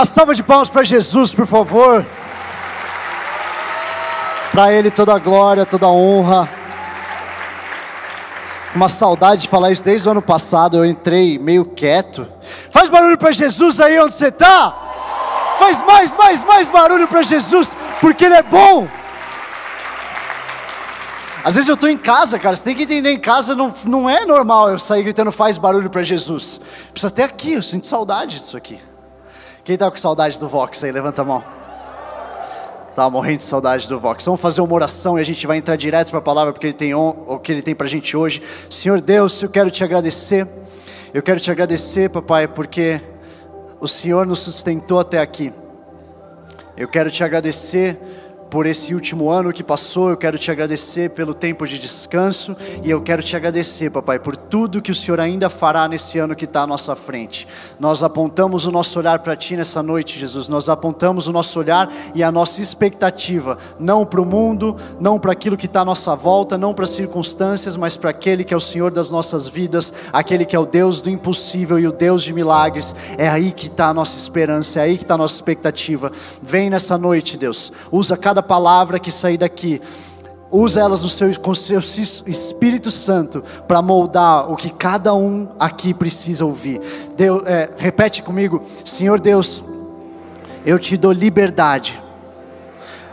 A 0.00 0.04
salva 0.06 0.34
de 0.34 0.42
palmas 0.42 0.70
para 0.70 0.82
Jesus, 0.82 1.34
por 1.34 1.46
favor. 1.46 2.06
Para 4.50 4.72
Ele 4.72 4.90
toda 4.90 5.14
a 5.14 5.18
glória, 5.18 5.66
toda 5.66 5.84
a 5.84 5.90
honra. 5.90 6.48
Uma 8.74 8.88
saudade 8.88 9.42
de 9.42 9.48
falar 9.48 9.70
isso 9.70 9.84
desde 9.84 10.08
o 10.08 10.12
ano 10.12 10.22
passado. 10.22 10.78
Eu 10.78 10.86
entrei 10.86 11.38
meio 11.38 11.66
quieto. 11.66 12.26
Faz 12.70 12.88
barulho 12.88 13.18
para 13.18 13.30
Jesus 13.30 13.78
aí 13.78 14.00
onde 14.00 14.14
você 14.14 14.28
está. 14.28 14.74
Faz 15.58 15.82
mais, 15.82 16.14
mais, 16.14 16.42
mais 16.44 16.68
barulho 16.70 17.06
para 17.06 17.22
Jesus, 17.22 17.76
porque 18.00 18.24
Ele 18.24 18.36
é 18.36 18.42
bom. 18.42 18.88
Às 21.44 21.56
vezes 21.56 21.68
eu 21.68 21.74
estou 21.74 21.90
em 21.90 21.98
casa, 21.98 22.38
cara. 22.38 22.56
Você 22.56 22.64
tem 22.64 22.74
que 22.74 22.84
entender: 22.84 23.10
em 23.10 23.20
casa 23.20 23.54
não, 23.54 23.70
não 23.84 24.08
é 24.08 24.24
normal 24.24 24.70
eu 24.70 24.78
sair 24.78 25.02
gritando, 25.02 25.30
faz 25.30 25.58
barulho 25.58 25.90
para 25.90 26.02
Jesus. 26.02 26.58
Precisa 26.90 27.10
ter 27.10 27.24
aqui, 27.24 27.52
eu 27.52 27.62
sinto 27.62 27.86
saudade 27.86 28.38
disso 28.38 28.56
aqui. 28.56 28.80
Quem 29.70 29.74
está 29.76 29.88
com 29.88 29.96
saudade 29.96 30.36
do 30.40 30.48
Vox 30.48 30.82
aí? 30.82 30.90
Levanta 30.90 31.22
a 31.22 31.24
mão. 31.24 31.44
Estava 32.90 33.08
morrendo 33.08 33.36
de 33.36 33.44
saudade 33.44 33.86
do 33.86 34.00
Vox. 34.00 34.24
Vamos 34.24 34.40
fazer 34.40 34.60
uma 34.60 34.74
oração 34.74 35.16
e 35.16 35.20
a 35.20 35.24
gente 35.24 35.46
vai 35.46 35.58
entrar 35.58 35.76
direto 35.76 36.10
para 36.10 36.18
a 36.18 36.22
palavra 36.22 36.52
porque 36.52 36.66
ele 36.66 36.74
tem 36.74 36.92
o 36.92 37.38
que 37.38 37.52
ele 37.52 37.62
tem 37.62 37.72
para 37.72 37.86
a 37.86 37.88
gente 37.88 38.16
hoje. 38.16 38.42
Senhor 38.68 39.00
Deus, 39.00 39.40
eu 39.40 39.48
quero 39.48 39.70
te 39.70 39.84
agradecer. 39.84 40.44
Eu 41.14 41.22
quero 41.22 41.38
te 41.38 41.52
agradecer, 41.52 42.10
papai, 42.10 42.48
porque 42.48 43.00
o 43.80 43.86
Senhor 43.86 44.26
nos 44.26 44.40
sustentou 44.40 44.98
até 44.98 45.20
aqui. 45.20 45.52
Eu 46.76 46.88
quero 46.88 47.08
te 47.08 47.22
agradecer 47.22 47.96
por 48.50 48.66
esse 48.66 48.92
último 48.94 49.30
ano 49.30 49.52
que 49.52 49.62
passou. 49.62 50.10
Eu 50.10 50.16
quero 50.16 50.38
te 50.38 50.50
agradecer 50.50 51.10
pelo 51.10 51.32
tempo 51.32 51.66
de 51.66 51.78
descanso 51.78 52.56
e 52.82 52.90
eu 52.90 53.00
quero 53.00 53.22
te 53.22 53.36
agradecer, 53.36 53.90
papai, 53.90 54.18
por 54.18 54.36
tudo 54.36 54.82
que 54.82 54.90
o 54.90 54.94
Senhor 54.94 55.20
ainda 55.20 55.48
fará 55.48 55.86
nesse 55.86 56.18
ano 56.18 56.34
que 56.34 56.44
está 56.44 56.62
à 56.62 56.66
nossa 56.66 56.96
frente. 56.96 57.46
Nós 57.78 58.02
apontamos 58.02 58.66
o 58.66 58.72
nosso 58.72 58.98
olhar 58.98 59.20
para 59.20 59.36
Ti 59.36 59.56
nessa 59.56 59.82
noite, 59.82 60.18
Jesus. 60.18 60.48
Nós 60.48 60.68
apontamos 60.68 61.28
o 61.28 61.32
nosso 61.32 61.58
olhar 61.58 61.90
e 62.14 62.22
a 62.22 62.32
nossa 62.32 62.60
expectativa, 62.60 63.56
não 63.78 64.04
para 64.04 64.20
o 64.20 64.26
mundo, 64.26 64.76
não 64.98 65.18
para 65.18 65.32
aquilo 65.32 65.56
que 65.56 65.66
está 65.66 65.82
à 65.82 65.84
nossa 65.84 66.16
volta, 66.16 66.58
não 66.58 66.74
para 66.74 66.84
as 66.84 66.90
circunstâncias, 66.90 67.76
mas 67.76 67.96
para 67.96 68.10
aquele 68.10 68.42
que 68.42 68.52
é 68.52 68.56
o 68.56 68.60
Senhor 68.60 68.90
das 68.90 69.10
nossas 69.10 69.46
vidas, 69.46 69.92
aquele 70.12 70.44
que 70.44 70.56
é 70.56 70.58
o 70.58 70.66
Deus 70.66 71.00
do 71.00 71.08
impossível 71.08 71.78
e 71.78 71.86
o 71.86 71.92
Deus 71.92 72.24
de 72.24 72.32
milagres. 72.32 72.94
É 73.16 73.28
aí 73.28 73.52
que 73.52 73.66
está 73.66 73.88
a 73.88 73.94
nossa 73.94 74.18
esperança, 74.18 74.80
é 74.80 74.82
aí 74.82 74.96
que 74.96 75.04
está 75.04 75.14
a 75.14 75.18
nossa 75.18 75.34
expectativa. 75.34 76.10
Vem 76.42 76.68
nessa 76.68 76.98
noite, 76.98 77.36
Deus. 77.36 77.72
Usa 77.92 78.16
cada 78.16 78.39
cada 78.40 78.42
palavra 78.42 78.98
que 78.98 79.10
sair 79.10 79.36
daqui, 79.36 79.80
usa 80.50 80.80
elas 80.80 81.02
no 81.02 81.08
seu, 81.08 81.38
com 81.38 81.50
o 81.50 81.54
seu 81.54 81.78
Espírito 81.78 82.90
Santo 82.90 83.44
para 83.68 83.82
moldar 83.82 84.50
o 84.50 84.56
que 84.56 84.70
cada 84.70 85.14
um 85.14 85.48
aqui 85.58 85.92
precisa 85.94 86.44
ouvir. 86.44 86.80
Deus, 87.16 87.46
é, 87.46 87.70
repete 87.76 88.22
comigo, 88.22 88.62
Senhor 88.84 89.20
Deus, 89.20 89.62
eu 90.64 90.78
te 90.78 90.96
dou 90.96 91.12
liberdade. 91.12 92.00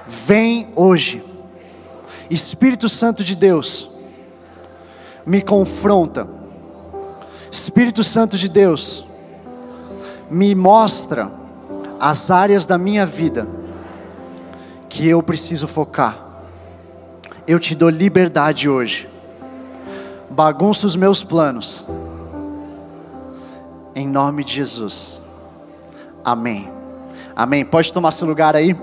Vem 0.08 0.70
hoje, 0.76 1.24
Espírito 2.30 2.88
Santo 2.88 3.24
de 3.24 3.36
Deus, 3.36 3.90
me 5.26 5.42
confronta. 5.42 6.28
Espírito 7.52 8.04
Santo 8.04 8.38
de 8.38 8.48
Deus, 8.48 9.06
me 10.30 10.56
mostra 10.56 11.30
as 12.00 12.32
áreas 12.32 12.66
da 12.66 12.78
minha 12.78 13.06
vida 13.06 13.57
que 14.90 15.08
eu 15.08 15.22
preciso 15.22 15.68
focar. 15.68 16.18
Eu 17.48 17.60
te 17.60 17.76
dou 17.76 17.90
liberdade 17.90 18.70
hoje. 18.70 19.10
Bagunça 20.30 20.86
os 20.86 20.96
meus 20.96 21.24
planos. 21.24 21.86
Em 23.96 24.08
nome 24.08 24.44
de 24.44 24.54
Jesus. 24.54 25.22
Amém. 26.24 26.70
Amém. 27.36 27.64
Pode 27.64 27.92
tomar 27.92 28.12
seu 28.12 28.28
lugar 28.28 28.56
aí. 28.56 28.76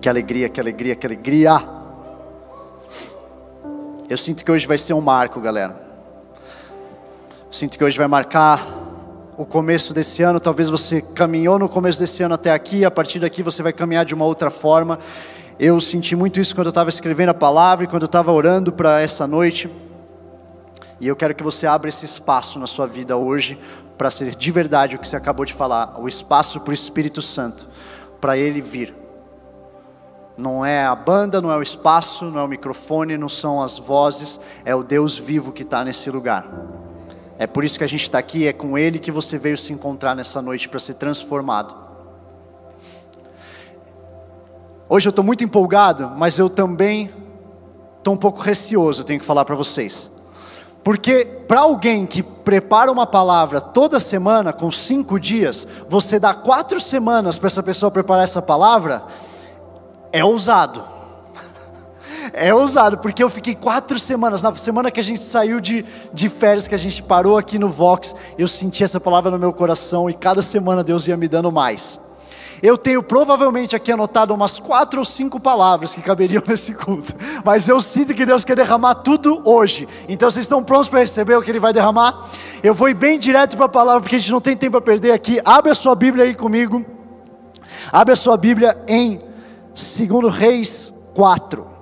Que 0.00 0.08
alegria, 0.08 0.48
que 0.48 0.60
alegria, 0.60 0.94
que 0.94 1.06
alegria. 1.06 1.68
Eu 4.08 4.16
sinto 4.16 4.44
que 4.44 4.52
hoje 4.52 4.66
vai 4.66 4.78
ser 4.78 4.94
um 4.94 5.00
marco, 5.00 5.40
galera. 5.40 5.84
Sinto 7.50 7.76
que 7.76 7.82
hoje 7.82 7.98
vai 7.98 8.06
marcar 8.06 8.75
o 9.36 9.44
começo 9.44 9.92
desse 9.92 10.22
ano, 10.22 10.40
talvez 10.40 10.70
você 10.70 11.02
caminhou 11.02 11.58
no 11.58 11.68
começo 11.68 11.98
desse 11.98 12.22
ano 12.22 12.34
até 12.34 12.52
aqui, 12.52 12.84
a 12.84 12.90
partir 12.90 13.18
daqui 13.18 13.42
você 13.42 13.62
vai 13.62 13.72
caminhar 13.72 14.04
de 14.04 14.14
uma 14.14 14.24
outra 14.24 14.50
forma. 14.50 14.98
Eu 15.58 15.78
senti 15.78 16.16
muito 16.16 16.40
isso 16.40 16.54
quando 16.54 16.68
eu 16.68 16.70
estava 16.70 16.88
escrevendo 16.88 17.30
a 17.30 17.34
palavra 17.34 17.84
e 17.84 17.88
quando 17.88 18.04
eu 18.04 18.06
estava 18.06 18.32
orando 18.32 18.72
para 18.72 19.00
essa 19.00 19.26
noite. 19.26 19.70
E 20.98 21.06
eu 21.06 21.14
quero 21.14 21.34
que 21.34 21.42
você 21.42 21.66
abra 21.66 21.90
esse 21.90 22.06
espaço 22.06 22.58
na 22.58 22.66
sua 22.66 22.86
vida 22.86 23.16
hoje 23.16 23.58
para 23.98 24.10
ser 24.10 24.34
de 24.34 24.50
verdade 24.50 24.96
o 24.96 24.98
que 24.98 25.06
você 25.06 25.16
acabou 25.16 25.44
de 25.44 25.52
falar, 25.52 26.00
o 26.00 26.08
espaço 26.08 26.58
para 26.60 26.70
o 26.70 26.74
Espírito 26.74 27.20
Santo, 27.20 27.66
para 28.20 28.38
ele 28.38 28.62
vir. 28.62 28.94
Não 30.38 30.64
é 30.64 30.84
a 30.84 30.94
banda, 30.94 31.42
não 31.42 31.50
é 31.50 31.56
o 31.56 31.62
espaço, 31.62 32.24
não 32.26 32.40
é 32.40 32.44
o 32.44 32.48
microfone, 32.48 33.18
não 33.18 33.28
são 33.28 33.62
as 33.62 33.78
vozes, 33.78 34.40
é 34.64 34.74
o 34.74 34.82
Deus 34.82 35.16
vivo 35.18 35.52
que 35.52 35.62
está 35.62 35.84
nesse 35.84 36.10
lugar. 36.10 36.46
É 37.38 37.46
por 37.46 37.64
isso 37.64 37.76
que 37.76 37.84
a 37.84 37.88
gente 37.88 38.02
está 38.02 38.18
aqui, 38.18 38.46
é 38.46 38.52
com 38.52 38.78
Ele 38.78 38.98
que 38.98 39.10
você 39.10 39.36
veio 39.36 39.58
se 39.58 39.72
encontrar 39.72 40.14
nessa 40.14 40.40
noite 40.40 40.68
para 40.68 40.80
ser 40.80 40.94
transformado. 40.94 41.74
Hoje 44.88 45.08
eu 45.08 45.10
estou 45.10 45.24
muito 45.24 45.44
empolgado, 45.44 46.12
mas 46.16 46.38
eu 46.38 46.48
também 46.48 47.10
estou 47.98 48.14
um 48.14 48.16
pouco 48.16 48.40
receoso, 48.40 49.04
tenho 49.04 49.20
que 49.20 49.26
falar 49.26 49.44
para 49.44 49.54
vocês. 49.54 50.10
Porque 50.82 51.24
para 51.46 51.60
alguém 51.60 52.06
que 52.06 52.22
prepara 52.22 52.90
uma 52.90 53.06
palavra 53.06 53.60
toda 53.60 53.98
semana, 53.98 54.52
com 54.52 54.70
cinco 54.70 55.18
dias, 55.18 55.66
você 55.88 56.18
dá 56.18 56.32
quatro 56.32 56.80
semanas 56.80 57.36
para 57.36 57.48
essa 57.48 57.62
pessoa 57.62 57.90
preparar 57.90 58.24
essa 58.24 58.40
palavra, 58.40 59.02
é 60.12 60.24
ousado 60.24 60.95
é 62.32 62.54
ousado, 62.54 62.98
porque 62.98 63.22
eu 63.22 63.30
fiquei 63.30 63.54
quatro 63.54 63.98
semanas, 63.98 64.42
na 64.42 64.54
semana 64.56 64.90
que 64.90 65.00
a 65.00 65.02
gente 65.02 65.20
saiu 65.20 65.60
de, 65.60 65.84
de 66.12 66.28
férias, 66.28 66.66
que 66.66 66.74
a 66.74 66.78
gente 66.78 67.02
parou 67.02 67.36
aqui 67.36 67.58
no 67.58 67.68
Vox, 67.68 68.14
eu 68.38 68.48
senti 68.48 68.84
essa 68.84 69.00
palavra 69.00 69.30
no 69.30 69.38
meu 69.38 69.52
coração 69.52 70.08
e 70.08 70.14
cada 70.14 70.42
semana 70.42 70.82
Deus 70.82 71.06
ia 71.08 71.16
me 71.16 71.28
dando 71.28 71.50
mais. 71.50 71.98
Eu 72.62 72.78
tenho 72.78 73.02
provavelmente 73.02 73.76
aqui 73.76 73.92
anotado 73.92 74.32
umas 74.32 74.58
quatro 74.58 74.98
ou 74.98 75.04
cinco 75.04 75.38
palavras 75.38 75.94
que 75.94 76.00
caberiam 76.00 76.42
nesse 76.48 76.72
culto, 76.72 77.14
mas 77.44 77.68
eu 77.68 77.80
sinto 77.80 78.14
que 78.14 78.24
Deus 78.24 78.44
quer 78.44 78.56
derramar 78.56 78.94
tudo 78.96 79.42
hoje. 79.44 79.86
Então 80.08 80.30
vocês 80.30 80.44
estão 80.44 80.62
prontos 80.64 80.88
para 80.88 81.00
receber 81.00 81.36
o 81.36 81.42
que 81.42 81.50
Ele 81.50 81.60
vai 81.60 81.72
derramar? 81.72 82.28
Eu 82.62 82.74
vou 82.74 82.88
ir 82.88 82.94
bem 82.94 83.18
direto 83.18 83.56
para 83.56 83.66
a 83.66 83.68
palavra, 83.68 84.00
porque 84.00 84.16
a 84.16 84.18
gente 84.18 84.32
não 84.32 84.40
tem 84.40 84.56
tempo 84.56 84.76
a 84.76 84.80
perder 84.80 85.12
aqui. 85.12 85.40
Abre 85.44 85.70
a 85.70 85.74
sua 85.74 85.94
Bíblia 85.94 86.24
aí 86.24 86.34
comigo. 86.34 86.84
Abre 87.92 88.12
a 88.12 88.16
sua 88.16 88.36
Bíblia 88.36 88.76
em 88.88 89.20
2 89.74 90.34
Reis 90.34 90.92
4. 91.14 91.75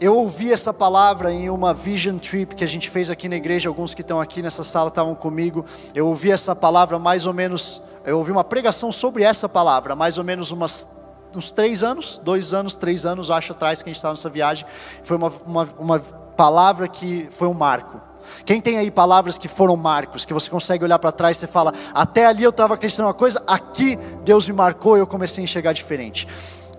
Eu 0.00 0.16
ouvi 0.16 0.50
essa 0.50 0.72
palavra 0.72 1.30
em 1.30 1.50
uma 1.50 1.74
vision 1.74 2.16
trip 2.16 2.54
que 2.54 2.64
a 2.64 2.66
gente 2.66 2.88
fez 2.88 3.10
aqui 3.10 3.28
na 3.28 3.36
igreja. 3.36 3.68
Alguns 3.68 3.92
que 3.92 4.00
estão 4.00 4.18
aqui 4.18 4.40
nessa 4.40 4.64
sala 4.64 4.88
estavam 4.88 5.14
comigo. 5.14 5.66
Eu 5.94 6.06
ouvi 6.06 6.30
essa 6.30 6.56
palavra 6.56 6.98
mais 6.98 7.26
ou 7.26 7.34
menos. 7.34 7.82
Eu 8.02 8.16
ouvi 8.16 8.32
uma 8.32 8.42
pregação 8.42 8.90
sobre 8.90 9.24
essa 9.24 9.46
palavra, 9.46 9.94
mais 9.94 10.16
ou 10.16 10.24
menos 10.24 10.50
umas, 10.50 10.88
uns 11.36 11.52
três 11.52 11.82
anos, 11.82 12.18
dois 12.24 12.54
anos, 12.54 12.76
três 12.76 13.04
anos, 13.04 13.30
acho 13.30 13.52
atrás 13.52 13.82
que 13.82 13.90
a 13.90 13.92
gente 13.92 13.98
estava 13.98 14.14
nessa 14.14 14.30
viagem. 14.30 14.64
Foi 15.02 15.18
uma, 15.18 15.30
uma, 15.44 15.68
uma 15.78 16.00
palavra 16.00 16.88
que 16.88 17.28
foi 17.30 17.46
um 17.46 17.52
marco. 17.52 18.00
Quem 18.46 18.58
tem 18.58 18.78
aí 18.78 18.90
palavras 18.90 19.36
que 19.36 19.48
foram 19.48 19.76
marcos, 19.76 20.24
que 20.24 20.32
você 20.32 20.48
consegue 20.48 20.82
olhar 20.82 20.98
para 20.98 21.12
trás 21.12 21.42
e 21.42 21.46
fala, 21.46 21.74
até 21.92 22.24
ali 22.24 22.42
eu 22.42 22.50
estava 22.50 22.72
acreditando 22.72 23.08
uma 23.08 23.14
coisa, 23.14 23.42
aqui 23.46 23.96
Deus 24.24 24.48
me 24.48 24.54
marcou 24.54 24.96
e 24.96 25.00
eu 25.00 25.06
comecei 25.06 25.42
a 25.42 25.44
enxergar 25.44 25.74
diferente. 25.74 26.26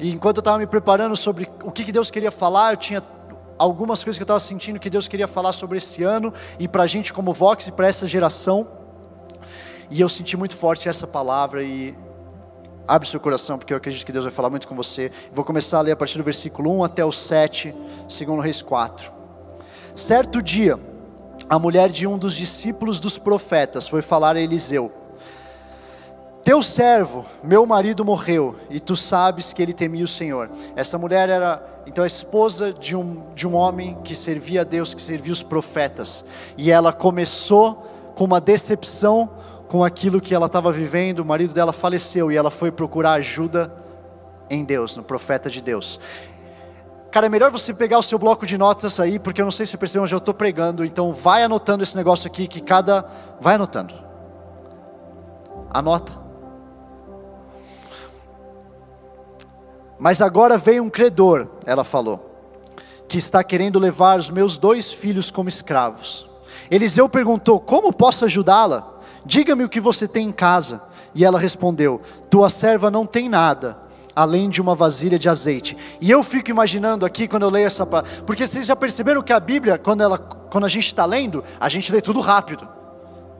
E 0.01 0.12
enquanto 0.12 0.38
eu 0.38 0.41
estava 0.41 0.57
me 0.57 0.66
preparando 0.66 1.16
sobre 1.16 1.47
o 1.63 1.72
que 1.72 1.91
Deus 1.91 2.09
queria 2.09 2.31
falar, 2.31 2.73
eu 2.73 2.78
tinha 2.78 3.03
algumas 3.56 4.03
coisas 4.03 4.17
que 4.17 4.23
eu 4.23 4.25
estava 4.25 4.39
sentindo 4.39 4.79
que 4.79 4.89
Deus 4.89 5.07
queria 5.07 5.28
falar 5.28 5.53
sobre 5.53 5.78
esse 5.78 6.01
ano 6.01 6.34
e 6.59 6.67
para 6.67 6.81
a 6.81 6.88
gente 6.88 7.13
como 7.13 7.31
Vox 7.31 7.67
e 7.67 7.72
para 7.72 7.88
essa 7.88 8.07
geração. 8.07 8.67
E 9.92 10.01
eu 10.01 10.09
senti 10.09 10.36
muito 10.36 10.57
forte 10.57 10.89
essa 10.89 11.06
palavra 11.06 11.63
e 11.63 11.95
abre 12.88 13.07
seu 13.07 13.19
coração 13.19 13.59
porque 13.59 13.74
eu 13.74 13.77
acredito 13.77 14.03
que 14.03 14.12
Deus 14.12 14.25
vai 14.25 14.33
falar 14.33 14.50
muito 14.50 14.68
com 14.68 14.75
você. 14.75 15.12
Vou 15.36 15.45
começar 15.45 15.77
a 15.77 15.81
ler 15.81 15.92
a 15.92 15.95
partir 15.95 16.18
do 16.18 16.24
versículo 16.24 16.75
1 16.80 16.83
até 16.83 17.06
o 17.06 17.12
7, 17.12 17.71
segundo 18.09 18.42
Reis 18.42 18.63
4. 18.63 19.12
Certo 19.95 20.42
dia, 20.42 20.80
a 21.48 21.59
mulher 21.59 21.89
de 21.89 22.07
um 22.07 22.18
dos 22.18 22.33
discípulos 22.33 23.00
dos 23.00 23.19
profetas 23.19 23.88
foi 23.88 24.01
falar 24.01 24.36
a 24.36 24.42
Eliseu: 24.42 24.92
teu 26.43 26.61
servo, 26.63 27.25
meu 27.43 27.65
marido 27.65 28.03
morreu, 28.03 28.55
e 28.69 28.79
tu 28.79 28.95
sabes 28.95 29.53
que 29.53 29.61
ele 29.61 29.73
temia 29.73 30.03
o 30.03 30.07
Senhor. 30.07 30.49
Essa 30.75 30.97
mulher 30.97 31.29
era 31.29 31.63
então 31.85 32.03
a 32.03 32.07
esposa 32.07 32.73
de 32.73 32.95
um, 32.95 33.23
de 33.35 33.47
um 33.47 33.55
homem 33.55 33.97
que 34.03 34.15
servia 34.15 34.61
a 34.61 34.63
Deus, 34.63 34.93
que 34.93 35.01
servia 35.01 35.31
os 35.31 35.43
profetas. 35.43 36.25
E 36.57 36.71
ela 36.71 36.91
começou 36.91 37.88
com 38.15 38.23
uma 38.23 38.41
decepção 38.41 39.29
com 39.67 39.83
aquilo 39.83 40.19
que 40.19 40.35
ela 40.35 40.47
estava 40.47 40.71
vivendo. 40.71 41.19
O 41.19 41.25
marido 41.25 41.53
dela 41.53 41.71
faleceu 41.71 42.31
e 42.31 42.38
ela 42.38 42.51
foi 42.51 42.71
procurar 42.71 43.13
ajuda 43.13 43.73
em 44.49 44.65
Deus, 44.65 44.97
no 44.97 45.03
profeta 45.03 45.49
de 45.49 45.61
Deus. 45.61 45.99
Cara, 47.11 47.25
é 47.25 47.29
melhor 47.29 47.51
você 47.51 47.73
pegar 47.73 47.99
o 47.99 48.03
seu 48.03 48.17
bloco 48.17 48.45
de 48.45 48.57
notas 48.57 48.99
aí, 48.99 49.19
porque 49.19 49.41
eu 49.41 49.45
não 49.45 49.51
sei 49.51 49.65
se 49.65 49.71
você 49.71 49.77
percebeu, 49.77 50.03
mas 50.03 50.11
eu 50.11 50.17
estou 50.17 50.33
pregando, 50.33 50.85
então 50.85 51.13
vai 51.13 51.43
anotando 51.43 51.83
esse 51.83 51.95
negócio 51.95 52.27
aqui, 52.27 52.47
que 52.47 52.61
cada. 52.61 53.05
Vai 53.39 53.55
anotando. 53.55 53.93
Anota. 55.69 56.20
Mas 60.01 60.19
agora 60.19 60.57
veio 60.57 60.83
um 60.83 60.89
credor, 60.89 61.48
ela 61.63 61.83
falou, 61.83 62.50
que 63.07 63.19
está 63.19 63.44
querendo 63.44 63.77
levar 63.77 64.18
os 64.18 64.31
meus 64.31 64.57
dois 64.57 64.92
filhos 64.92 65.30
como 65.30 65.48
escravos. 65.48 66.27
Eliseu 66.71 67.07
perguntou: 67.07 67.59
Como 67.59 67.94
posso 67.94 68.25
ajudá-la? 68.25 69.00
Diga-me 69.24 69.63
o 69.63 69.69
que 69.69 69.80
você 69.80 70.07
tem 70.07 70.27
em 70.27 70.31
casa. 70.31 70.81
E 71.13 71.24
ela 71.24 71.38
respondeu: 71.38 72.01
Tua 72.31 72.50
serva 72.50 72.89
não 72.89 73.06
tem 73.06 73.30
nada 73.30 73.77
além 74.15 74.50
de 74.50 74.59
uma 74.59 74.74
vasilha 74.74 75.19
de 75.19 75.30
azeite. 75.30 75.77
E 76.01 76.09
eu 76.09 76.24
fico 76.24 76.50
imaginando 76.50 77.06
aqui 77.06 77.27
quando 77.27 77.44
eu 77.44 77.50
leio 77.51 77.68
essa 77.68 77.86
porque 77.86 78.48
vocês 78.48 78.65
já 78.65 78.75
perceberam 78.75 79.21
que 79.21 79.31
a 79.31 79.39
Bíblia, 79.39 79.77
quando, 79.77 80.01
ela, 80.01 80.18
quando 80.18 80.65
a 80.65 80.68
gente 80.68 80.88
está 80.88 81.06
lendo, 81.06 81.44
a 81.59 81.69
gente 81.69 81.92
lê 81.92 82.01
tudo 82.01 82.19
rápido. 82.21 82.68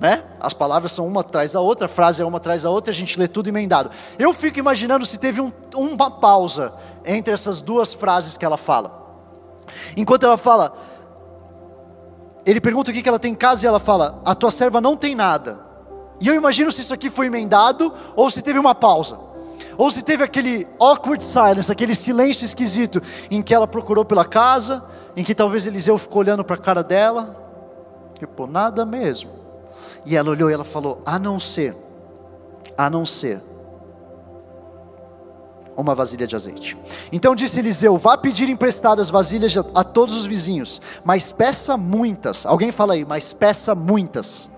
Né? 0.02 0.24
As 0.40 0.52
palavras 0.52 0.92
são 0.94 1.06
uma 1.06 1.22
atrás 1.22 1.52
da 1.52 1.62
outra, 1.62 1.86
a 1.86 1.88
frase 1.88 2.24
é 2.24 2.26
uma 2.26 2.38
atrás 2.38 2.64
da 2.64 2.72
outra, 2.72 2.90
a 2.90 2.94
gente 2.94 3.20
lê 3.20 3.28
tudo 3.28 3.50
emendado. 3.50 3.92
Eu 4.18 4.34
fico 4.34 4.58
imaginando 4.58 5.06
se 5.06 5.16
teve 5.16 5.40
um, 5.40 5.54
uma 5.76 6.10
pausa 6.10 6.74
entre 7.06 7.32
essas 7.32 7.62
duas 7.62 7.94
frases 7.94 8.36
que 8.36 8.44
ela 8.44 8.58
fala. 8.58 9.00
Enquanto 9.96 10.26
ela 10.26 10.38
fala, 10.38 10.76
ele 12.44 12.60
pergunta 12.60 12.90
o 12.90 12.94
que 12.96 13.08
ela 13.08 13.20
tem 13.20 13.34
em 13.34 13.36
casa 13.36 13.64
e 13.64 13.68
ela 13.68 13.80
fala: 13.80 14.20
A 14.26 14.34
tua 14.34 14.50
serva 14.50 14.82
não 14.82 14.98
tem 14.98 15.14
nada. 15.14 15.60
E 16.20 16.28
eu 16.28 16.34
imagino 16.34 16.72
se 16.72 16.82
isso 16.82 16.96
aqui 16.96 17.08
foi 17.08 17.28
emendado 17.28 17.94
ou 18.16 18.28
se 18.28 18.42
teve 18.42 18.58
uma 18.58 18.74
pausa. 18.74 19.20
Ou 19.78 19.92
se 19.92 20.02
teve 20.02 20.24
aquele 20.24 20.68
awkward 20.80 21.24
silence, 21.24 21.72
aquele 21.72 21.94
silêncio 21.94 22.44
esquisito, 22.44 23.04
em 23.30 23.40
que 23.40 23.54
ela 23.54 23.68
procurou 23.68 24.04
pela 24.04 24.26
casa, 24.26 24.84
em 25.16 25.24
que 25.24 25.36
talvez 25.36 25.68
Eliseu 25.68 25.96
ficou 26.00 26.22
olhando 26.22 26.44
para 26.44 26.56
a 26.56 26.60
cara 26.60 26.84
dela, 26.84 27.40
tipo, 28.18 28.48
nada 28.48 28.84
mesmo. 28.84 29.41
E 30.06 30.16
ela 30.16 30.30
olhou 30.30 30.50
e 30.50 30.54
ela 30.54 30.64
falou: 30.64 31.02
a 31.06 31.18
não 31.18 31.40
ser, 31.40 31.76
a 32.78 32.90
não 32.90 33.06
ser 33.06 33.42
uma 35.76 35.96
vasilha 35.96 36.28
de 36.28 36.36
azeite. 36.36 36.78
Então 37.12 37.36
disse 37.36 37.60
Eliseu: 37.60 37.98
Vá 37.98 38.18
pedir 38.18 38.50
emprestadas 38.50 39.10
vasilhas 39.10 39.56
a 39.76 39.84
todos 39.84 40.16
os 40.16 40.26
vizinhos, 40.26 40.82
mas 41.04 41.32
peça 41.32 41.78
muitas. 41.78 42.46
Alguém 42.46 42.72
fala 42.72 42.94
aí, 42.94 43.06
mas 43.06 43.34
peça 43.34 43.74
muitas. 43.76 44.50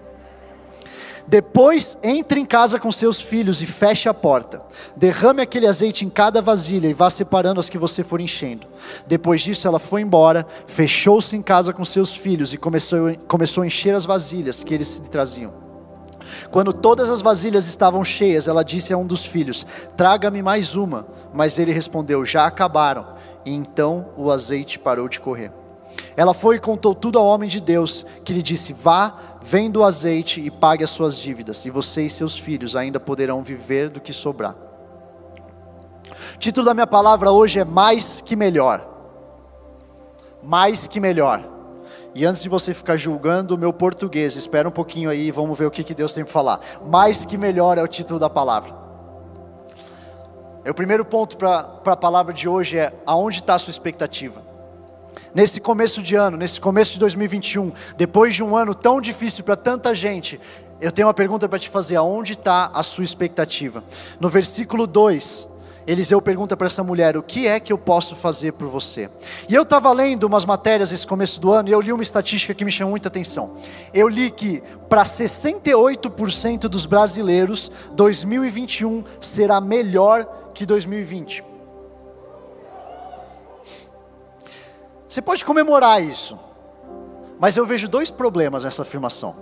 Depois 1.27 1.97
entre 2.03 2.39
em 2.39 2.45
casa 2.45 2.79
com 2.79 2.91
seus 2.91 3.19
filhos 3.19 3.61
e 3.61 3.65
feche 3.65 4.09
a 4.09 4.13
porta. 4.13 4.61
Derrame 4.95 5.41
aquele 5.41 5.67
azeite 5.67 6.05
em 6.05 6.09
cada 6.09 6.41
vasilha 6.41 6.87
e 6.87 6.93
vá 6.93 7.09
separando 7.09 7.59
as 7.59 7.69
que 7.69 7.77
você 7.77 8.03
for 8.03 8.19
enchendo. 8.19 8.67
Depois 9.07 9.41
disso, 9.41 9.67
ela 9.67 9.79
foi 9.79 10.01
embora, 10.01 10.45
fechou-se 10.67 11.35
em 11.35 11.41
casa 11.41 11.71
com 11.71 11.85
seus 11.85 12.13
filhos 12.13 12.53
e 12.53 12.57
começou, 12.57 13.15
começou 13.27 13.63
a 13.63 13.67
encher 13.67 13.95
as 13.95 14.05
vasilhas 14.05 14.63
que 14.63 14.73
eles 14.73 14.97
lhe 14.97 15.09
traziam. 15.09 15.53
Quando 16.51 16.73
todas 16.73 17.09
as 17.09 17.21
vasilhas 17.21 17.67
estavam 17.67 18.03
cheias, 18.03 18.47
ela 18.47 18.63
disse 18.63 18.93
a 18.93 18.97
um 18.97 19.05
dos 19.05 19.25
filhos: 19.25 19.65
Traga-me 19.95 20.41
mais 20.41 20.75
uma. 20.75 21.07
Mas 21.33 21.57
ele 21.57 21.71
respondeu: 21.71 22.25
Já 22.25 22.45
acabaram. 22.45 23.13
E 23.45 23.51
então 23.51 24.09
o 24.15 24.31
azeite 24.31 24.79
parou 24.79 25.07
de 25.09 25.19
correr. 25.19 25.51
Ela 26.15 26.33
foi 26.33 26.57
e 26.57 26.59
contou 26.59 26.93
tudo 26.93 27.17
ao 27.17 27.25
homem 27.25 27.49
de 27.49 27.59
Deus, 27.59 28.05
que 28.23 28.33
lhe 28.33 28.41
disse: 28.41 28.73
Vá, 28.73 29.13
venda 29.41 29.79
o 29.79 29.83
azeite 29.83 30.41
e 30.41 30.51
pague 30.51 30.83
as 30.83 30.89
suas 30.89 31.17
dívidas, 31.17 31.65
e 31.65 31.69
você 31.69 32.03
e 32.03 32.09
seus 32.09 32.37
filhos 32.37 32.75
ainda 32.75 32.99
poderão 32.99 33.43
viver 33.43 33.89
do 33.89 33.99
que 33.99 34.13
sobrar. 34.13 34.55
O 36.35 36.37
título 36.37 36.65
da 36.65 36.73
minha 36.73 36.87
palavra 36.87 37.31
hoje 37.31 37.59
é 37.59 37.65
Mais 37.65 38.21
que 38.21 38.35
Melhor. 38.35 38.87
Mais 40.43 40.87
que 40.87 40.99
Melhor. 40.99 41.53
E 42.15 42.25
antes 42.25 42.41
de 42.41 42.49
você 42.49 42.73
ficar 42.73 42.95
julgando 42.95 43.55
o 43.55 43.57
meu 43.57 43.73
português, 43.73 44.35
espera 44.35 44.69
um 44.69 44.71
pouquinho 44.71 45.09
aí 45.09 45.27
e 45.27 45.31
vamos 45.31 45.57
ver 45.57 45.65
o 45.65 45.71
que, 45.71 45.83
que 45.83 45.95
Deus 45.95 46.13
tem 46.13 46.23
para 46.23 46.31
falar. 46.31 46.59
Mais 46.85 47.25
que 47.25 47.37
melhor 47.37 47.77
é 47.79 47.83
o 47.83 47.87
título 47.87 48.19
da 48.19 48.29
palavra. 48.29 48.71
É 50.63 50.69
o 50.69 50.75
primeiro 50.75 51.03
ponto 51.03 51.35
para 51.37 51.81
a 51.85 51.97
palavra 51.97 52.31
de 52.31 52.47
hoje 52.47 52.77
é 52.77 52.93
aonde 53.05 53.39
está 53.39 53.55
a 53.55 53.59
sua 53.59 53.71
expectativa? 53.71 54.52
Nesse 55.33 55.59
começo 55.59 56.01
de 56.01 56.15
ano, 56.15 56.37
nesse 56.37 56.59
começo 56.59 56.93
de 56.93 56.99
2021, 56.99 57.71
depois 57.97 58.35
de 58.35 58.43
um 58.43 58.55
ano 58.55 58.73
tão 58.73 59.01
difícil 59.01 59.43
para 59.43 59.55
tanta 59.55 59.93
gente, 59.93 60.39
eu 60.79 60.91
tenho 60.91 61.07
uma 61.07 61.13
pergunta 61.13 61.47
para 61.47 61.59
te 61.59 61.69
fazer: 61.69 61.95
aonde 61.95 62.33
está 62.33 62.71
a 62.73 62.83
sua 62.83 63.03
expectativa? 63.03 63.83
No 64.19 64.29
versículo 64.29 64.85
2, 64.85 65.47
Eliseu 65.85 66.21
pergunta 66.21 66.55
para 66.55 66.67
essa 66.67 66.83
mulher: 66.83 67.17
O 67.17 67.23
que 67.23 67.47
é 67.47 67.59
que 67.59 67.71
eu 67.71 67.77
posso 67.77 68.15
fazer 68.15 68.53
por 68.53 68.67
você? 68.67 69.09
E 69.49 69.55
eu 69.55 69.63
estava 69.63 69.91
lendo 69.91 70.23
umas 70.25 70.45
matérias 70.45 70.91
nesse 70.91 71.05
começo 71.05 71.39
do 71.39 71.51
ano 71.51 71.69
e 71.69 71.71
eu 71.71 71.81
li 71.81 71.91
uma 71.91 72.03
estatística 72.03 72.53
que 72.53 72.65
me 72.65 72.71
chamou 72.71 72.91
muita 72.91 73.09
atenção. 73.09 73.55
Eu 73.93 74.07
li 74.07 74.31
que 74.31 74.63
para 74.89 75.03
68% 75.03 76.61
dos 76.61 76.85
brasileiros, 76.85 77.71
2021 77.93 79.03
será 79.19 79.59
melhor 79.59 80.25
que 80.53 80.65
2020. 80.65 81.52
Você 85.13 85.21
pode 85.21 85.45
comemorar 85.45 86.03
isso, 86.03 86.39
mas 87.39 87.55
eu 87.55 87.67
vejo 87.67 87.87
dois 87.87 88.09
problemas 88.09 88.63
nessa 88.63 88.81
afirmação. 88.81 89.35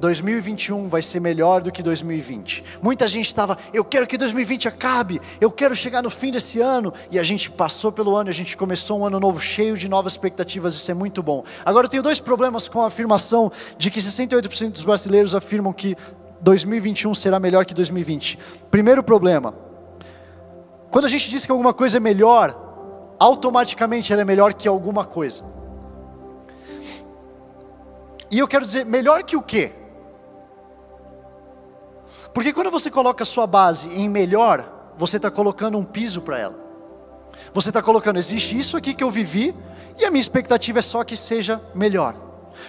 2021 0.00 0.88
vai 0.88 1.02
ser 1.02 1.20
melhor 1.20 1.60
do 1.60 1.70
que 1.70 1.82
2020. 1.82 2.64
Muita 2.80 3.06
gente 3.06 3.28
estava, 3.28 3.58
eu 3.70 3.84
quero 3.84 4.06
que 4.06 4.16
2020 4.16 4.66
acabe, 4.66 5.20
eu 5.42 5.50
quero 5.50 5.76
chegar 5.76 6.02
no 6.02 6.08
fim 6.08 6.32
desse 6.32 6.58
ano, 6.58 6.90
e 7.10 7.18
a 7.18 7.22
gente 7.22 7.50
passou 7.50 7.92
pelo 7.92 8.16
ano, 8.16 8.30
a 8.30 8.32
gente 8.32 8.56
começou 8.56 8.98
um 8.98 9.04
ano 9.04 9.20
novo 9.20 9.38
cheio 9.38 9.76
de 9.76 9.90
novas 9.90 10.14
expectativas, 10.14 10.72
isso 10.72 10.90
é 10.90 10.94
muito 10.94 11.22
bom. 11.22 11.44
Agora 11.66 11.84
eu 11.84 11.90
tenho 11.90 12.02
dois 12.02 12.18
problemas 12.18 12.66
com 12.66 12.80
a 12.80 12.86
afirmação 12.86 13.52
de 13.76 13.90
que 13.90 14.00
68% 14.00 14.70
dos 14.70 14.84
brasileiros 14.86 15.34
afirmam 15.34 15.70
que 15.70 15.94
2021 16.40 17.14
será 17.14 17.38
melhor 17.38 17.66
que 17.66 17.74
2020. 17.74 18.38
Primeiro 18.70 19.02
problema, 19.02 19.54
quando 20.90 21.04
a 21.04 21.10
gente 21.10 21.28
diz 21.28 21.44
que 21.44 21.52
alguma 21.52 21.74
coisa 21.74 21.98
é 21.98 22.00
melhor, 22.00 22.63
automaticamente 23.18 24.12
ela 24.12 24.22
é 24.22 24.24
melhor 24.24 24.54
que 24.54 24.68
alguma 24.68 25.04
coisa. 25.04 25.42
E 28.30 28.38
eu 28.38 28.48
quero 28.48 28.66
dizer, 28.66 28.84
melhor 28.84 29.22
que 29.22 29.36
o 29.36 29.42
quê? 29.42 29.72
Porque 32.32 32.52
quando 32.52 32.70
você 32.70 32.90
coloca 32.90 33.22
a 33.22 33.26
sua 33.26 33.46
base 33.46 33.88
em 33.90 34.08
melhor, 34.08 34.92
você 34.98 35.18
está 35.18 35.30
colocando 35.30 35.78
um 35.78 35.84
piso 35.84 36.20
para 36.20 36.38
ela. 36.38 36.56
Você 37.52 37.68
está 37.70 37.80
colocando, 37.80 38.18
existe 38.18 38.58
isso 38.58 38.76
aqui 38.76 38.94
que 38.94 39.04
eu 39.04 39.10
vivi, 39.10 39.54
e 39.98 40.04
a 40.04 40.10
minha 40.10 40.20
expectativa 40.20 40.80
é 40.80 40.82
só 40.82 41.04
que 41.04 41.16
seja 41.16 41.60
melhor. 41.74 42.16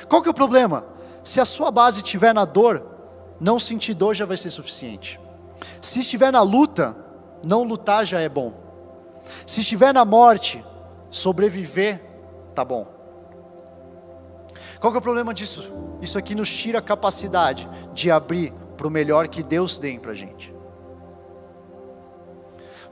Qual 0.08 0.22
que 0.22 0.28
é 0.28 0.32
o 0.32 0.36
problema? 0.36 0.86
Se 1.24 1.40
a 1.40 1.46
sua 1.46 1.72
base 1.72 1.98
estiver 1.98 2.34
na 2.34 2.46
dor, 2.46 2.84
não 3.40 3.58
sentir 3.58 3.96
dor 3.96 4.14
já 4.14 4.26
vai 4.26 4.38
ser 4.38 4.52
suficiente. 4.52 5.20
Se 5.82 6.00
estiver 6.00 6.32
na 6.32 6.42
luta, 6.42 6.96
não 7.44 7.64
lutar 7.64 8.06
já 8.06 8.20
é 8.20 8.30
bom. 8.30 8.65
Se 9.46 9.62
estiver 9.62 9.94
na 9.94 10.06
morte, 10.06 10.64
sobreviver, 11.10 12.02
tá 12.54 12.64
bom. 12.64 12.88
Qual 14.80 14.92
que 14.92 14.98
é 14.98 15.00
o 15.00 15.04
problema 15.04 15.34
disso? 15.34 15.72
Isso 16.02 16.18
aqui 16.18 16.36
nos 16.36 16.50
tira 16.50 16.80
a 16.80 16.82
capacidade 16.82 17.68
de 17.94 18.12
abrir 18.12 18.54
para 18.78 18.88
o 18.88 18.92
melhor 18.92 19.28
que 19.28 19.42
Deus 19.42 19.80
tem 19.80 20.00
para 20.00 20.12
a 20.12 20.16
gente. 20.16 20.54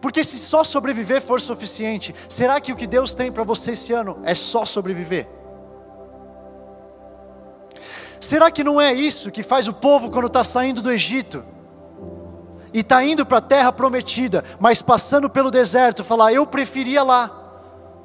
Porque 0.01 0.23
se 0.23 0.37
só 0.37 0.63
sobreviver 0.63 1.21
for 1.21 1.39
suficiente, 1.39 2.13
será 2.27 2.59
que 2.59 2.73
o 2.73 2.75
que 2.75 2.85
Deus 2.85 3.15
tem 3.15 3.31
para 3.31 3.43
você 3.43 3.71
esse 3.71 3.93
ano 3.93 4.19
é 4.23 4.35
só 4.35 4.65
sobreviver? 4.65 5.27
Será 8.19 8.49
que 8.49 8.63
não 8.63 8.81
é 8.81 8.91
isso 8.91 9.31
que 9.31 9.43
faz 9.43 9.67
o 9.67 9.73
povo 9.73 10.09
quando 10.09 10.27
está 10.27 10.43
saindo 10.43 10.81
do 10.81 10.91
Egito? 10.91 11.43
E 12.73 12.79
está 12.79 13.03
indo 13.03 13.25
para 13.25 13.37
a 13.37 13.41
terra 13.41 13.71
prometida, 13.71 14.43
mas 14.59 14.81
passando 14.81 15.29
pelo 15.29 15.51
deserto, 15.51 16.03
falar: 16.03 16.33
eu 16.33 16.45
preferia 16.47 17.03
lá, 17.03 17.29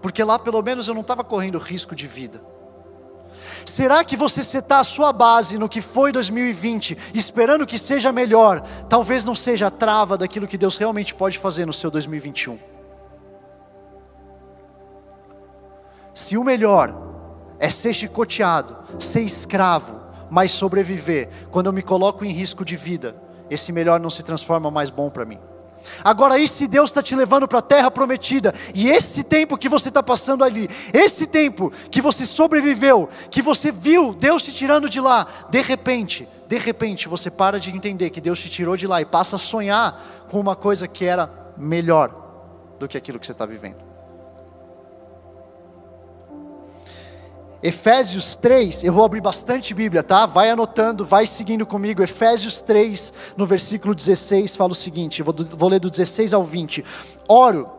porque 0.02 0.22
lá 0.22 0.38
pelo 0.38 0.62
menos 0.62 0.86
eu 0.86 0.94
não 0.94 1.00
estava 1.00 1.24
correndo 1.24 1.58
risco 1.58 1.94
de 1.96 2.06
vida. 2.06 2.40
Será 3.64 4.04
que 4.04 4.16
você 4.16 4.44
setar 4.44 4.80
a 4.80 4.84
sua 4.84 5.12
base 5.12 5.58
no 5.58 5.68
que 5.68 5.80
foi 5.80 6.12
2020, 6.12 6.96
esperando 7.14 7.66
que 7.66 7.78
seja 7.78 8.12
melhor, 8.12 8.60
talvez 8.88 9.24
não 9.24 9.34
seja 9.34 9.66
a 9.66 9.70
trava 9.70 10.16
daquilo 10.16 10.46
que 10.46 10.58
Deus 10.58 10.76
realmente 10.76 11.14
pode 11.14 11.38
fazer 11.38 11.66
no 11.66 11.72
seu 11.72 11.90
2021? 11.90 12.58
Se 16.14 16.36
o 16.36 16.44
melhor 16.44 16.92
é 17.58 17.70
ser 17.70 17.92
chicoteado, 17.94 18.76
ser 18.98 19.22
escravo, 19.22 20.00
mas 20.30 20.50
sobreviver, 20.50 21.28
quando 21.50 21.66
eu 21.66 21.72
me 21.72 21.82
coloco 21.82 22.24
em 22.24 22.32
risco 22.32 22.64
de 22.64 22.76
vida, 22.76 23.27
esse 23.50 23.72
melhor 23.72 24.00
não 24.00 24.10
se 24.10 24.22
transforma 24.22 24.70
mais 24.70 24.90
bom 24.90 25.10
para 25.10 25.24
mim. 25.24 25.38
Agora, 26.04 26.38
e 26.38 26.46
se 26.46 26.66
Deus 26.66 26.90
está 26.90 27.02
te 27.02 27.14
levando 27.14 27.46
para 27.46 27.58
a 27.58 27.62
terra 27.62 27.90
prometida, 27.90 28.54
e 28.74 28.88
esse 28.88 29.22
tempo 29.22 29.56
que 29.56 29.68
você 29.68 29.88
está 29.88 30.02
passando 30.02 30.44
ali, 30.44 30.68
esse 30.92 31.26
tempo 31.26 31.72
que 31.90 32.00
você 32.00 32.26
sobreviveu, 32.26 33.08
que 33.30 33.42
você 33.42 33.70
viu 33.70 34.12
Deus 34.14 34.42
te 34.42 34.52
tirando 34.52 34.88
de 34.88 35.00
lá, 35.00 35.26
de 35.50 35.60
repente, 35.60 36.28
de 36.46 36.58
repente 36.58 37.08
você 37.08 37.30
para 37.30 37.58
de 37.58 37.70
entender 37.70 38.10
que 38.10 38.20
Deus 38.20 38.40
te 38.40 38.50
tirou 38.50 38.76
de 38.76 38.86
lá 38.86 39.00
e 39.00 39.04
passa 39.04 39.36
a 39.36 39.38
sonhar 39.38 40.26
com 40.28 40.38
uma 40.38 40.56
coisa 40.56 40.86
que 40.86 41.04
era 41.04 41.30
melhor 41.56 42.14
do 42.78 42.86
que 42.86 42.96
aquilo 42.96 43.18
que 43.18 43.26
você 43.26 43.32
está 43.32 43.46
vivendo. 43.46 43.87
Efésios 47.62 48.36
3, 48.36 48.84
eu 48.84 48.92
vou 48.92 49.04
abrir 49.04 49.20
bastante 49.20 49.74
Bíblia, 49.74 50.02
tá? 50.02 50.26
Vai 50.26 50.48
anotando, 50.48 51.04
vai 51.04 51.26
seguindo 51.26 51.66
comigo. 51.66 52.02
Efésios 52.02 52.62
3, 52.62 53.12
no 53.36 53.46
versículo 53.46 53.94
16, 53.94 54.54
fala 54.54 54.72
o 54.72 54.76
seguinte: 54.76 55.22
vou, 55.22 55.34
vou 55.56 55.68
ler 55.68 55.80
do 55.80 55.90
16 55.90 56.32
ao 56.32 56.44
20. 56.44 56.84
Oro 57.28 57.78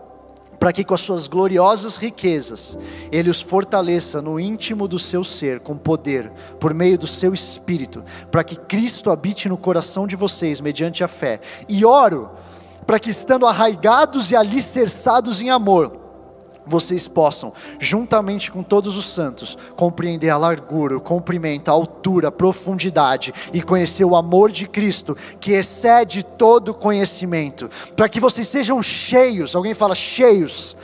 para 0.59 0.73
que 0.73 0.83
com 0.83 0.93
as 0.93 0.99
suas 0.99 1.27
gloriosas 1.27 1.95
riquezas 1.95 2.77
ele 3.11 3.29
os 3.29 3.41
fortaleça 3.41 4.21
no 4.21 4.37
íntimo 4.37 4.89
do 4.89 4.99
seu 4.99 5.23
ser 5.23 5.61
com 5.61 5.77
poder, 5.77 6.29
por 6.59 6.73
meio 6.73 6.97
do 6.97 7.07
seu 7.07 7.33
espírito, 7.33 8.03
para 8.29 8.43
que 8.43 8.57
Cristo 8.57 9.09
habite 9.09 9.47
no 9.47 9.57
coração 9.57 10.05
de 10.05 10.17
vocês 10.17 10.59
mediante 10.59 11.01
a 11.01 11.07
fé. 11.07 11.39
E 11.69 11.85
oro 11.85 12.29
para 12.85 12.99
que 12.99 13.09
estando 13.09 13.45
arraigados 13.45 14.31
e 14.31 14.35
alicerçados 14.35 15.41
em 15.41 15.49
amor, 15.49 15.93
vocês 16.69 17.07
possam, 17.07 17.51
juntamente 17.79 18.51
com 18.51 18.61
todos 18.61 18.95
os 18.95 19.11
santos, 19.11 19.57
compreender 19.75 20.29
a 20.29 20.37
largura, 20.37 20.95
o 20.95 21.01
comprimento, 21.01 21.69
a 21.69 21.73
altura, 21.73 22.27
a 22.27 22.31
profundidade 22.31 23.33
e 23.51 23.61
conhecer 23.61 24.05
o 24.05 24.15
amor 24.15 24.51
de 24.51 24.67
Cristo, 24.67 25.17
que 25.39 25.51
excede 25.51 26.23
todo 26.23 26.73
conhecimento, 26.73 27.69
para 27.95 28.07
que 28.07 28.19
vocês 28.19 28.47
sejam 28.47 28.81
cheios, 28.81 29.55
alguém 29.55 29.73
fala 29.73 29.95
cheios, 29.95 30.77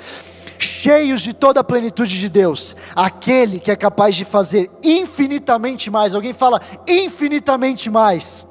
cheios 0.58 1.22
de 1.22 1.34
toda 1.34 1.60
a 1.60 1.64
plenitude 1.64 2.20
de 2.20 2.30
Deus, 2.30 2.76
aquele 2.96 3.60
que 3.60 3.70
é 3.70 3.76
capaz 3.76 4.16
de 4.16 4.26
fazer 4.26 4.70
infinitamente 4.84 5.92
mais, 5.92 6.16
alguém 6.16 6.34
fala 6.34 6.60
infinitamente 6.88 7.90
mais, 7.90 8.48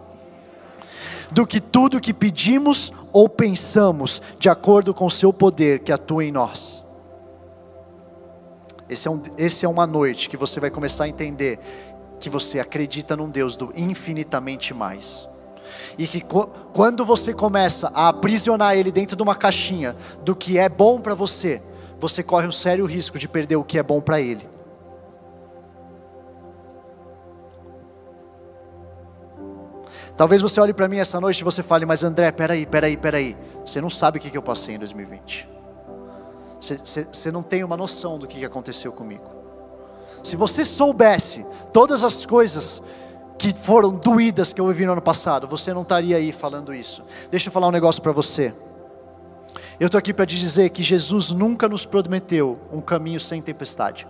do 1.31 1.45
que 1.45 1.61
tudo 1.61 2.01
que 2.01 2.15
pedimos 2.15 2.93
ou 3.13 3.29
pensamos, 3.29 4.23
de 4.39 4.49
acordo 4.49 4.95
com 4.95 5.07
o 5.07 5.11
seu 5.11 5.33
poder 5.33 5.81
que 5.81 5.91
atua 5.91 6.25
em 6.25 6.31
nós. 6.31 6.84
Esse 8.89 9.09
é, 9.09 9.11
um, 9.11 9.23
esse 9.39 9.65
é 9.65 9.69
uma 9.69 9.87
noite 9.87 10.29
que 10.29 10.37
você 10.37 10.61
vai 10.61 10.71
começar 10.71 11.05
a 11.05 11.09
entender 11.09 11.59
que 12.21 12.29
você 12.29 12.61
acredita 12.61 13.17
num 13.17 13.31
Deus 13.31 13.57
do 13.57 13.73
infinitamente 13.75 14.75
mais. 14.75 15.29
E 15.99 16.07
que 16.07 16.23
quando 16.73 17.05
você 17.05 17.33
começa 17.33 17.91
a 17.95 18.09
aprisionar 18.09 18.77
Ele 18.77 18.93
dentro 18.93 19.17
de 19.17 19.23
uma 19.23 19.35
caixinha 19.35 19.97
do 20.23 20.35
que 20.35 20.59
é 20.59 20.69
bom 20.69 21.01
para 21.01 21.15
você, 21.15 21.63
você 21.99 22.23
corre 22.23 22.47
um 22.47 22.53
sério 22.53 22.85
risco 22.85 23.19
de 23.19 23.29
perder 23.29 23.57
o 23.57 23.65
que 23.65 23.79
é 23.79 23.83
bom 23.83 24.01
para 24.01 24.21
Ele. 24.21 24.49
Talvez 30.17 30.43
você 30.43 30.61
olhe 30.61 30.73
para 30.73 30.87
mim 30.87 30.99
essa 30.99 31.21
noite 31.21 31.41
e 31.41 31.45
você 31.45 31.63
fale, 31.63 31.85
mas 31.85 32.05
André, 32.05 32.31
peraí, 32.31 32.65
peraí, 32.65 32.97
peraí. 32.97 33.37
Você 33.65 33.81
não 33.81 33.91
sabe 33.91 34.19
o 34.19 34.21
que 34.21 34.37
eu 34.37 34.43
passei 34.43 34.77
em 34.77 34.79
2020. 34.79 35.49
Você 37.13 37.31
não 37.31 37.43
tem 37.43 37.63
uma 37.65 37.77
noção 37.77 38.19
do 38.19 38.27
que 38.27 38.45
aconteceu 38.45 38.93
comigo. 38.93 39.25
Se 40.23 40.37
você 40.37 40.65
soubesse 40.65 41.45
todas 41.73 42.03
as 42.03 42.25
coisas 42.25 42.83
que 43.39 43.53
foram 43.55 43.97
doídas 43.97 44.53
que 44.53 44.61
eu 44.61 44.67
vivi 44.69 44.87
no 44.87 44.93
ano 44.93 45.03
passado, 45.03 45.47
você 45.47 45.75
não 45.75 45.83
estaria 45.83 46.17
aí 46.17 46.33
falando 46.33 46.73
isso. 46.73 47.03
Deixa 47.31 47.49
eu 47.49 47.53
falar 47.53 47.69
um 47.69 47.73
negócio 47.73 48.01
para 48.01 48.13
você. 48.13 48.55
Eu 49.79 49.87
estou 49.87 49.99
aqui 49.99 50.15
para 50.15 50.25
te 50.25 50.39
dizer 50.39 50.71
que 50.71 50.83
Jesus 50.83 51.31
nunca 51.31 51.69
nos 51.69 51.85
prometeu 51.85 52.59
um 52.73 52.81
caminho 52.81 53.21
sem 53.21 53.43
tempestade. 53.43 54.07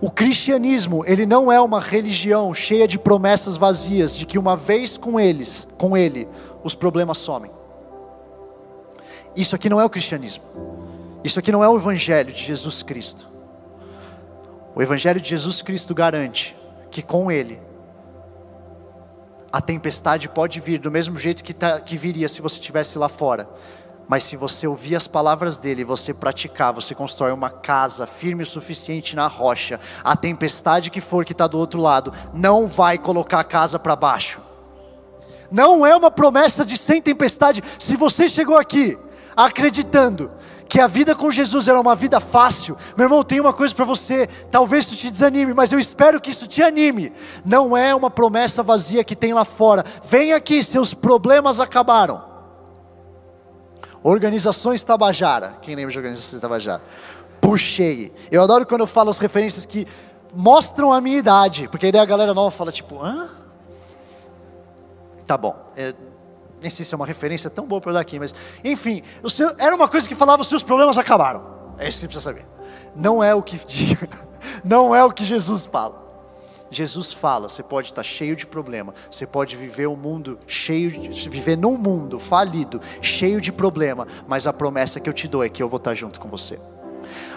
O 0.00 0.10
cristianismo, 0.10 1.04
ele 1.06 1.24
não 1.24 1.50
é 1.50 1.60
uma 1.60 1.80
religião 1.80 2.52
cheia 2.52 2.86
de 2.86 2.98
promessas 2.98 3.56
vazias 3.56 4.16
de 4.16 4.26
que 4.26 4.38
uma 4.38 4.56
vez 4.56 4.98
com 4.98 5.18
eles, 5.18 5.66
com 5.78 5.96
ele, 5.96 6.28
os 6.62 6.74
problemas 6.74 7.18
somem. 7.18 7.50
Isso 9.36 9.56
aqui 9.56 9.68
não 9.68 9.80
é 9.80 9.84
o 9.84 9.90
cristianismo. 9.90 10.44
Isso 11.24 11.38
aqui 11.38 11.50
não 11.50 11.64
é 11.64 11.68
o 11.68 11.76
evangelho 11.76 12.32
de 12.32 12.42
Jesus 12.42 12.82
Cristo. 12.82 13.26
O 14.74 14.82
evangelho 14.82 15.20
de 15.20 15.28
Jesus 15.28 15.62
Cristo 15.62 15.94
garante 15.94 16.56
que 16.90 17.02
com 17.02 17.30
ele 17.30 17.60
a 19.52 19.60
tempestade 19.60 20.28
pode 20.28 20.58
vir 20.58 20.78
do 20.78 20.90
mesmo 20.90 21.16
jeito 21.18 21.44
que, 21.44 21.54
tá, 21.54 21.80
que 21.80 21.96
viria 21.96 22.28
se 22.28 22.42
você 22.42 22.56
estivesse 22.56 22.98
lá 22.98 23.08
fora. 23.08 23.48
Mas 24.06 24.24
se 24.24 24.36
você 24.36 24.66
ouvir 24.66 24.96
as 24.96 25.06
palavras 25.06 25.58
dele 25.58 25.84
você 25.84 26.12
praticar, 26.12 26.72
você 26.72 26.94
constrói 26.94 27.32
uma 27.32 27.48
casa 27.48 28.06
firme 28.06 28.42
o 28.42 28.46
suficiente 28.46 29.16
na 29.16 29.26
rocha. 29.26 29.80
A 30.02 30.16
tempestade 30.16 30.90
que 30.90 31.00
for 31.00 31.24
que 31.24 31.32
está 31.32 31.46
do 31.46 31.58
outro 31.58 31.80
lado 31.80 32.12
não 32.32 32.66
vai 32.66 32.98
colocar 32.98 33.40
a 33.40 33.44
casa 33.44 33.78
para 33.78 33.96
baixo. 33.96 34.40
Não 35.50 35.86
é 35.86 35.94
uma 35.94 36.10
promessa 36.10 36.64
de 36.64 36.76
sem 36.76 37.00
tempestade. 37.00 37.62
Se 37.78 37.96
você 37.96 38.28
chegou 38.28 38.58
aqui 38.58 38.98
acreditando 39.36 40.30
que 40.68 40.80
a 40.80 40.86
vida 40.86 41.14
com 41.14 41.30
Jesus 41.30 41.68
era 41.68 41.80
uma 41.80 41.94
vida 41.94 42.18
fácil, 42.18 42.76
meu 42.96 43.04
irmão, 43.04 43.22
tem 43.22 43.38
uma 43.38 43.52
coisa 43.52 43.74
para 43.74 43.84
você, 43.84 44.26
talvez 44.50 44.86
isso 44.86 44.96
te 44.96 45.10
desanime, 45.10 45.54
mas 45.54 45.70
eu 45.70 45.78
espero 45.78 46.20
que 46.20 46.30
isso 46.30 46.46
te 46.46 46.62
anime. 46.62 47.12
Não 47.44 47.76
é 47.76 47.94
uma 47.94 48.10
promessa 48.10 48.62
vazia 48.62 49.04
que 49.04 49.14
tem 49.14 49.32
lá 49.32 49.44
fora. 49.44 49.84
Vem 50.02 50.32
aqui, 50.32 50.62
seus 50.62 50.92
problemas 50.92 51.60
acabaram. 51.60 52.22
Organizações 54.02 54.84
Tabajara, 54.84 55.56
quem 55.62 55.74
lembra 55.74 55.92
de 55.92 55.98
Organizações 55.98 56.40
Tabajara? 56.40 56.82
Puxei. 57.40 58.12
Eu 58.30 58.42
adoro 58.42 58.66
quando 58.66 58.80
eu 58.82 58.86
falo 58.86 59.10
as 59.10 59.18
referências 59.18 59.64
que 59.64 59.86
mostram 60.34 60.92
a 60.92 61.00
minha 61.00 61.18
idade, 61.18 61.68
porque 61.68 61.86
aí 61.86 61.96
a 61.96 62.04
galera 62.04 62.34
nova 62.34 62.50
fala 62.50 62.72
tipo, 62.72 63.02
hã? 63.02 63.28
Tá 65.26 65.38
bom. 65.38 65.54
Nem 66.64 66.70
sei 66.70 66.82
se 66.82 66.94
é 66.94 66.96
uma 66.96 67.04
referência 67.04 67.50
tão 67.50 67.66
boa 67.66 67.78
para 67.78 67.92
dar 67.92 68.00
aqui, 68.00 68.18
mas 68.18 68.34
enfim, 68.64 69.02
seu, 69.28 69.54
era 69.58 69.76
uma 69.76 69.86
coisa 69.86 70.08
que 70.08 70.14
falava 70.14 70.40
os 70.40 70.48
seus 70.48 70.62
problemas 70.62 70.96
acabaram. 70.96 71.44
É 71.76 71.86
isso 71.86 72.00
que 72.00 72.06
precisa 72.06 72.24
saber. 72.24 72.46
Não 72.96 73.22
é 73.22 73.34
o 73.34 73.42
que 73.42 73.58
diga, 73.68 74.08
não 74.64 74.94
é 74.94 75.04
o 75.04 75.12
que 75.12 75.22
Jesus 75.22 75.66
fala. 75.66 76.02
Jesus 76.70 77.12
fala, 77.12 77.50
você 77.50 77.62
pode 77.62 77.88
estar 77.88 78.02
cheio 78.02 78.34
de 78.34 78.46
problema, 78.46 78.94
você 79.10 79.26
pode 79.26 79.56
viver 79.56 79.86
um 79.86 79.94
mundo 79.94 80.38
cheio 80.46 80.90
de, 80.90 81.28
viver 81.28 81.54
num 81.54 81.76
mundo 81.76 82.18
falido, 82.18 82.80
cheio 83.02 83.42
de 83.42 83.52
problema, 83.52 84.08
mas 84.26 84.46
a 84.46 84.52
promessa 84.54 84.98
que 84.98 85.08
eu 85.08 85.12
te 85.12 85.28
dou 85.28 85.44
é 85.44 85.50
que 85.50 85.62
eu 85.62 85.68
vou 85.68 85.76
estar 85.76 85.94
junto 85.94 86.18
com 86.18 86.30
você. 86.30 86.58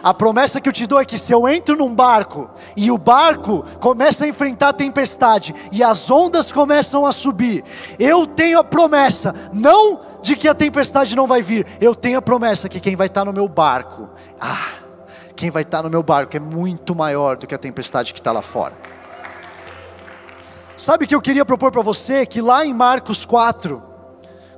A 0.04 0.14
promessa 0.14 0.62
que 0.62 0.70
eu 0.70 0.74
te 0.74 0.86
dou 0.86 1.00
é 1.00 1.06
que 1.06 1.18
se 1.18 1.32
eu 1.32 1.48
entro 1.48 1.76
num 1.76 1.94
barco 1.94 2.50
e 2.76 2.92
o 2.92 2.98
barco 2.98 3.64
começa 3.80 4.26
a 4.26 4.28
enfrentar 4.28 4.70
a 4.70 4.74
tempestade 4.74 5.54
e 5.72 5.84
as 5.84 6.10
ondas 6.10 6.52
começam 6.52 7.06
a 7.06 7.12
subir, 7.12 7.64
eu 8.00 8.26
tenho 8.26 8.60
a 8.60 8.64
promessa, 8.64 9.34
não 9.52 10.00
de 10.22 10.36
que 10.36 10.48
a 10.48 10.54
tempestade 10.54 11.16
não 11.16 11.28
vai 11.28 11.42
vir, 11.42 11.66
eu 11.80 11.96
tenho 11.96 12.18
a 12.18 12.22
promessa 12.22 12.70
que 12.70 12.80
quem 12.80 12.96
vai 12.96 13.08
estar 13.08 13.26
no 13.26 13.34
meu 13.34 13.48
barco, 13.48 14.10
ah, 14.40 14.70
quem 15.36 15.50
vai 15.50 15.62
estar 15.62 15.84
no 15.84 15.90
meu 15.90 16.04
barco 16.04 16.36
é 16.36 16.40
muito 16.40 16.96
maior 16.96 17.38
do 17.38 17.46
que 17.46 17.56
a 17.56 17.60
tempestade 17.60 18.14
que 18.14 18.20
está 18.20 18.32
lá 18.32 18.42
fora. 18.42 18.76
Sabe 20.76 21.06
o 21.06 21.08
que 21.08 21.16
eu 21.16 21.22
queria 21.22 21.44
propor 21.44 21.72
para 21.72 21.82
você? 21.82 22.26
Que 22.26 22.40
lá 22.40 22.66
em 22.66 22.74
Marcos 22.74 23.26
4, 23.26 23.82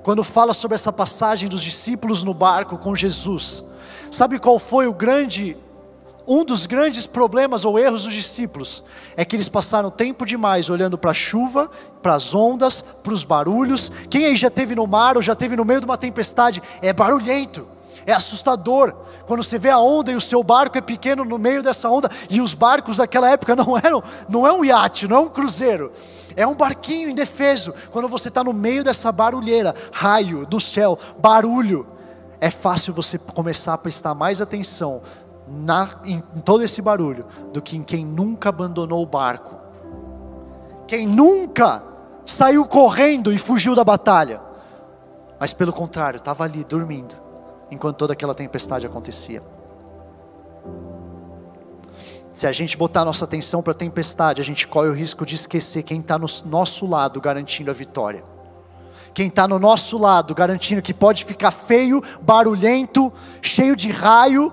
quando 0.04 0.24
fala 0.24 0.54
sobre 0.54 0.76
essa 0.76 0.92
passagem 0.92 1.48
dos 1.48 1.62
discípulos 1.62 2.24
no 2.24 2.34
barco 2.34 2.78
com 2.78 2.96
Jesus, 2.96 3.64
Sabe 4.12 4.40
qual 4.40 4.60
foi 4.60 4.88
o 4.88 4.94
grande, 4.94 5.56
um 6.28 6.44
dos 6.44 6.66
grandes 6.66 7.06
problemas 7.06 7.64
ou 7.64 7.78
erros 7.78 8.04
dos 8.04 8.14
discípulos? 8.14 8.84
É 9.16 9.24
que 9.24 9.36
eles 9.36 9.48
passaram 9.48 9.90
tempo 9.90 10.26
demais 10.26 10.70
olhando 10.70 10.98
para 10.98 11.12
a 11.12 11.14
chuva, 11.14 11.70
para 12.02 12.16
as 12.16 12.34
ondas, 12.34 12.84
para 13.04 13.14
os 13.14 13.24
barulhos. 13.24 13.92
Quem 14.10 14.26
aí 14.26 14.36
já 14.36 14.50
teve 14.50 14.76
no 14.76 14.88
mar 14.88 15.16
ou 15.16 15.22
já 15.22 15.36
teve 15.36 15.56
no 15.56 15.64
meio 15.64 15.80
de 15.80 15.86
uma 15.86 15.98
tempestade? 15.98 16.62
É 16.82 16.92
barulhento, 16.92 17.68
é 18.06 18.14
assustador. 18.14 18.94
Quando 19.26 19.44
você 19.44 19.60
vê 19.60 19.70
a 19.70 19.78
onda 19.78 20.12
e 20.12 20.16
o 20.16 20.22
seu 20.22 20.42
barco 20.42 20.78
é 20.78 20.82
pequeno 20.82 21.24
no 21.24 21.38
meio 21.38 21.62
dessa 21.62 21.88
onda, 21.88 22.10
e 22.32 22.42
os 22.42 22.56
barcos 22.56 22.98
daquela 22.98 23.30
época 23.30 23.56
não 23.56 23.78
eram, 23.78 24.04
não 24.28 24.48
é 24.48 24.52
um 24.52 24.66
iate, 24.66 25.08
não 25.08 25.18
é 25.18 25.20
um 25.20 25.30
cruzeiro. 25.30 25.92
É 26.36 26.48
um 26.48 26.56
barquinho 26.56 27.10
indefeso. 27.10 27.74
Quando 27.92 28.08
você 28.08 28.30
está 28.30 28.44
no 28.44 28.54
meio 28.54 28.84
dessa 28.84 29.12
barulheira, 29.12 29.76
raio 29.94 30.46
do 30.48 30.60
céu, 30.60 30.98
barulho, 31.20 31.86
é 32.42 32.50
fácil 32.50 32.94
você 32.94 33.18
começar 33.18 33.74
a 33.74 33.78
prestar 33.78 34.14
mais 34.14 34.42
atenção 34.42 35.02
na, 35.48 35.90
em, 36.06 36.24
em 36.36 36.40
todo 36.40 36.64
esse 36.64 36.82
barulho 36.82 37.26
do 37.52 37.62
que 37.62 37.76
em 37.76 37.84
quem 37.84 38.06
nunca 38.06 38.50
abandonou 38.50 39.02
o 39.02 39.06
barco, 39.06 39.60
quem 40.88 41.08
nunca 41.08 41.84
saiu 42.26 42.66
correndo 42.66 43.34
e 43.34 43.38
fugiu 43.38 43.76
da 43.76 43.84
batalha, 43.84 44.42
mas 45.40 45.54
pelo 45.54 45.74
contrário, 45.74 46.18
estava 46.18 46.44
ali 46.44 46.64
dormindo, 46.64 47.16
enquanto 47.72 47.98
toda 47.98 48.14
aquela 48.14 48.36
tempestade 48.36 48.86
acontecia. 48.86 49.42
Se 52.34 52.48
a 52.48 52.52
gente 52.54 52.78
botar 52.78 53.04
nossa 53.04 53.26
atenção 53.26 53.62
para 53.62 53.72
a 53.72 53.76
tempestade, 53.76 54.42
a 54.42 54.46
gente 54.46 54.66
corre 54.66 54.88
o 54.88 54.94
risco 54.94 55.26
de 55.26 55.36
esquecer 55.36 55.84
quem 55.84 56.00
está 56.00 56.18
no 56.18 56.28
nosso 56.46 56.86
lado 56.86 57.20
garantindo 57.20 57.70
a 57.70 57.74
vitória 57.74 58.24
quem 59.14 59.28
está 59.28 59.48
no 59.48 59.60
nosso 59.60 59.98
lado, 59.98 60.34
garantindo 60.34 60.82
que 60.82 60.94
pode 60.94 61.26
ficar 61.26 61.52
feio, 61.52 62.02
barulhento, 62.22 63.12
cheio 63.42 63.76
de 63.76 63.92
raio. 63.92 64.52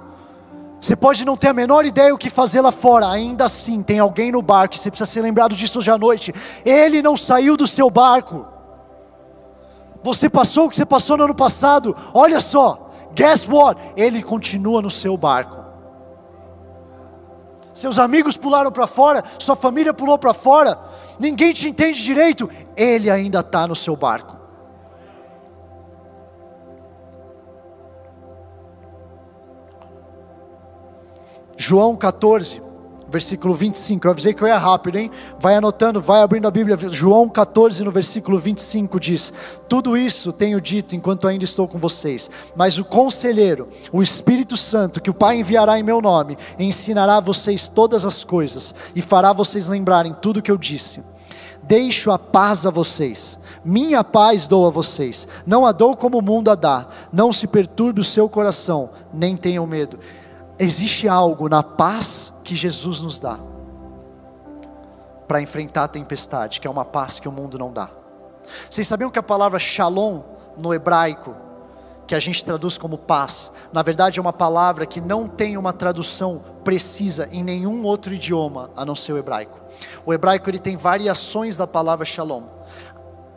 Você 0.81 0.95
pode 0.95 1.25
não 1.25 1.37
ter 1.37 1.49
a 1.49 1.53
menor 1.55 1.85
ideia 1.85 2.15
o 2.15 2.19
que 2.19 2.31
fazer 2.31 2.61
lá 2.61 2.71
fora, 2.71 3.09
ainda 3.09 3.47
assim 3.47 3.83
tem 3.83 3.99
alguém 3.99 4.31
no 4.31 4.43
barco, 4.43 4.77
você 4.77 4.91
precisa 4.91 5.11
ser 5.11 5.21
lembrado 5.23 5.55
disso 5.55 5.79
hoje 5.79 5.91
à 5.91 5.99
noite. 5.99 6.35
Ele 6.65 7.03
não 7.03 7.17
saiu 7.17 7.57
do 7.57 7.67
seu 7.67 7.91
barco. 7.91 8.47
Você 10.03 10.29
passou 10.29 10.67
o 10.67 10.71
que 10.71 10.77
você 10.77 10.87
passou 10.87 11.17
no 11.17 11.25
ano 11.25 11.35
passado, 11.35 11.97
olha 12.15 12.41
só, 12.41 12.91
guess 13.15 13.49
what? 13.49 13.81
Ele 13.97 14.23
continua 14.23 14.81
no 14.81 14.91
seu 14.91 15.17
barco. 15.17 15.65
seus 17.73 17.99
amigos 17.99 18.37
pularam 18.37 18.71
para 18.71 18.87
fora, 18.87 19.25
sua 19.39 19.57
família 19.57 19.93
pulou 19.93 20.19
para 20.19 20.33
fora, 20.33 20.79
ninguém 21.19 21.53
te 21.53 21.69
entende 21.69 22.03
direito, 22.03 22.49
Ele 22.77 23.11
ainda 23.11 23.41
está 23.41 23.67
no 23.67 23.75
seu 23.75 23.97
barco. 23.97 24.36
João 31.57 31.97
14, 31.97 32.61
versículo 33.09 33.55
25. 33.55 34.07
Eu 34.07 34.11
avisei 34.11 34.35
que 34.35 34.43
eu 34.43 34.49
ia 34.49 34.59
rápido, 34.59 34.97
hein? 34.97 35.11
Vai 35.39 35.55
anotando, 35.55 36.01
vai 36.01 36.23
abrindo 36.23 36.47
a 36.47 36.51
Bíblia. 36.51 36.77
João 36.91 37.29
14, 37.29 37.83
no 37.83 37.91
versículo 37.91 38.39
25 38.39 39.01
diz: 39.01 39.33
Tudo 39.69 39.97
isso 39.97 40.33
tenho 40.33 40.61
dito 40.61 40.95
enquanto 40.95 41.27
ainda 41.27 41.45
estou 41.45 41.67
com 41.67 41.79
vocês. 41.79 42.31
Mas 42.55 42.79
o 42.79 42.85
conselheiro, 42.85 43.69
o 43.93 44.03
Espírito 44.03 44.57
Santo, 44.57 45.01
que 45.01 45.11
o 45.11 45.15
Pai 45.15 45.39
enviará 45.39 45.79
em 45.79 45.83
meu 45.83 46.01
nome, 46.01 46.37
ensinará 46.59 47.17
a 47.17 47.21
vocês 47.21 47.69
todas 47.69 48.05
as 48.05 48.25
coisas 48.25 48.75
e 48.95 49.01
fará 49.01 49.33
vocês 49.33 49.69
lembrarem 49.69 50.15
tudo 50.15 50.39
o 50.39 50.43
que 50.43 50.51
eu 50.51 50.59
disse. 50.59 51.03
Deixo 51.63 52.13
a 52.13 52.19
paz 52.19 52.65
a 52.65 52.71
vocês, 52.71 53.37
minha 53.65 54.05
paz 54.05 54.47
dou 54.47 54.69
a 54.69 54.71
vocês, 54.71 55.27
não 55.45 55.67
a 55.67 55.73
dou 55.73 55.97
como 55.97 56.19
o 56.19 56.23
mundo 56.23 56.49
a 56.49 56.55
dá. 56.55 56.87
Não 57.13 57.33
se 57.33 57.49
perturbe 57.49 58.01
o 58.01 58.05
seu 58.05 58.29
coração, 58.29 58.91
nem 59.13 59.37
tenham 59.37 59.67
medo 59.67 59.99
existe 60.59 61.09
algo 61.09 61.49
na 61.49 61.63
paz 61.63 62.33
que 62.43 62.55
Jesus 62.55 63.01
nos 63.01 63.21
dá 63.21 63.39
para 65.27 65.41
enfrentar 65.41 65.85
a 65.85 65.89
tempestade, 65.89 66.61
que 66.61 66.67
é 66.67 66.71
uma 66.71 66.85
paz 66.85 67.19
que 67.19 67.29
o 67.29 67.33
mundo 67.33 67.59
não 67.59 67.73
dá. 67.73 67.91
Vocês 68.71 68.87
sabiam 68.87 69.11
que 69.11 69.19
a 69.19 69.23
palavra 69.23 69.59
shalom 69.59 70.23
no 70.57 70.73
hebraico, 70.73 71.35
que 72.07 72.15
a 72.15 72.21
gente 72.21 72.45
traduz 72.45 72.79
como 72.79 72.97
paz, 72.97 73.51
na 73.73 73.83
verdade 73.83 74.19
é 74.19 74.23
uma 74.23 74.33
palavra 74.33 74.87
que 74.87 75.01
não 75.01 75.27
tem 75.27 75.57
uma 75.57 75.73
tradução 75.73 76.41
precisa 76.63 77.29
em 77.33 77.43
nenhum 77.43 77.85
outro 77.85 78.15
idioma 78.15 78.71
a 78.77 78.85
não 78.85 78.95
ser 78.95 79.13
o 79.13 79.19
hebraico. 79.19 79.61
O 80.05 80.15
hebraico 80.15 80.49
ele 80.49 80.61
tem 80.61 80.77
variações 80.77 81.57
da 81.57 81.67
palavra 81.67 82.05
shalom. 82.05 82.45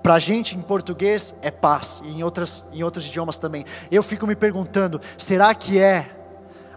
Para 0.03 0.13
a 0.15 0.19
gente 0.19 0.55
em 0.55 0.61
português 0.61 1.33
é 1.41 1.51
paz, 1.51 2.01
e 2.05 2.19
em, 2.19 2.23
outras, 2.23 2.63
em 2.71 2.83
outros 2.83 3.07
idiomas 3.07 3.37
também. 3.37 3.65
Eu 3.91 4.01
fico 4.01 4.25
me 4.25 4.35
perguntando: 4.35 5.01
será 5.17 5.53
que 5.53 5.77
é 5.77 6.18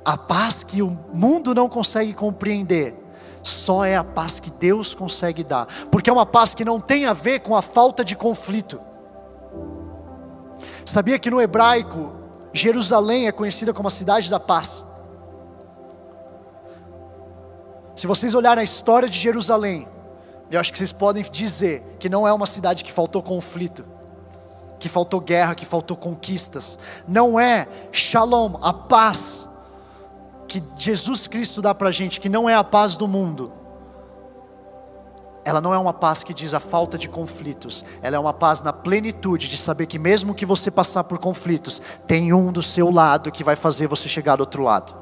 a 0.04 0.16
paz 0.16 0.64
que 0.64 0.82
o 0.82 0.90
mundo 1.12 1.54
não 1.54 1.68
consegue 1.68 2.12
compreender, 2.12 2.94
só 3.42 3.84
é 3.84 3.96
a 3.96 4.04
paz 4.04 4.40
que 4.40 4.50
Deus 4.50 4.94
consegue 4.94 5.42
dar, 5.42 5.66
porque 5.90 6.10
é 6.10 6.12
uma 6.12 6.26
paz 6.26 6.54
que 6.54 6.64
não 6.64 6.80
tem 6.80 7.06
a 7.06 7.12
ver 7.12 7.40
com 7.40 7.56
a 7.56 7.62
falta 7.62 8.04
de 8.04 8.14
conflito. 8.16 8.80
Sabia 10.84 11.18
que 11.18 11.30
no 11.30 11.40
hebraico, 11.40 12.12
Jerusalém 12.52 13.26
é 13.26 13.32
conhecida 13.32 13.72
como 13.72 13.88
a 13.88 13.90
cidade 13.90 14.30
da 14.30 14.38
paz. 14.38 14.84
Se 17.94 18.06
vocês 18.06 18.34
olharem 18.34 18.60
a 18.60 18.64
história 18.64 19.08
de 19.08 19.18
Jerusalém, 19.18 19.86
eu 20.50 20.58
acho 20.58 20.72
que 20.72 20.78
vocês 20.78 20.92
podem 20.92 21.22
dizer 21.22 21.96
que 21.98 22.08
não 22.08 22.26
é 22.26 22.32
uma 22.32 22.46
cidade 22.46 22.84
que 22.84 22.92
faltou 22.92 23.22
conflito, 23.22 23.84
que 24.78 24.88
faltou 24.88 25.20
guerra, 25.20 25.54
que 25.54 25.64
faltou 25.64 25.96
conquistas. 25.96 26.78
Não 27.06 27.38
é 27.38 27.66
shalom, 27.92 28.56
a 28.60 28.72
paz 28.72 29.41
que 30.52 30.62
Jesus 30.76 31.26
Cristo 31.26 31.62
dá 31.62 31.74
para 31.74 31.88
a 31.88 31.92
gente, 31.92 32.20
que 32.20 32.28
não 32.28 32.48
é 32.48 32.54
a 32.54 32.62
paz 32.62 32.94
do 32.96 33.08
mundo, 33.08 33.50
ela 35.44 35.60
não 35.60 35.72
é 35.72 35.78
uma 35.78 35.94
paz 35.94 36.22
que 36.22 36.34
diz 36.34 36.52
a 36.52 36.60
falta 36.60 36.98
de 36.98 37.08
conflitos, 37.08 37.84
ela 38.02 38.16
é 38.16 38.18
uma 38.18 38.34
paz 38.34 38.60
na 38.60 38.72
plenitude 38.72 39.48
de 39.48 39.56
saber 39.56 39.86
que 39.86 39.98
mesmo 39.98 40.34
que 40.34 40.44
você 40.44 40.70
passar 40.70 41.04
por 41.04 41.18
conflitos, 41.18 41.80
tem 42.06 42.32
um 42.34 42.52
do 42.52 42.62
seu 42.62 42.90
lado 42.90 43.32
que 43.32 43.42
vai 43.42 43.56
fazer 43.56 43.86
você 43.86 44.08
chegar 44.08 44.36
do 44.36 44.40
outro 44.40 44.62
lado. 44.62 44.94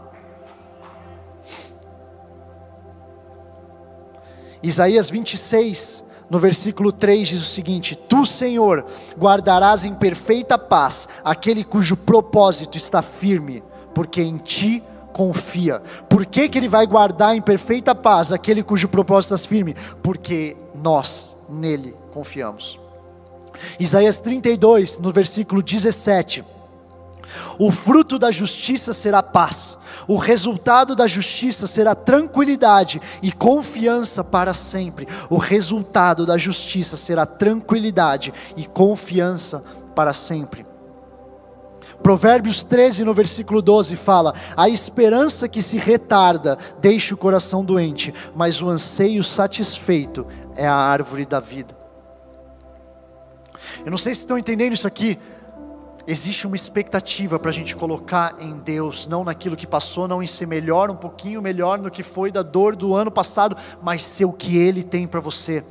Isaías 4.63 5.11
26, 5.11 6.05
no 6.29 6.39
versículo 6.39 6.93
3 6.93 7.29
diz 7.29 7.43
o 7.43 7.53
seguinte: 7.53 7.97
Tu, 7.97 8.25
Senhor, 8.25 8.87
guardarás 9.19 9.85
em 9.85 9.95
perfeita 9.95 10.57
paz 10.57 11.09
aquele 11.25 11.65
cujo 11.65 11.97
propósito 11.97 12.77
está 12.77 13.03
firme, 13.03 13.65
porque 13.95 14.23
em 14.23 14.37
ti 14.37 14.83
confia. 15.13 15.83
Por 16.09 16.25
que, 16.27 16.49
que 16.49 16.59
ele 16.59 16.69
vai 16.69 16.87
guardar 16.87 17.35
em 17.37 17.41
perfeita 17.41 17.95
paz 17.95 18.33
aquele 18.33 18.63
cujo 18.63 18.89
propósito 18.89 19.35
está 19.35 19.49
firme? 19.49 19.75
Porque 20.03 20.57
nós 20.75 21.37
nele 21.49 21.95
confiamos. 22.13 22.79
Isaías 23.79 24.21
32, 24.21 24.99
no 24.99 25.13
versículo 25.13 25.63
17. 25.63 26.45
O 27.59 27.71
fruto 27.71 28.19
da 28.19 28.31
justiça 28.31 28.93
será 28.93 29.23
paz, 29.23 29.79
o 30.09 30.17
resultado 30.17 30.97
da 30.97 31.07
justiça 31.07 31.67
será 31.67 31.95
tranquilidade 31.95 33.01
e 33.23 33.31
confiança 33.31 34.25
para 34.25 34.53
sempre. 34.53 35.07
O 35.29 35.37
resultado 35.37 36.27
da 36.27 36.37
justiça 36.37 36.97
será 36.97 37.25
tranquilidade 37.27 38.33
e 38.57 38.67
confiança 38.67 39.63
para 39.95 40.13
sempre. 40.13 40.70
Provérbios 42.03 42.65
13, 42.65 43.05
no 43.05 43.13
versículo 43.13 43.61
12, 43.61 43.97
fala: 43.97 44.35
A 44.57 44.69
esperança 44.69 45.49
que 45.49 45.63
se 45.63 45.77
retarda 45.77 46.57
deixa 46.81 47.15
o 47.15 47.19
coração 47.19 47.65
doente, 47.65 48.13
mas 48.35 48.63
o 48.63 48.69
anseio 48.69 49.23
satisfeito 49.23 50.27
é 50.57 50.67
a 50.67 50.75
árvore 50.75 51.27
da 51.27 51.41
vida. 51.41 51.77
Eu 53.85 53.91
não 53.91 53.99
sei 53.99 54.15
se 54.15 54.21
estão 54.21 54.39
entendendo 54.39 54.73
isso 54.73 54.87
aqui. 54.87 55.19
Existe 56.07 56.47
uma 56.47 56.57
expectativa 56.57 57.39
para 57.39 57.51
a 57.51 57.53
gente 57.53 57.77
colocar 57.77 58.35
em 58.41 58.57
Deus, 58.57 59.07
não 59.07 59.23
naquilo 59.23 59.55
que 59.55 59.67
passou, 59.67 60.09
não 60.09 60.23
em 60.23 60.27
ser 60.27 60.47
melhor, 60.47 60.91
um 60.91 60.97
pouquinho 60.97 61.41
melhor 61.41 61.79
no 61.79 61.91
que 61.91 62.03
foi 62.03 62.33
da 62.33 62.43
dor 62.43 62.75
do 62.75 62.95
ano 62.95 63.11
passado, 63.11 63.57
mas 63.83 64.03
ser 64.03 64.25
o 64.25 64.33
que 64.33 64.57
Ele 64.57 64.83
tem 64.83 65.07
para 65.07 65.21
você. 65.21 65.63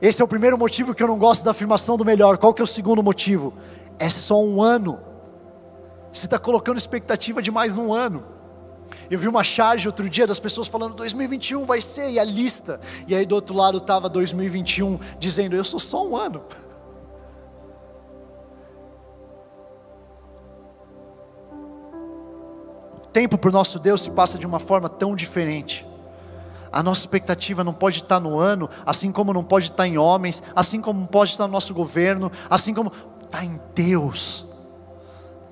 Esse 0.00 0.20
é 0.20 0.24
o 0.24 0.28
primeiro 0.28 0.58
motivo 0.58 0.94
que 0.94 1.02
eu 1.02 1.06
não 1.06 1.18
gosto 1.18 1.44
da 1.44 1.52
afirmação 1.52 1.96
do 1.96 2.04
melhor. 2.04 2.36
Qual 2.36 2.52
que 2.52 2.60
é 2.60 2.64
o 2.64 2.66
segundo 2.66 3.02
motivo? 3.02 3.54
É 3.98 4.10
só 4.10 4.42
um 4.42 4.60
ano. 4.62 4.98
Você 6.16 6.24
está 6.24 6.38
colocando 6.38 6.78
expectativa 6.78 7.42
de 7.42 7.50
mais 7.50 7.76
um 7.76 7.92
ano. 7.92 8.24
Eu 9.10 9.18
vi 9.18 9.28
uma 9.28 9.44
charge 9.44 9.86
outro 9.86 10.08
dia 10.08 10.26
das 10.26 10.38
pessoas 10.38 10.66
falando 10.66 10.94
2021 10.94 11.66
vai 11.66 11.78
ser, 11.78 12.10
e 12.10 12.18
a 12.18 12.24
lista. 12.24 12.80
E 13.06 13.14
aí 13.14 13.26
do 13.26 13.34
outro 13.34 13.54
lado 13.54 13.78
estava 13.78 14.08
2021 14.08 14.98
dizendo, 15.18 15.54
eu 15.54 15.62
sou 15.62 15.78
só 15.78 16.06
um 16.06 16.16
ano. 16.16 16.42
O 22.94 23.06
tempo 23.12 23.36
para 23.36 23.50
o 23.50 23.52
nosso 23.52 23.78
Deus 23.78 24.00
se 24.00 24.10
passa 24.10 24.38
de 24.38 24.46
uma 24.46 24.58
forma 24.58 24.88
tão 24.88 25.14
diferente. 25.14 25.86
A 26.72 26.82
nossa 26.82 27.00
expectativa 27.00 27.62
não 27.62 27.74
pode 27.74 27.98
estar 27.98 28.20
no 28.20 28.38
ano, 28.38 28.70
assim 28.86 29.12
como 29.12 29.34
não 29.34 29.44
pode 29.44 29.66
estar 29.66 29.86
em 29.86 29.98
homens, 29.98 30.42
assim 30.54 30.80
como 30.80 31.06
pode 31.06 31.32
estar 31.32 31.46
no 31.46 31.52
nosso 31.52 31.74
governo, 31.74 32.32
assim 32.48 32.72
como 32.72 32.90
está 33.22 33.44
em 33.44 33.60
Deus 33.74 34.46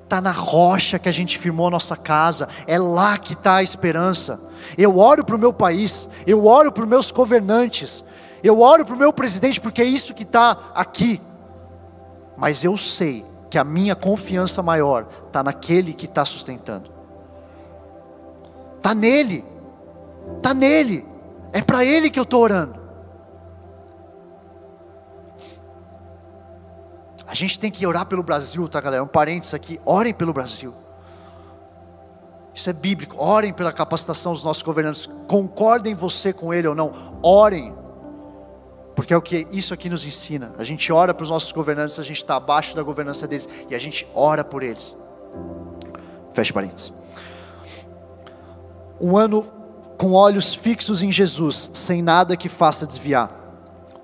está 0.04 0.20
na 0.20 0.30
rocha 0.30 0.98
que 0.98 1.08
a 1.08 1.12
gente 1.12 1.36
firmou 1.38 1.66
a 1.66 1.70
nossa 1.72 1.96
casa, 1.96 2.48
é 2.66 2.78
lá 2.78 3.18
que 3.18 3.32
está 3.32 3.56
a 3.56 3.62
esperança. 3.62 4.38
Eu 4.78 4.98
oro 4.98 5.24
para 5.24 5.34
o 5.34 5.38
meu 5.38 5.52
país, 5.52 6.08
eu 6.26 6.46
oro 6.46 6.70
para 6.70 6.84
os 6.84 6.88
meus 6.88 7.10
governantes, 7.10 8.04
eu 8.42 8.60
oro 8.60 8.84
para 8.84 8.94
o 8.94 8.98
meu 8.98 9.12
presidente, 9.12 9.60
porque 9.60 9.82
é 9.82 9.84
isso 9.84 10.14
que 10.14 10.22
está 10.22 10.56
aqui. 10.74 11.20
Mas 12.36 12.62
eu 12.62 12.76
sei 12.76 13.24
que 13.50 13.58
a 13.58 13.64
minha 13.64 13.94
confiança 13.94 14.62
maior 14.62 15.06
está 15.26 15.42
naquele 15.42 15.94
que 15.94 16.06
está 16.06 16.24
sustentando, 16.24 16.90
está 18.76 18.94
nele, 18.94 19.44
está 20.36 20.52
nele, 20.52 21.06
é 21.52 21.62
para 21.62 21.84
ele 21.84 22.10
que 22.10 22.18
eu 22.18 22.24
estou 22.24 22.42
orando. 22.42 22.83
A 27.26 27.34
gente 27.34 27.58
tem 27.58 27.70
que 27.70 27.86
orar 27.86 28.06
pelo 28.06 28.22
Brasil, 28.22 28.68
tá 28.68 28.80
galera? 28.80 29.02
Um 29.02 29.08
parênteses 29.08 29.54
aqui, 29.54 29.80
orem 29.84 30.12
pelo 30.12 30.32
Brasil. 30.32 30.74
Isso 32.54 32.70
é 32.70 32.72
bíblico, 32.72 33.16
orem 33.18 33.52
pela 33.52 33.72
capacitação 33.72 34.32
dos 34.32 34.44
nossos 34.44 34.62
governantes. 34.62 35.08
Concordem 35.26 35.94
você 35.94 36.32
com 36.32 36.54
ele 36.54 36.68
ou 36.68 36.74
não, 36.74 37.18
orem. 37.22 37.74
Porque 38.94 39.12
é 39.12 39.16
o 39.16 39.22
que 39.22 39.46
isso 39.50 39.74
aqui 39.74 39.90
nos 39.90 40.06
ensina. 40.06 40.52
A 40.56 40.62
gente 40.62 40.92
ora 40.92 41.12
para 41.12 41.24
os 41.24 41.30
nossos 41.30 41.50
governantes, 41.50 41.98
a 41.98 42.02
gente 42.02 42.18
está 42.18 42.36
abaixo 42.36 42.76
da 42.76 42.82
governança 42.82 43.26
deles 43.26 43.48
e 43.68 43.74
a 43.74 43.78
gente 43.78 44.06
ora 44.14 44.44
por 44.44 44.62
eles. 44.62 44.96
Feche 46.32 46.52
parênteses. 46.52 46.92
Um 49.00 49.16
ano 49.16 49.44
com 49.98 50.12
olhos 50.12 50.54
fixos 50.54 51.02
em 51.02 51.10
Jesus, 51.10 51.70
sem 51.74 52.02
nada 52.02 52.36
que 52.36 52.48
faça 52.48 52.86
desviar. 52.86 53.43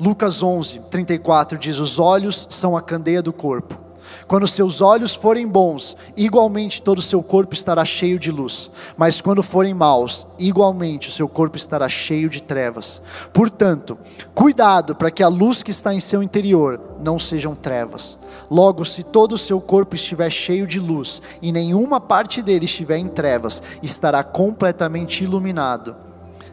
Lucas 0.01 0.43
11, 0.43 0.81
34 0.89 1.59
diz: 1.59 1.79
Os 1.79 1.99
olhos 1.99 2.47
são 2.49 2.75
a 2.75 2.81
candeia 2.81 3.21
do 3.21 3.35
corpo. 3.35 3.79
Quando 4.27 4.47
seus 4.47 4.81
olhos 4.81 5.15
forem 5.15 5.47
bons, 5.47 5.95
igualmente 6.17 6.81
todo 6.81 6.99
o 6.99 7.03
seu 7.03 7.23
corpo 7.23 7.53
estará 7.53 7.85
cheio 7.85 8.19
de 8.19 8.31
luz. 8.31 8.71
Mas 8.97 9.21
quando 9.21 9.43
forem 9.43 9.75
maus, 9.75 10.27
igualmente 10.39 11.11
o 11.11 11.13
seu 11.13 11.29
corpo 11.29 11.57
estará 11.57 11.87
cheio 11.87 12.31
de 12.31 12.43
trevas. 12.43 13.03
Portanto, 13.31 13.99
cuidado 14.35 14.95
para 14.95 15.11
que 15.11 15.23
a 15.23 15.29
luz 15.29 15.63
que 15.63 15.71
está 15.71 15.93
em 15.93 16.01
seu 16.01 16.23
interior 16.23 16.81
não 17.03 17.19
sejam 17.19 17.55
trevas. 17.55 18.19
Logo, 18.51 18.87
se 18.87 19.03
todo 19.03 19.33
o 19.33 19.39
seu 19.39 19.61
corpo 19.61 19.95
estiver 19.95 20.31
cheio 20.31 20.67
de 20.67 20.81
luz 20.81 21.21
e 21.43 21.53
nenhuma 21.53 22.01
parte 22.01 22.41
dele 22.41 22.65
estiver 22.65 22.97
em 22.97 23.07
trevas, 23.07 23.63
estará 23.83 24.25
completamente 24.25 25.23
iluminado 25.23 26.10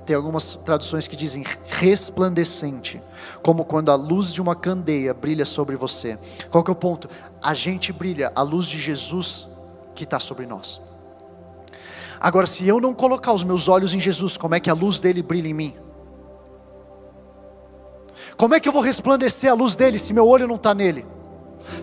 Tem 0.07 0.15
algumas 0.15 0.55
traduções 0.63 1.05
que 1.05 1.17
dizem 1.17 1.43
resplandecente, 1.67 3.01
como 3.43 3.65
quando 3.65 3.91
a 3.91 3.95
luz 3.95 4.31
de 4.31 4.41
uma 4.41 4.55
candeia 4.55 5.13
brilha 5.13 5.45
sobre 5.45 5.75
você. 5.75 6.17
Qual 6.49 6.63
que 6.63 6.71
é 6.71 6.73
o 6.73 6.75
ponto? 6.75 7.09
A 7.43 7.53
gente 7.53 7.91
brilha, 7.91 8.31
a 8.33 8.41
luz 8.41 8.67
de 8.67 8.79
Jesus 8.79 9.45
que 9.93 10.05
está 10.05 10.17
sobre 10.17 10.45
nós. 10.45 10.81
Agora, 12.21 12.47
se 12.47 12.65
eu 12.65 12.79
não 12.79 12.93
colocar 12.93 13.33
os 13.33 13.43
meus 13.43 13.67
olhos 13.67 13.93
em 13.93 13.99
Jesus, 13.99 14.37
como 14.37 14.55
é 14.55 14.61
que 14.61 14.69
a 14.69 14.73
luz 14.73 15.01
dele 15.01 15.21
brilha 15.21 15.49
em 15.49 15.53
mim? 15.53 15.75
Como 18.37 18.55
é 18.55 18.61
que 18.61 18.69
eu 18.69 18.73
vou 18.73 18.81
resplandecer 18.81 19.51
a 19.51 19.55
luz 19.55 19.75
dele 19.75 19.99
se 19.99 20.13
meu 20.13 20.25
olho 20.25 20.47
não 20.47 20.55
está 20.55 20.73
nele? 20.73 21.05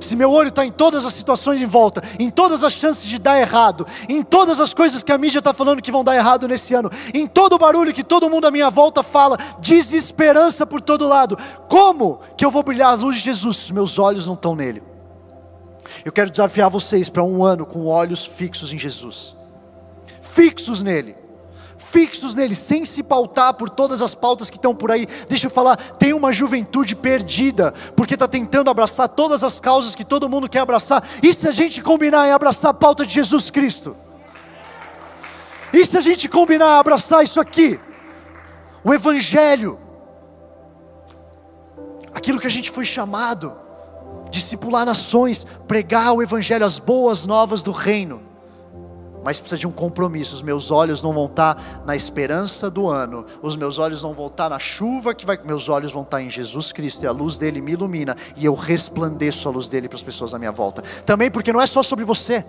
Se 0.00 0.16
meu 0.16 0.30
olho 0.30 0.48
está 0.48 0.64
em 0.64 0.72
todas 0.72 1.04
as 1.04 1.12
situações 1.12 1.60
em 1.60 1.66
volta, 1.66 2.02
em 2.18 2.30
todas 2.30 2.64
as 2.64 2.72
chances 2.72 3.04
de 3.04 3.18
dar 3.18 3.38
errado, 3.38 3.86
em 4.08 4.22
todas 4.22 4.60
as 4.60 4.74
coisas 4.74 5.02
que 5.02 5.12
a 5.12 5.18
mídia 5.18 5.38
está 5.38 5.52
falando 5.54 5.82
que 5.82 5.92
vão 5.92 6.04
dar 6.04 6.16
errado 6.16 6.48
nesse 6.48 6.74
ano, 6.74 6.90
em 7.12 7.26
todo 7.26 7.54
o 7.54 7.58
barulho 7.58 7.92
que 7.92 8.04
todo 8.04 8.28
mundo 8.28 8.46
à 8.46 8.50
minha 8.50 8.70
volta 8.70 9.02
fala, 9.02 9.36
desesperança 9.58 10.66
por 10.66 10.80
todo 10.80 11.08
lado, 11.08 11.38
como 11.68 12.20
que 12.36 12.44
eu 12.44 12.50
vou 12.50 12.62
brilhar 12.62 12.92
as 12.92 13.00
luzes 13.00 13.20
de 13.20 13.26
Jesus 13.26 13.56
se 13.56 13.72
meus 13.72 13.98
olhos 13.98 14.26
não 14.26 14.34
estão 14.34 14.54
nele? 14.54 14.82
Eu 16.04 16.12
quero 16.12 16.30
desafiar 16.30 16.70
vocês 16.70 17.08
para 17.08 17.22
um 17.22 17.44
ano 17.44 17.66
com 17.66 17.86
olhos 17.86 18.24
fixos 18.24 18.72
em 18.72 18.78
Jesus, 18.78 19.36
fixos 20.20 20.82
nele 20.82 21.23
fixos 21.94 22.34
nele, 22.34 22.56
sem 22.56 22.84
se 22.84 23.04
pautar 23.04 23.54
por 23.54 23.70
todas 23.70 24.02
as 24.02 24.16
pautas 24.16 24.50
que 24.50 24.56
estão 24.56 24.74
por 24.74 24.90
aí. 24.90 25.06
Deixa 25.28 25.46
eu 25.46 25.50
falar, 25.50 25.76
tem 25.76 26.12
uma 26.12 26.32
juventude 26.32 26.96
perdida, 26.96 27.72
porque 27.94 28.14
está 28.14 28.26
tentando 28.26 28.68
abraçar 28.68 29.08
todas 29.08 29.44
as 29.44 29.60
causas 29.60 29.94
que 29.94 30.04
todo 30.04 30.28
mundo 30.28 30.48
quer 30.48 30.58
abraçar. 30.58 31.08
E 31.22 31.32
se 31.32 31.46
a 31.46 31.52
gente 31.52 31.80
combinar 31.80 32.26
em 32.26 32.32
abraçar 32.32 32.72
a 32.72 32.74
pauta 32.74 33.06
de 33.06 33.14
Jesus 33.14 33.48
Cristo? 33.48 33.96
E 35.72 35.86
se 35.86 35.96
a 35.96 36.00
gente 36.00 36.28
combinar 36.28 36.80
abraçar 36.80 37.22
isso 37.22 37.40
aqui? 37.40 37.78
O 38.82 38.92
Evangelho, 38.92 39.78
aquilo 42.12 42.40
que 42.40 42.48
a 42.48 42.50
gente 42.50 42.72
foi 42.72 42.84
chamado, 42.84 43.56
discipular 44.32 44.84
nações, 44.84 45.46
pregar 45.68 46.12
o 46.12 46.20
Evangelho, 46.20 46.66
as 46.66 46.80
boas 46.80 47.24
novas 47.24 47.62
do 47.62 47.70
reino 47.70 48.33
mas 49.24 49.40
precisa 49.40 49.58
de 49.58 49.66
um 49.66 49.72
compromisso. 49.72 50.34
Os 50.34 50.42
meus 50.42 50.70
olhos 50.70 51.00
não 51.02 51.12
vão 51.12 51.26
estar 51.26 51.82
na 51.86 51.96
esperança 51.96 52.70
do 52.70 52.88
ano, 52.88 53.24
os 53.42 53.56
meus 53.56 53.78
olhos 53.78 54.02
não 54.02 54.12
vão 54.12 54.26
estar 54.26 54.50
na 54.50 54.58
chuva 54.58 55.14
que 55.14 55.24
vai, 55.24 55.38
meus 55.42 55.68
olhos 55.68 55.92
vão 55.92 56.02
estar 56.02 56.20
em 56.20 56.28
Jesus 56.28 56.72
Cristo 56.72 57.04
e 57.04 57.06
a 57.06 57.12
luz 57.12 57.38
dele 57.38 57.60
me 57.60 57.72
ilumina 57.72 58.16
e 58.36 58.44
eu 58.44 58.54
resplandeço 58.54 59.48
a 59.48 59.52
luz 59.52 59.68
dele 59.68 59.88
para 59.88 59.96
as 59.96 60.02
pessoas 60.02 60.34
à 60.34 60.38
minha 60.38 60.52
volta. 60.52 60.82
Também 61.06 61.30
porque 61.30 61.52
não 61.52 61.60
é 61.60 61.66
só 61.66 61.82
sobre 61.82 62.04
você. 62.04 62.44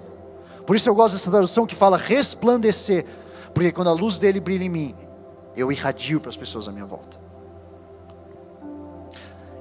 Por 0.66 0.76
isso 0.76 0.90
eu 0.90 0.96
gosto 0.96 1.14
dessa 1.14 1.32
tradução 1.32 1.66
que 1.66 1.76
fala 1.76 1.96
resplandecer, 1.96 3.06
porque 3.54 3.72
quando 3.72 3.90
a 3.90 3.94
luz 3.94 4.18
dele 4.18 4.40
brilha 4.40 4.64
em 4.64 4.70
mim, 4.70 4.96
eu 5.56 5.72
irradio 5.72 6.20
para 6.20 6.30
as 6.30 6.38
pessoas 6.38 6.68
à 6.68 6.72
minha 6.72 6.86
volta. 6.86 7.20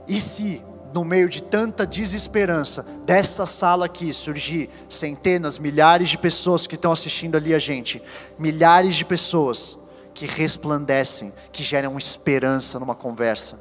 E 0.08 0.20
se 0.20 0.60
no 0.94 1.04
meio 1.04 1.28
de 1.28 1.42
tanta 1.42 1.84
desesperança, 1.84 2.86
dessa 3.04 3.44
sala 3.44 3.86
aqui 3.86 4.12
surgir 4.12 4.70
centenas, 4.88 5.58
milhares 5.58 6.08
de 6.08 6.16
pessoas 6.16 6.68
que 6.68 6.76
estão 6.76 6.92
assistindo 6.92 7.36
ali 7.36 7.52
a 7.52 7.58
gente, 7.58 8.00
milhares 8.38 8.94
de 8.94 9.04
pessoas 9.04 9.76
que 10.14 10.24
resplandecem, 10.24 11.32
que 11.50 11.64
geram 11.64 11.98
esperança 11.98 12.78
numa 12.78 12.94
conversa. 12.94 13.58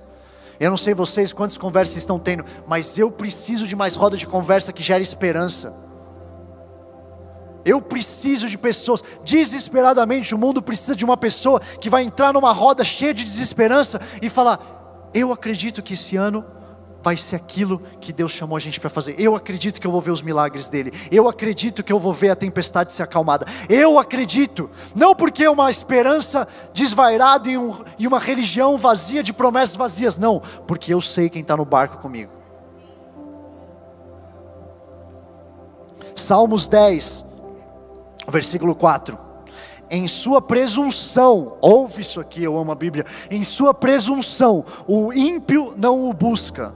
Eu 0.59 0.69
não 0.69 0.77
sei 0.77 0.93
vocês 0.93 1.33
quantas 1.33 1.57
conversas 1.57 1.97
estão 1.97 2.19
tendo, 2.19 2.45
mas 2.67 2.99
eu 2.99 3.09
preciso 3.09 3.65
de 3.65 3.75
mais 3.75 3.95
roda 3.95 4.15
de 4.15 4.27
conversa 4.27 4.71
que 4.71 4.83
gere 4.83 5.01
esperança. 5.01 5.73
Eu 7.65 7.81
preciso 7.81 8.47
de 8.47 8.59
pessoas, 8.59 9.03
desesperadamente 9.23 10.35
o 10.35 10.37
mundo 10.37 10.61
precisa 10.61 10.95
de 10.95 11.03
uma 11.03 11.17
pessoa 11.17 11.59
que 11.59 11.89
vai 11.89 12.03
entrar 12.03 12.31
numa 12.31 12.53
roda 12.53 12.83
cheia 12.83 13.13
de 13.13 13.23
desesperança 13.23 13.99
e 14.21 14.29
falar: 14.29 15.09
Eu 15.15 15.31
acredito 15.31 15.81
que 15.81 15.93
esse 15.95 16.15
ano 16.15 16.45
vai 17.03 17.17
ser 17.17 17.35
aquilo 17.35 17.81
que 17.99 18.13
Deus 18.13 18.31
chamou 18.31 18.55
a 18.55 18.59
gente 18.59 18.79
para 18.79 18.89
fazer. 18.89 19.19
Eu 19.19 19.35
acredito 19.35 19.79
que 19.79 19.85
eu 19.85 19.91
vou 19.91 19.99
ver 19.99 20.11
os 20.11 20.21
milagres 20.21 20.69
dele. 20.69 20.93
Eu 21.11 21.27
acredito 21.27 21.83
que 21.83 21.91
eu 21.91 21.99
vou 21.99 22.13
ver 22.13 22.29
a 22.29 22.35
tempestade 22.35 22.93
ser 22.93 23.03
acalmada. 23.03 23.45
Eu 23.67 23.99
acredito, 23.99 24.71
não 24.95 25.13
porque 25.13 25.43
é 25.43 25.49
uma 25.49 25.69
esperança 25.69 26.47
desvairada 26.73 27.49
em, 27.49 27.57
um, 27.57 27.83
em 27.99 28.07
uma 28.07 28.19
religião 28.19 28.77
vazia 28.77 29.21
de 29.21 29.33
promessas 29.33 29.75
vazias, 29.75 30.17
não, 30.17 30.41
porque 30.65 30.93
eu 30.93 31.01
sei 31.01 31.29
quem 31.29 31.41
está 31.41 31.57
no 31.57 31.65
barco 31.65 31.97
comigo. 31.97 32.31
Salmos 36.15 36.69
10, 36.69 37.25
versículo 38.29 38.73
4 38.73 39.33
em 39.91 40.07
sua 40.07 40.41
presunção, 40.41 41.57
ouve 41.61 42.01
isso 42.01 42.19
aqui, 42.19 42.43
eu 42.43 42.57
amo 42.57 42.71
a 42.71 42.75
Bíblia, 42.75 43.05
em 43.29 43.43
sua 43.43 43.75
presunção, 43.75 44.65
o 44.87 45.13
ímpio 45.13 45.71
não 45.77 46.09
o 46.09 46.13
busca, 46.13 46.73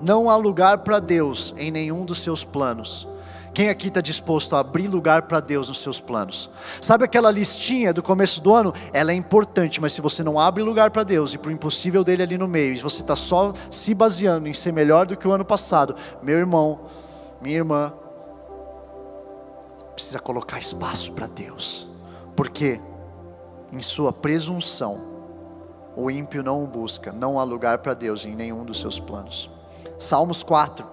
não 0.00 0.28
há 0.30 0.36
lugar 0.36 0.78
para 0.78 0.98
Deus 0.98 1.54
em 1.56 1.70
nenhum 1.70 2.04
dos 2.04 2.18
seus 2.18 2.44
planos. 2.44 3.06
Quem 3.54 3.68
aqui 3.68 3.86
está 3.86 4.00
disposto 4.00 4.56
a 4.56 4.58
abrir 4.58 4.88
lugar 4.88 5.22
para 5.22 5.38
Deus 5.38 5.68
nos 5.68 5.78
seus 5.78 6.00
planos? 6.00 6.50
Sabe 6.82 7.04
aquela 7.04 7.30
listinha 7.30 7.92
do 7.92 8.02
começo 8.02 8.40
do 8.40 8.52
ano? 8.52 8.74
Ela 8.92 9.12
é 9.12 9.14
importante, 9.14 9.80
mas 9.80 9.92
se 9.92 10.00
você 10.00 10.24
não 10.24 10.40
abre 10.40 10.60
lugar 10.60 10.90
para 10.90 11.04
Deus 11.04 11.34
e 11.34 11.38
para 11.38 11.50
o 11.50 11.52
impossível 11.52 12.02
dele 12.02 12.24
ali 12.24 12.36
no 12.36 12.48
meio, 12.48 12.74
e 12.74 12.78
você 12.78 13.00
está 13.00 13.14
só 13.14 13.52
se 13.70 13.94
baseando 13.94 14.48
em 14.48 14.52
ser 14.52 14.72
melhor 14.72 15.06
do 15.06 15.16
que 15.16 15.28
o 15.28 15.32
ano 15.32 15.44
passado, 15.44 15.94
meu 16.20 16.36
irmão, 16.36 16.80
minha 17.40 17.56
irmã, 17.56 17.92
precisa 19.94 20.18
colocar 20.18 20.58
espaço 20.58 21.12
para 21.12 21.28
Deus, 21.28 21.86
porque 22.34 22.80
em 23.72 23.80
sua 23.80 24.12
presunção, 24.12 25.00
o 25.96 26.10
ímpio 26.10 26.42
não 26.42 26.64
o 26.64 26.66
busca, 26.66 27.12
não 27.12 27.38
há 27.38 27.44
lugar 27.44 27.78
para 27.78 27.94
Deus 27.94 28.24
em 28.24 28.34
nenhum 28.34 28.64
dos 28.64 28.80
seus 28.80 28.98
planos. 28.98 29.53
Salmos 30.04 30.42
4, 30.42 30.86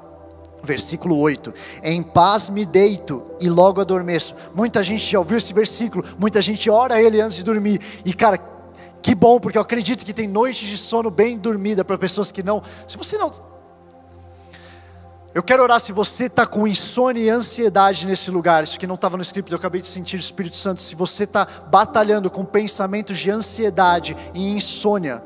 versículo 0.63 1.17
8: 1.17 1.53
Em 1.83 2.01
paz 2.01 2.49
me 2.49 2.65
deito 2.65 3.23
e 3.39 3.49
logo 3.49 3.81
adormeço. 3.81 4.35
Muita 4.53 4.83
gente 4.83 5.09
já 5.09 5.19
ouviu 5.19 5.37
esse 5.37 5.53
versículo, 5.53 6.03
muita 6.17 6.41
gente 6.41 6.69
ora 6.69 7.01
ele 7.01 7.19
antes 7.19 7.37
de 7.37 7.43
dormir. 7.43 7.81
E 8.05 8.13
cara, 8.13 8.39
que 9.01 9.15
bom, 9.15 9.39
porque 9.39 9.57
eu 9.57 9.61
acredito 9.61 10.05
que 10.05 10.13
tem 10.13 10.27
noites 10.27 10.67
de 10.67 10.77
sono 10.77 11.09
bem 11.09 11.37
dormida 11.37 11.83
para 11.83 11.97
pessoas 11.97 12.31
que 12.31 12.43
não. 12.43 12.61
Se 12.87 12.97
você 12.97 13.17
não. 13.17 13.31
Eu 15.33 15.41
quero 15.41 15.63
orar 15.63 15.79
se 15.79 15.93
você 15.93 16.25
está 16.25 16.45
com 16.45 16.67
insônia 16.67 17.21
e 17.21 17.29
ansiedade 17.29 18.05
nesse 18.05 18.29
lugar, 18.29 18.65
isso 18.65 18.77
que 18.77 18.85
não 18.85 18.95
estava 18.95 19.15
no 19.15 19.23
script, 19.23 19.49
eu 19.49 19.57
acabei 19.57 19.79
de 19.79 19.87
sentir 19.87 20.17
o 20.17 20.19
Espírito 20.19 20.57
Santo. 20.57 20.81
Se 20.81 20.93
você 20.93 21.23
está 21.23 21.47
batalhando 21.67 22.29
com 22.29 22.43
pensamentos 22.43 23.17
de 23.17 23.31
ansiedade 23.31 24.15
e 24.33 24.49
insônia, 24.49 25.23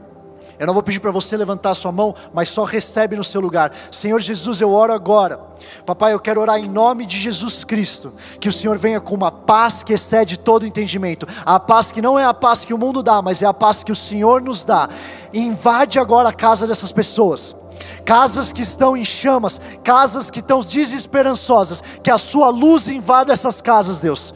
eu 0.57 0.65
não 0.65 0.73
vou 0.73 0.81
pedir 0.81 0.99
para 0.99 1.11
você 1.11 1.35
levantar 1.35 1.71
a 1.71 1.75
sua 1.75 1.91
mão, 1.91 2.15
mas 2.33 2.49
só 2.49 2.63
recebe 2.63 3.15
no 3.15 3.23
seu 3.23 3.41
lugar. 3.41 3.73
Senhor 3.91 4.19
Jesus, 4.19 4.61
eu 4.61 4.71
oro 4.71 4.93
agora. 4.93 5.39
Papai, 5.85 6.13
eu 6.13 6.19
quero 6.19 6.39
orar 6.39 6.57
em 6.57 6.69
nome 6.69 7.05
de 7.05 7.19
Jesus 7.19 7.63
Cristo. 7.63 8.13
Que 8.39 8.47
o 8.47 8.51
Senhor 8.51 8.77
venha 8.77 9.01
com 9.01 9.13
uma 9.13 9.31
paz 9.31 9.83
que 9.83 9.93
excede 9.93 10.37
todo 10.39 10.65
entendimento. 10.65 11.27
A 11.45 11.59
paz 11.59 11.91
que 11.91 12.01
não 12.01 12.17
é 12.17 12.23
a 12.23 12.33
paz 12.33 12.63
que 12.63 12.73
o 12.73 12.77
mundo 12.77 13.03
dá, 13.03 13.21
mas 13.21 13.41
é 13.41 13.45
a 13.45 13.53
paz 13.53 13.83
que 13.83 13.91
o 13.91 13.95
Senhor 13.95 14.41
nos 14.41 14.63
dá. 14.63 14.87
Invade 15.33 15.99
agora 15.99 16.29
a 16.29 16.33
casa 16.33 16.65
dessas 16.65 16.91
pessoas 16.91 17.55
casas 18.05 18.51
que 18.51 18.61
estão 18.61 18.95
em 18.95 19.03
chamas, 19.03 19.59
casas 19.83 20.29
que 20.29 20.39
estão 20.39 20.61
desesperançosas, 20.61 21.83
que 22.03 22.11
a 22.11 22.17
sua 22.17 22.49
luz 22.49 22.87
invada 22.87 23.33
essas 23.33 23.61
casas, 23.61 23.99
Deus. 23.99 24.33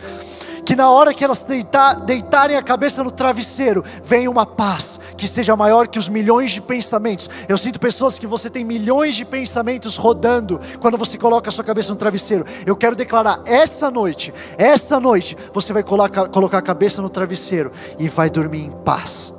Que 0.69 0.75
na 0.75 0.91
hora 0.91 1.15
que 1.15 1.23
elas 1.23 1.43
deitar, 1.43 1.95
deitarem 2.01 2.55
a 2.55 2.61
cabeça 2.61 3.03
no 3.03 3.09
travesseiro, 3.09 3.83
venha 4.03 4.29
uma 4.29 4.45
paz, 4.45 4.99
que 5.17 5.27
seja 5.27 5.55
maior 5.55 5.87
que 5.87 5.97
os 5.97 6.07
milhões 6.07 6.51
de 6.51 6.61
pensamentos. 6.61 7.27
Eu 7.47 7.57
sinto 7.57 7.79
pessoas 7.79 8.19
que 8.19 8.27
você 8.27 8.51
tem 8.51 8.63
milhões 8.63 9.15
de 9.15 9.25
pensamentos 9.25 9.97
rodando 9.97 10.61
quando 10.79 10.95
você 10.95 11.17
coloca 11.17 11.49
a 11.49 11.51
sua 11.51 11.63
cabeça 11.63 11.89
no 11.89 11.95
travesseiro. 11.95 12.45
Eu 12.67 12.75
quero 12.75 12.95
declarar 12.95 13.41
essa 13.47 13.89
noite, 13.89 14.31
essa 14.59 14.99
noite, 14.99 15.35
você 15.51 15.73
vai 15.73 15.81
colocar, 15.81 16.29
colocar 16.29 16.59
a 16.59 16.61
cabeça 16.61 17.01
no 17.01 17.09
travesseiro 17.09 17.71
e 17.97 18.07
vai 18.07 18.29
dormir 18.29 18.61
em 18.61 18.69
paz. 18.69 19.33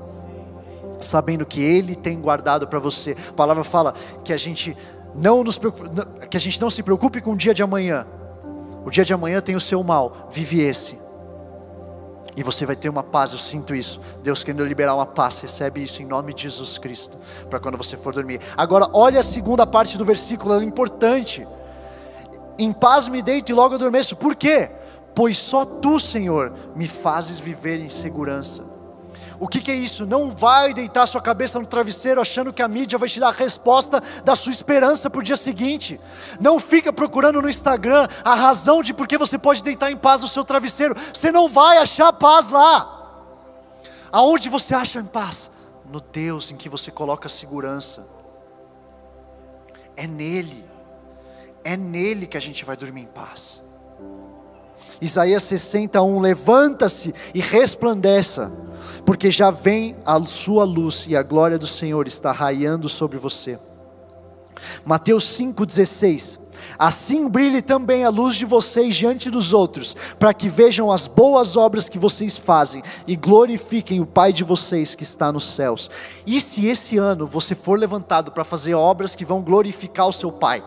Sabendo 1.01 1.47
que 1.47 1.63
Ele 1.63 1.95
tem 1.95 2.21
guardado 2.21 2.67
para 2.67 2.81
você. 2.81 3.17
A 3.29 3.33
palavra 3.35 3.63
fala 3.63 3.95
que 4.25 4.33
a 4.33 4.37
gente 4.37 4.77
não 5.15 5.45
nos 5.45 5.61
que 6.29 6.37
a 6.37 6.41
gente 6.41 6.61
não 6.61 6.71
se 6.71 6.83
preocupe 6.83 7.21
com 7.21 7.35
o 7.35 7.37
dia 7.37 7.55
de 7.55 7.63
amanhã. 7.63 8.05
O 8.85 8.91
dia 8.91 9.05
de 9.05 9.15
amanhã 9.15 9.41
tem 9.41 9.55
o 9.55 9.61
seu 9.61 9.81
mal. 9.85 10.29
Vive 10.33 10.61
esse. 10.61 11.00
E 12.37 12.43
você 12.43 12.65
vai 12.65 12.77
ter 12.77 12.89
uma 12.89 13.03
paz, 13.03 13.33
eu 13.33 13.39
sinto 13.39 13.75
isso. 13.75 14.01
Deus 14.23 14.45
querendo 14.45 14.65
liberar 14.65 14.95
uma 14.95 15.07
paz, 15.07 15.39
recebe 15.39 15.83
isso 15.83 16.03
em 16.03 16.07
nome 16.07 16.33
de 16.33 16.43
Jesus 16.43 16.79
Cristo, 16.79 17.19
para 17.49 17.59
quando 17.59 17.77
você 17.77 17.97
for 17.97 18.13
dormir. 18.13 18.41
Agora, 18.57 18.89
olha 18.93 19.21
a 19.21 19.23
segunda 19.23 19.67
parte 19.67 19.99
do 19.99 20.05
versículo, 20.05 20.55
ela 20.55 20.63
é 20.63 20.67
importante. 20.67 21.47
Em 22.59 22.73
paz 22.73 23.09
me 23.09 23.23
deito 23.23 23.51
e 23.51 23.55
logo 23.55 23.75
adormeço. 23.75 24.15
Por 24.15 24.37
quê? 24.37 24.71
Pois 25.15 25.37
só 25.37 25.65
tu, 25.65 25.99
Senhor, 25.99 26.53
me 26.77 26.87
fazes 26.87 27.39
viver 27.39 27.81
em 27.81 27.89
segurança. 27.89 28.63
O 29.41 29.49
que, 29.49 29.59
que, 29.59 29.71
é 29.71 29.75
isso? 29.75 30.05
Não 30.05 30.31
vai 30.31 30.75
deitar 30.75 31.07
sua 31.07 31.23
cabeça 31.23 31.59
no 31.59 31.67
travesseiro 31.67 32.21
achando 32.21 32.53
que 32.53 32.61
a 32.61 32.69
mídia 32.69 32.99
vai 32.99 33.09
te 33.09 33.19
dar 33.19 33.29
a 33.29 33.33
resposta 33.33 33.99
da 34.23 34.37
sua 34.37 34.53
esperança 34.53 35.09
para 35.09 35.19
o 35.19 35.23
dia 35.23 35.37
seguinte. 35.37 35.99
Não 36.39 36.61
fica 36.61 36.93
procurando 36.93 37.41
no 37.41 37.49
Instagram 37.49 38.07
a 38.23 38.35
razão 38.35 38.83
de 38.83 38.93
por 38.93 39.09
que 39.09 39.17
você 39.17 39.39
pode 39.39 39.63
deitar 39.63 39.91
em 39.91 39.97
paz 39.97 40.21
no 40.21 40.29
seu 40.29 40.45
travesseiro. 40.45 40.95
Você 40.95 41.33
não 41.33 41.49
vai 41.49 41.79
achar 41.79 42.13
paz 42.13 42.51
lá. 42.51 42.99
Aonde 44.13 44.51
você 44.51 44.75
acha 44.75 45.03
paz? 45.05 45.51
No 45.91 46.03
Deus 46.03 46.51
em 46.51 46.57
que 46.57 46.69
você 46.69 46.91
coloca 46.91 47.27
segurança. 47.27 48.07
É 49.97 50.07
nele. 50.07 50.69
É 51.65 51.79
nele 51.79 52.27
que 52.27 52.37
a 52.37 52.41
gente 52.41 52.63
vai 52.63 52.77
dormir 52.77 53.03
em 53.03 53.07
paz. 53.07 53.63
Isaías 55.01 55.43
61, 55.45 56.21
levanta-se 56.21 57.15
e 57.35 57.41
resplandeça, 57.41 58.53
porque 59.05 59.31
já 59.31 59.51
vem 59.51 59.97
a 60.05 60.21
sua 60.27 60.65
luz 60.65 61.07
e 61.09 61.17
a 61.17 61.23
glória 61.23 61.59
do 61.59 61.67
Senhor 61.67 62.07
está 62.07 62.33
raiando 62.33 62.89
sobre 62.89 63.19
você. 63.19 63.59
Mateus 64.85 65.25
5,16 65.39 66.39
Assim 66.79 67.29
brilhe 67.29 67.63
também 67.63 68.05
a 68.05 68.09
luz 68.09 68.37
de 68.37 68.45
vocês 68.45 68.95
diante 68.95 69.31
dos 69.31 69.53
outros, 69.53 69.97
para 70.19 70.33
que 70.33 70.49
vejam 70.49 70.91
as 70.91 71.07
boas 71.07 71.57
obras 71.57 71.89
que 71.89 71.99
vocês 71.99 72.37
fazem 72.37 72.83
e 73.07 73.17
glorifiquem 73.17 74.01
o 74.01 74.07
Pai 74.07 74.33
de 74.33 74.45
vocês 74.45 74.95
que 74.95 75.03
está 75.03 75.31
nos 75.33 75.55
céus. 75.55 75.91
E 76.27 76.41
se 76.41 76.67
esse 76.67 76.97
ano 76.97 77.27
você 77.27 77.55
for 77.55 77.79
levantado 77.79 78.31
para 78.33 78.45
fazer 78.45 78.75
obras 78.75 79.15
que 79.15 79.25
vão 79.25 79.43
glorificar 79.43 80.09
o 80.09 80.13
seu 80.13 80.33
Pai? 80.33 80.63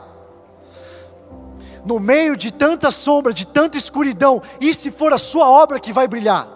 No 1.86 2.00
meio 2.00 2.38
de 2.38 2.52
tanta 2.52 2.92
sombra, 2.92 3.34
de 3.34 3.46
tanta 3.46 3.78
escuridão, 3.78 4.42
e 4.60 4.74
se 4.74 4.90
for 4.90 5.14
a 5.14 5.18
sua 5.18 5.50
obra 5.50 5.80
que 5.80 5.92
vai 5.92 6.08
brilhar? 6.08 6.48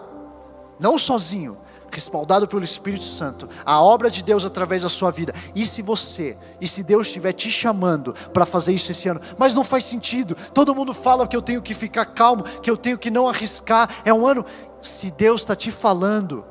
Não 0.80 0.96
sozinho, 0.96 1.58
respaldado 1.90 2.46
pelo 2.46 2.64
Espírito 2.64 3.04
Santo, 3.04 3.48
a 3.64 3.80
obra 3.80 4.10
de 4.10 4.22
Deus 4.22 4.44
através 4.44 4.82
da 4.82 4.88
sua 4.88 5.10
vida. 5.10 5.34
E 5.54 5.66
se 5.66 5.82
você, 5.82 6.36
e 6.60 6.68
se 6.68 6.82
Deus 6.82 7.06
estiver 7.06 7.32
te 7.32 7.50
chamando 7.50 8.14
para 8.32 8.46
fazer 8.46 8.72
isso 8.72 8.90
esse 8.90 9.08
ano, 9.08 9.20
mas 9.36 9.54
não 9.54 9.64
faz 9.64 9.84
sentido, 9.84 10.36
todo 10.52 10.74
mundo 10.74 10.94
fala 10.94 11.26
que 11.26 11.36
eu 11.36 11.42
tenho 11.42 11.62
que 11.62 11.74
ficar 11.74 12.06
calmo, 12.06 12.44
que 12.44 12.70
eu 12.70 12.76
tenho 12.76 12.98
que 12.98 13.10
não 13.10 13.28
arriscar, 13.28 13.88
é 14.04 14.12
um 14.12 14.26
ano. 14.26 14.44
Se 14.80 15.10
Deus 15.10 15.40
está 15.40 15.56
te 15.56 15.70
falando, 15.70 16.44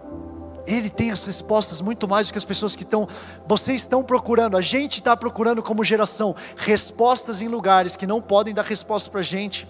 Ele 0.68 0.90
tem 0.90 1.10
as 1.10 1.24
respostas 1.24 1.82
muito 1.82 2.08
mais 2.08 2.28
do 2.28 2.34
que 2.34 2.38
as 2.38 2.46
pessoas 2.46 2.76
que 2.76 2.84
estão, 2.84 3.08
vocês 3.48 3.82
estão 3.82 4.04
procurando, 4.04 4.58
a 4.58 4.62
gente 4.62 4.98
está 4.98 5.16
procurando 5.18 5.64
como 5.64 5.84
geração, 5.84 6.36
respostas 6.58 7.42
em 7.42 7.48
lugares 7.48 7.96
que 7.96 8.06
não 8.06 8.22
podem 8.22 8.54
dar 8.54 8.66
resposta 8.66 9.10
para 9.10 9.22
a 9.22 9.24
gente, 9.24 9.68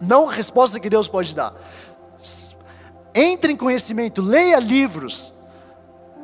não 0.00 0.26
resposta 0.26 0.78
que 0.78 0.90
Deus 0.90 1.08
pode 1.08 1.34
dar 1.34 1.54
entre 3.18 3.52
em 3.52 3.56
conhecimento, 3.56 4.22
leia 4.22 4.58
livros. 4.60 5.32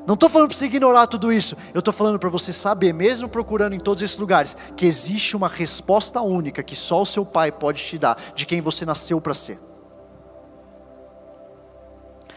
Não 0.06 0.14
estou 0.14 0.28
falando 0.28 0.48
para 0.48 0.58
você 0.58 0.66
ignorar 0.66 1.06
tudo 1.06 1.32
isso, 1.32 1.56
eu 1.72 1.78
estou 1.78 1.92
falando 1.92 2.18
para 2.18 2.28
você 2.28 2.52
saber, 2.52 2.92
mesmo 2.92 3.28
procurando 3.28 3.74
em 3.74 3.80
todos 3.80 4.02
esses 4.02 4.18
lugares, 4.18 4.56
que 4.76 4.86
existe 4.86 5.34
uma 5.34 5.48
resposta 5.48 6.20
única 6.20 6.62
que 6.62 6.76
só 6.76 7.02
o 7.02 7.06
seu 7.06 7.24
pai 7.24 7.50
pode 7.50 7.82
te 7.82 7.98
dar, 7.98 8.16
de 8.34 8.44
quem 8.44 8.60
você 8.60 8.84
nasceu 8.84 9.20
para 9.20 9.34
ser. 9.34 9.58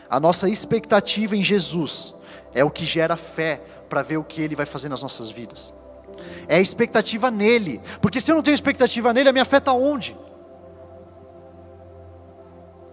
A 0.09 0.19
nossa 0.19 0.49
expectativa 0.49 1.35
em 1.35 1.43
Jesus 1.43 2.13
é 2.53 2.63
o 2.63 2.71
que 2.71 2.85
gera 2.85 3.17
fé 3.17 3.61
para 3.89 4.01
ver 4.01 4.17
o 4.17 4.23
que 4.23 4.41
Ele 4.41 4.55
vai 4.55 4.65
fazer 4.65 4.89
nas 4.89 5.01
nossas 5.01 5.29
vidas. 5.29 5.73
É 6.47 6.55
a 6.57 6.61
expectativa 6.61 7.29
nele, 7.29 7.81
porque 8.01 8.19
se 8.19 8.31
eu 8.31 8.35
não 8.35 8.43
tenho 8.43 8.55
expectativa 8.55 9.13
nele, 9.13 9.29
a 9.29 9.33
minha 9.33 9.45
fé 9.45 9.57
está 9.57 9.73
onde? 9.73 10.17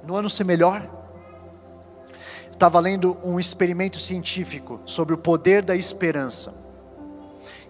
No 0.03 0.17
ano 0.17 0.29
ser 0.29 0.45
melhor? 0.45 0.89
estava 2.55 2.81
lendo 2.81 3.19
um 3.23 3.39
experimento 3.39 3.99
científico 3.99 4.81
sobre 4.87 5.15
o 5.15 5.19
poder 5.19 5.63
da 5.63 5.77
esperança. 5.77 6.55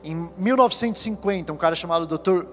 Em 0.02 0.30
1950, 0.36 1.52
um 1.52 1.56
cara 1.56 1.74
chamado 1.74 2.06
Dr. 2.06 2.46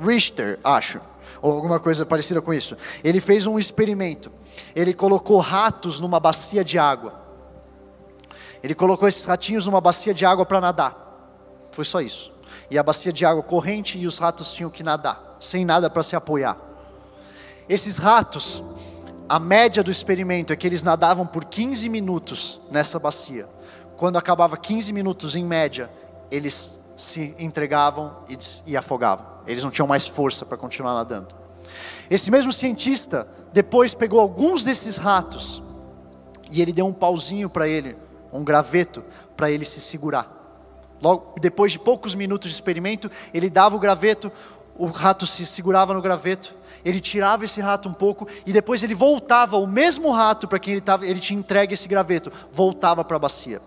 Richter, 0.00 0.58
acho, 0.64 1.00
ou 1.40 1.52
alguma 1.52 1.78
coisa 1.78 2.04
parecida 2.04 2.40
com 2.40 2.52
isso, 2.52 2.76
ele 3.02 3.20
fez 3.20 3.46
um 3.46 3.58
experimento. 3.58 4.30
Ele 4.74 4.92
colocou 4.94 5.38
ratos 5.38 6.00
numa 6.00 6.18
bacia 6.18 6.64
de 6.64 6.78
água. 6.78 7.26
Ele 8.62 8.74
colocou 8.74 9.06
esses 9.06 9.24
ratinhos 9.24 9.66
numa 9.66 9.80
bacia 9.80 10.14
de 10.14 10.24
água 10.24 10.44
para 10.44 10.60
nadar. 10.60 11.06
Foi 11.72 11.84
só 11.84 12.00
isso. 12.00 12.32
E 12.70 12.78
a 12.78 12.82
bacia 12.82 13.12
de 13.12 13.24
água 13.24 13.42
corrente 13.42 13.98
e 13.98 14.06
os 14.06 14.18
ratos 14.18 14.52
tinham 14.52 14.70
que 14.70 14.82
nadar, 14.82 15.36
sem 15.40 15.64
nada 15.64 15.88
para 15.88 16.02
se 16.02 16.16
apoiar. 16.16 16.56
Esses 17.68 17.96
ratos, 17.96 18.62
a 19.28 19.38
média 19.38 19.82
do 19.82 19.90
experimento 19.90 20.52
é 20.52 20.56
que 20.56 20.66
eles 20.66 20.82
nadavam 20.82 21.26
por 21.26 21.44
15 21.44 21.88
minutos 21.88 22.60
nessa 22.70 22.98
bacia. 22.98 23.46
Quando 23.96 24.16
acabava 24.16 24.56
15 24.56 24.92
minutos 24.92 25.34
em 25.34 25.44
média, 25.44 25.90
eles 26.30 26.78
se 26.96 27.34
entregavam 27.38 28.16
e, 28.28 28.38
e 28.66 28.76
afogavam. 28.76 29.35
Eles 29.46 29.62
não 29.62 29.70
tinham 29.70 29.86
mais 29.86 30.06
força 30.06 30.44
para 30.44 30.56
continuar 30.56 30.94
nadando. 30.94 31.34
Esse 32.10 32.30
mesmo 32.30 32.52
cientista 32.52 33.28
depois 33.52 33.94
pegou 33.94 34.20
alguns 34.20 34.64
desses 34.64 34.96
ratos 34.96 35.62
e 36.50 36.62
ele 36.62 36.72
deu 36.72 36.86
um 36.86 36.92
pauzinho 36.92 37.50
para 37.50 37.68
ele, 37.68 37.96
um 38.32 38.44
graveto, 38.44 39.02
para 39.36 39.50
ele 39.50 39.64
se 39.64 39.80
segurar. 39.80 40.32
Logo 41.02 41.34
depois 41.40 41.72
de 41.72 41.78
poucos 41.78 42.14
minutos 42.14 42.50
de 42.50 42.54
experimento, 42.54 43.10
ele 43.34 43.50
dava 43.50 43.76
o 43.76 43.80
graveto, 43.80 44.30
o 44.78 44.86
rato 44.86 45.26
se 45.26 45.44
segurava 45.44 45.92
no 45.92 46.00
graveto 46.02 46.54
ele 46.86 47.00
tirava 47.00 47.44
esse 47.44 47.60
rato 47.60 47.88
um 47.88 47.92
pouco 47.92 48.28
e 48.46 48.52
depois 48.52 48.80
ele 48.80 48.94
voltava, 48.94 49.56
o 49.56 49.66
mesmo 49.66 50.12
rato 50.12 50.46
para 50.46 50.60
quem 50.60 50.74
ele, 50.74 50.80
tava, 50.80 51.04
ele 51.04 51.18
tinha 51.18 51.36
entregue 51.36 51.74
esse 51.74 51.88
graveto, 51.88 52.30
voltava 52.52 53.04
para 53.04 53.16
a 53.16 53.18
bacia. 53.18 53.60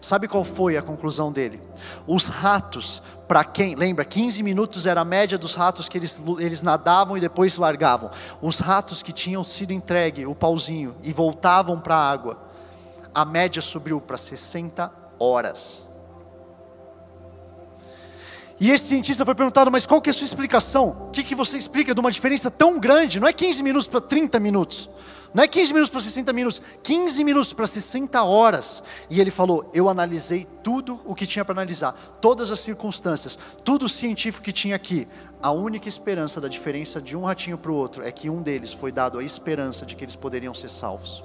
Sabe 0.00 0.28
qual 0.28 0.44
foi 0.44 0.76
a 0.76 0.82
conclusão 0.82 1.32
dele? 1.32 1.60
Os 2.06 2.28
ratos, 2.28 3.02
para 3.26 3.44
quem, 3.44 3.74
lembra, 3.74 4.04
15 4.04 4.42
minutos 4.42 4.86
era 4.86 5.00
a 5.00 5.04
média 5.04 5.36
dos 5.36 5.54
ratos 5.54 5.88
que 5.88 5.98
eles, 5.98 6.20
eles 6.38 6.62
nadavam 6.62 7.16
e 7.16 7.20
depois 7.20 7.56
largavam. 7.56 8.10
Os 8.40 8.58
ratos 8.58 9.02
que 9.02 9.12
tinham 9.12 9.42
sido 9.42 9.72
entregue, 9.72 10.26
o 10.26 10.34
pauzinho, 10.34 10.94
e 11.02 11.12
voltavam 11.12 11.80
para 11.80 11.96
a 11.96 12.10
água, 12.10 12.38
a 13.14 13.24
média 13.24 13.62
subiu 13.62 14.00
para 14.00 14.18
60 14.18 14.92
horas. 15.18 15.88
E 18.58 18.70
esse 18.70 18.86
cientista 18.86 19.24
foi 19.24 19.34
perguntado, 19.34 19.70
mas 19.70 19.84
qual 19.84 20.00
que 20.00 20.08
é 20.08 20.12
a 20.12 20.14
sua 20.14 20.24
explicação? 20.24 21.08
O 21.08 21.10
que, 21.10 21.22
que 21.22 21.34
você 21.34 21.58
explica 21.58 21.94
de 21.94 22.00
uma 22.00 22.10
diferença 22.10 22.50
tão 22.50 22.80
grande? 22.80 23.20
Não 23.20 23.28
é 23.28 23.32
15 23.32 23.62
minutos 23.62 23.86
para 23.86 24.00
30 24.00 24.40
minutos. 24.40 24.88
Não 25.34 25.42
é 25.42 25.48
15 25.48 25.72
minutos 25.72 25.90
para 25.90 26.00
60 26.00 26.32
minutos, 26.32 26.62
15 26.82 27.24
minutos 27.24 27.52
para 27.52 27.66
60 27.66 28.22
horas. 28.22 28.82
E 29.10 29.20
ele 29.20 29.30
falou: 29.30 29.70
Eu 29.72 29.88
analisei 29.88 30.46
tudo 30.62 31.00
o 31.04 31.14
que 31.14 31.26
tinha 31.26 31.44
para 31.44 31.54
analisar, 31.54 31.92
todas 32.20 32.50
as 32.50 32.60
circunstâncias, 32.60 33.38
tudo 33.64 33.86
o 33.86 33.88
científico 33.88 34.44
que 34.44 34.52
tinha 34.52 34.76
aqui. 34.76 35.06
A 35.42 35.50
única 35.50 35.88
esperança 35.88 36.40
da 36.40 36.48
diferença 36.48 37.00
de 37.00 37.16
um 37.16 37.24
ratinho 37.24 37.58
para 37.58 37.70
o 37.70 37.74
outro 37.74 38.02
é 38.02 38.10
que 38.10 38.30
um 38.30 38.42
deles 38.42 38.72
foi 38.72 38.90
dado 38.90 39.18
a 39.18 39.24
esperança 39.24 39.84
de 39.84 39.94
que 39.94 40.04
eles 40.04 40.16
poderiam 40.16 40.54
ser 40.54 40.68
salvos. 40.68 41.22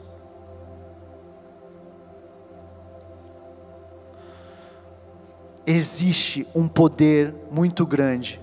existe 5.66 6.48
um 6.56 6.68
poder 6.68 7.34
muito 7.52 7.86
grande 7.86 8.40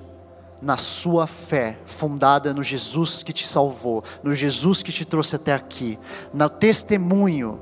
na 0.60 0.76
sua 0.76 1.26
fé, 1.26 1.78
fundada 1.84 2.52
no 2.52 2.62
Jesus 2.62 3.22
que 3.22 3.32
te 3.32 3.46
salvou, 3.46 4.02
no 4.22 4.34
Jesus 4.34 4.82
que 4.82 4.92
te 4.92 5.04
trouxe 5.04 5.36
até 5.36 5.54
aqui, 5.54 5.98
no 6.34 6.48
testemunho 6.48 7.60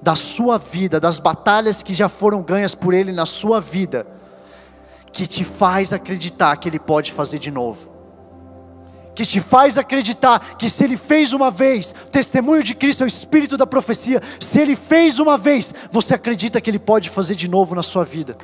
da 0.00 0.14
sua 0.14 0.58
vida, 0.58 1.00
das 1.00 1.18
batalhas 1.18 1.82
que 1.82 1.92
já 1.92 2.08
foram 2.08 2.42
ganhas 2.42 2.74
por 2.74 2.94
Ele 2.94 3.12
na 3.12 3.26
sua 3.26 3.60
vida, 3.60 4.06
que 5.12 5.26
te 5.26 5.44
faz 5.44 5.92
acreditar 5.92 6.56
que 6.56 6.68
Ele 6.68 6.78
pode 6.78 7.12
fazer 7.12 7.38
de 7.38 7.50
novo. 7.50 7.90
Que 9.14 9.26
te 9.26 9.40
faz 9.40 9.76
acreditar 9.76 10.56
que 10.56 10.70
se 10.70 10.84
Ele 10.84 10.96
fez 10.96 11.32
uma 11.32 11.50
vez, 11.50 11.94
testemunho 12.12 12.62
de 12.62 12.74
Cristo 12.74 13.02
é 13.02 13.04
o 13.04 13.08
espírito 13.08 13.56
da 13.56 13.66
profecia, 13.66 14.22
se 14.40 14.60
Ele 14.60 14.76
fez 14.76 15.18
uma 15.18 15.36
vez, 15.36 15.74
você 15.90 16.14
acredita 16.14 16.60
que 16.60 16.70
Ele 16.70 16.78
pode 16.78 17.10
fazer 17.10 17.34
de 17.34 17.48
novo 17.48 17.74
na 17.74 17.82
sua 17.82 18.04
vida. 18.04 18.36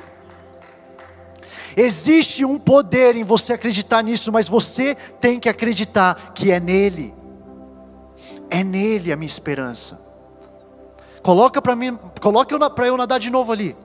Existe 1.75 2.45
um 2.45 2.57
poder 2.57 3.15
em 3.15 3.23
você 3.23 3.53
acreditar 3.53 4.01
nisso, 4.01 4.31
mas 4.31 4.47
você 4.47 4.95
tem 5.19 5.39
que 5.39 5.49
acreditar 5.49 6.33
que 6.33 6.51
é 6.51 6.59
nele. 6.59 7.13
É 8.49 8.63
nele 8.63 9.11
a 9.11 9.15
minha 9.15 9.27
esperança. 9.27 9.99
Coloca 11.21 11.61
para 11.61 11.75
mim, 11.75 11.97
coloca 12.21 12.69
para 12.69 12.87
eu 12.87 12.95
nadar 12.95 13.19
de 13.19 13.29
novo 13.29 13.51
ali. 13.51 13.75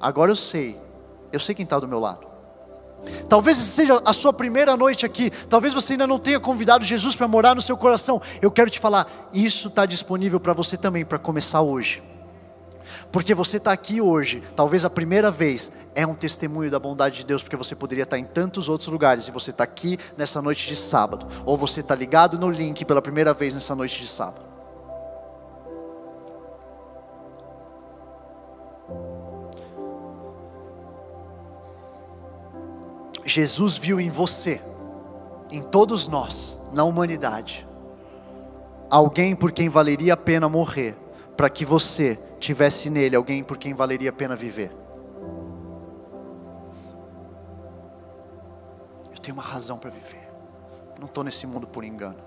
Agora 0.00 0.30
eu 0.30 0.36
sei. 0.36 0.78
Eu 1.32 1.38
sei 1.38 1.54
quem 1.54 1.64
está 1.64 1.78
do 1.78 1.86
meu 1.86 2.00
lado. 2.00 2.26
Talvez 3.28 3.56
seja 3.56 4.00
a 4.04 4.12
sua 4.12 4.32
primeira 4.32 4.76
noite 4.76 5.06
aqui. 5.06 5.30
Talvez 5.30 5.74
você 5.74 5.92
ainda 5.92 6.06
não 6.06 6.18
tenha 6.18 6.40
convidado 6.40 6.84
Jesus 6.84 7.14
para 7.14 7.28
morar 7.28 7.54
no 7.54 7.62
seu 7.62 7.76
coração. 7.76 8.20
Eu 8.42 8.50
quero 8.50 8.70
te 8.70 8.80
falar, 8.80 9.28
isso 9.32 9.68
está 9.68 9.86
disponível 9.86 10.40
para 10.40 10.52
você 10.52 10.76
também 10.76 11.04
para 11.04 11.18
começar 11.18 11.60
hoje. 11.60 12.02
Porque 13.12 13.34
você 13.34 13.58
está 13.58 13.72
aqui 13.72 14.00
hoje, 14.00 14.42
talvez 14.56 14.84
a 14.84 14.90
primeira 14.90 15.30
vez, 15.30 15.70
é 15.98 16.06
um 16.06 16.14
testemunho 16.14 16.70
da 16.70 16.78
bondade 16.78 17.16
de 17.16 17.26
Deus, 17.26 17.42
porque 17.42 17.56
você 17.56 17.74
poderia 17.74 18.04
estar 18.04 18.16
em 18.16 18.24
tantos 18.24 18.68
outros 18.68 18.86
lugares 18.86 19.26
e 19.26 19.32
você 19.32 19.50
está 19.50 19.64
aqui 19.64 19.98
nessa 20.16 20.40
noite 20.40 20.68
de 20.68 20.76
sábado, 20.76 21.26
ou 21.44 21.56
você 21.56 21.80
está 21.80 21.92
ligado 21.92 22.38
no 22.38 22.48
link 22.48 22.84
pela 22.84 23.02
primeira 23.02 23.34
vez 23.34 23.52
nessa 23.52 23.74
noite 23.74 24.00
de 24.00 24.06
sábado. 24.06 24.46
Jesus 33.24 33.76
viu 33.76 34.00
em 34.00 34.08
você, 34.08 34.60
em 35.50 35.62
todos 35.62 36.06
nós, 36.06 36.60
na 36.72 36.84
humanidade, 36.84 37.66
alguém 38.88 39.34
por 39.34 39.50
quem 39.50 39.68
valeria 39.68 40.14
a 40.14 40.16
pena 40.16 40.48
morrer, 40.48 40.96
para 41.36 41.50
que 41.50 41.64
você 41.64 42.16
tivesse 42.38 42.88
nele 42.88 43.16
alguém 43.16 43.42
por 43.42 43.58
quem 43.58 43.74
valeria 43.74 44.10
a 44.10 44.12
pena 44.12 44.36
viver. 44.36 44.70
Eu 49.18 49.22
tenho 49.22 49.36
uma 49.36 49.42
razão 49.42 49.76
para 49.76 49.90
viver. 49.90 50.30
Eu 50.94 51.00
não 51.00 51.06
estou 51.06 51.24
nesse 51.24 51.44
mundo 51.44 51.66
por 51.66 51.82
engano. 51.82 52.18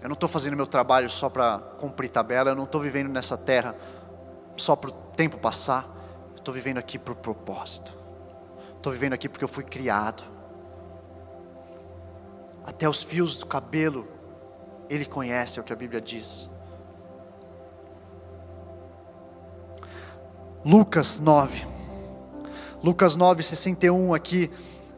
Eu 0.00 0.08
não 0.08 0.14
estou 0.14 0.28
fazendo 0.28 0.56
meu 0.56 0.66
trabalho 0.66 1.10
só 1.10 1.28
para 1.28 1.58
cumprir 1.58 2.08
tabela, 2.08 2.50
eu 2.50 2.54
não 2.54 2.64
estou 2.64 2.80
vivendo 2.80 3.08
nessa 3.08 3.36
terra 3.36 3.74
só 4.56 4.76
para 4.76 4.90
o 4.90 4.92
tempo 4.92 5.38
passar, 5.38 5.84
eu 6.30 6.36
estou 6.36 6.54
vivendo 6.54 6.78
aqui 6.78 6.98
por 6.98 7.16
propósito. 7.16 7.92
Estou 8.76 8.92
vivendo 8.92 9.12
aqui 9.12 9.28
porque 9.28 9.44
eu 9.44 9.48
fui 9.48 9.64
criado. 9.64 10.22
Até 12.64 12.88
os 12.88 13.02
fios 13.02 13.40
do 13.40 13.46
cabelo, 13.46 14.08
Ele 14.88 15.04
conhece, 15.04 15.58
é 15.58 15.62
o 15.62 15.64
que 15.64 15.72
a 15.72 15.76
Bíblia 15.76 16.00
diz. 16.00 16.48
Lucas 20.64 21.18
9. 21.18 21.71
Lucas 22.82 23.16
9, 23.16 23.42
61 23.42 24.14
aqui. 24.14 24.50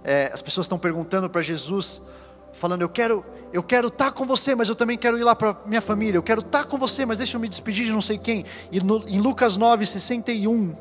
É, 0.02 0.30
as 0.32 0.40
pessoas 0.42 0.64
estão 0.64 0.78
perguntando 0.78 1.28
para 1.28 1.42
Jesus, 1.42 2.00
falando: 2.52 2.82
Eu 2.82 2.88
quero 2.88 3.24
eu 3.52 3.62
quero 3.62 3.86
estar 3.86 4.06
tá 4.06 4.10
com 4.12 4.26
você, 4.26 4.52
mas 4.54 4.68
eu 4.68 4.74
também 4.74 4.98
quero 4.98 5.16
ir 5.16 5.22
lá 5.22 5.36
para 5.36 5.56
minha 5.64 5.80
família. 5.80 6.18
Eu 6.18 6.22
quero 6.22 6.40
estar 6.40 6.64
tá 6.64 6.64
com 6.64 6.76
você, 6.76 7.06
mas 7.06 7.18
deixa 7.18 7.36
eu 7.36 7.40
me 7.40 7.48
despedir 7.48 7.86
de 7.86 7.92
não 7.92 8.00
sei 8.00 8.18
quem. 8.18 8.44
E 8.72 8.80
no, 8.82 9.08
em 9.08 9.20
Lucas 9.20 9.56
9, 9.56 9.86
61, 9.86 10.74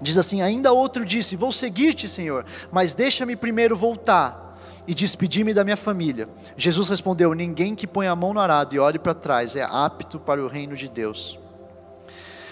diz 0.00 0.16
assim: 0.16 0.40
Ainda 0.40 0.72
outro 0.72 1.04
disse: 1.04 1.36
Vou 1.36 1.52
seguir-te, 1.52 2.08
Senhor, 2.08 2.46
mas 2.72 2.94
deixa-me 2.94 3.36
primeiro 3.36 3.76
voltar 3.76 4.58
e 4.86 4.94
despedir-me 4.94 5.52
da 5.52 5.62
minha 5.62 5.76
família. 5.76 6.28
Jesus 6.56 6.88
respondeu: 6.88 7.34
Ninguém 7.34 7.74
que 7.74 7.86
põe 7.86 8.06
a 8.06 8.16
mão 8.16 8.32
no 8.32 8.40
arado 8.40 8.74
e 8.74 8.78
olhe 8.78 8.98
para 8.98 9.12
trás 9.12 9.54
é 9.54 9.62
apto 9.62 10.18
para 10.18 10.42
o 10.42 10.48
reino 10.48 10.74
de 10.74 10.88
Deus. 10.88 11.38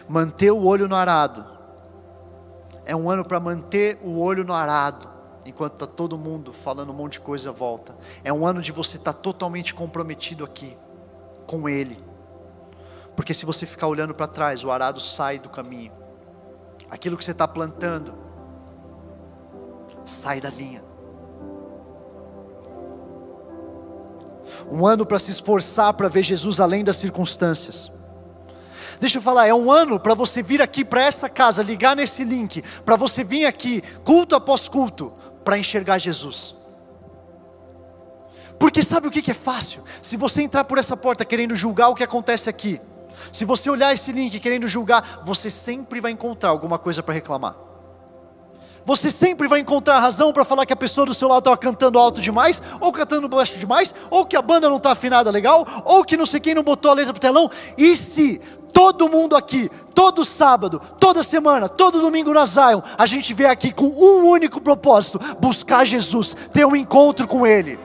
Manter 0.09 0.51
o 0.51 0.65
olho 0.65 0.89
no 0.89 0.95
arado 0.95 1.58
é 2.89 2.97
um 2.97 3.11
ano 3.11 3.23
para 3.23 3.39
manter 3.39 3.99
o 4.03 4.19
olho 4.19 4.43
no 4.43 4.55
arado 4.55 5.07
enquanto 5.45 5.75
está 5.75 5.87
todo 5.87 6.17
mundo 6.17 6.55
falando 6.55 6.89
um 6.89 6.95
monte 6.95 7.13
de 7.13 7.21
coisa 7.21 7.51
à 7.51 7.53
volta. 7.53 7.95
É 8.25 8.33
um 8.33 8.47
ano 8.47 8.63
de 8.63 8.73
você 8.73 8.97
estar 8.97 9.13
tá 9.13 9.19
totalmente 9.19 9.75
comprometido 9.75 10.43
aqui, 10.43 10.75
com 11.47 11.69
Ele. 11.69 11.99
Porque 13.15 13.35
se 13.35 13.45
você 13.45 13.67
ficar 13.67 13.89
olhando 13.89 14.15
para 14.15 14.27
trás, 14.27 14.65
o 14.65 14.71
arado 14.71 15.01
sai 15.01 15.39
do 15.39 15.51
caminho. 15.51 15.93
Aquilo 16.91 17.19
que 17.19 17.25
você 17.25 17.33
está 17.33 17.47
plantando, 17.47 18.15
sai 20.07 20.41
da 20.41 20.49
linha. 20.49 20.83
Um 24.71 24.87
ano 24.87 25.05
para 25.05 25.19
se 25.19 25.31
esforçar 25.31 25.93
para 25.93 26.09
ver 26.09 26.23
Jesus 26.23 26.59
além 26.59 26.83
das 26.83 26.97
circunstâncias. 26.97 27.93
Deixa 29.01 29.19
eu 29.19 29.23
falar, 29.23 29.47
é 29.47 29.55
um 29.55 29.71
ano 29.71 30.01
para 30.01 30.15
você 30.15 30.43
vir 30.43 30.61
aqui 30.61 30.85
para 30.85 31.03
essa 31.03 31.29
casa, 31.29 31.63
ligar 31.63 31.95
nesse 31.95 32.25
link, 32.25 32.63
para 32.85 32.97
você 32.97 33.23
vir 33.23 33.47
aqui, 33.47 33.83
culto 34.05 34.35
após 34.35 34.69
culto, 34.69 35.13
para 35.45 35.59
enxergar 35.59 35.99
Jesus. 35.99 36.57
Porque 38.59 38.83
sabe 38.83 39.07
o 39.07 39.11
que 39.11 39.31
é 39.31 39.35
fácil? 39.35 39.85
Se 40.03 40.17
você 40.17 40.43
entrar 40.43 40.65
por 40.65 40.79
essa 40.79 40.97
porta 40.97 41.25
querendo 41.25 41.55
julgar 41.55 41.89
o 41.89 41.95
que 41.95 42.03
acontece 42.03 42.51
aqui, 42.51 42.81
se 43.33 43.45
você 43.45 43.71
olhar 43.71 43.93
esse 43.93 44.11
link 44.11 44.39
querendo 44.41 44.67
julgar, 44.67 45.23
você 45.25 45.51
sempre 45.51 46.01
vai 46.01 46.11
encontrar 46.11 46.51
alguma 46.51 46.79
coisa 46.79 47.03
para 47.03 47.15
reclamar. 47.15 47.68
Você 48.89 49.11
sempre 49.11 49.47
vai 49.47 49.61
encontrar 49.61 50.01
razão 50.01 50.33
para 50.33 50.47
falar 50.47 50.65
que 50.65 50.73
a 50.73 50.77
pessoa 50.77 51.05
do 51.05 51.13
seu 51.13 51.29
lado 51.29 51.41
estava 51.41 51.59
cantando 51.59 51.99
alto 51.99 52.23
demais, 52.23 52.63
ou 52.81 52.91
cantando 52.91 53.29
baixo 53.29 53.59
demais, 53.59 53.95
ou 54.09 54.25
que 54.25 54.35
a 54.35 54.41
banda 54.41 54.67
não 54.67 54.79
está 54.79 54.93
afinada 54.93 55.31
legal, 55.31 55.67
ou 55.85 56.03
que 56.03 56.17
não 56.17 56.25
sei 56.25 56.41
quem 56.41 56.55
não 56.55 56.63
botou 56.63 56.91
a 56.91 56.95
letra 56.95 57.13
para 57.13 57.19
o 57.19 57.21
telão. 57.21 57.51
E 57.77 57.95
se 57.95 58.41
todo 58.73 59.07
mundo 59.07 59.37
aqui, 59.37 59.71
todo 59.95 60.25
sábado, 60.25 60.81
toda 60.99 61.23
semana, 61.23 61.69
todo 61.69 62.01
domingo 62.01 62.33
na 62.33 62.47
Zion, 62.47 62.81
a 62.97 63.05
gente 63.05 63.35
vê 63.35 63.45
aqui 63.45 63.75
com 63.75 63.89
um 63.89 64.27
único 64.27 64.59
propósito: 64.59 65.21
buscar 65.39 65.85
Jesus, 65.85 66.35
ter 66.51 66.65
um 66.65 66.75
encontro 66.75 67.29
com 67.29 67.47
Ele. 67.47 67.79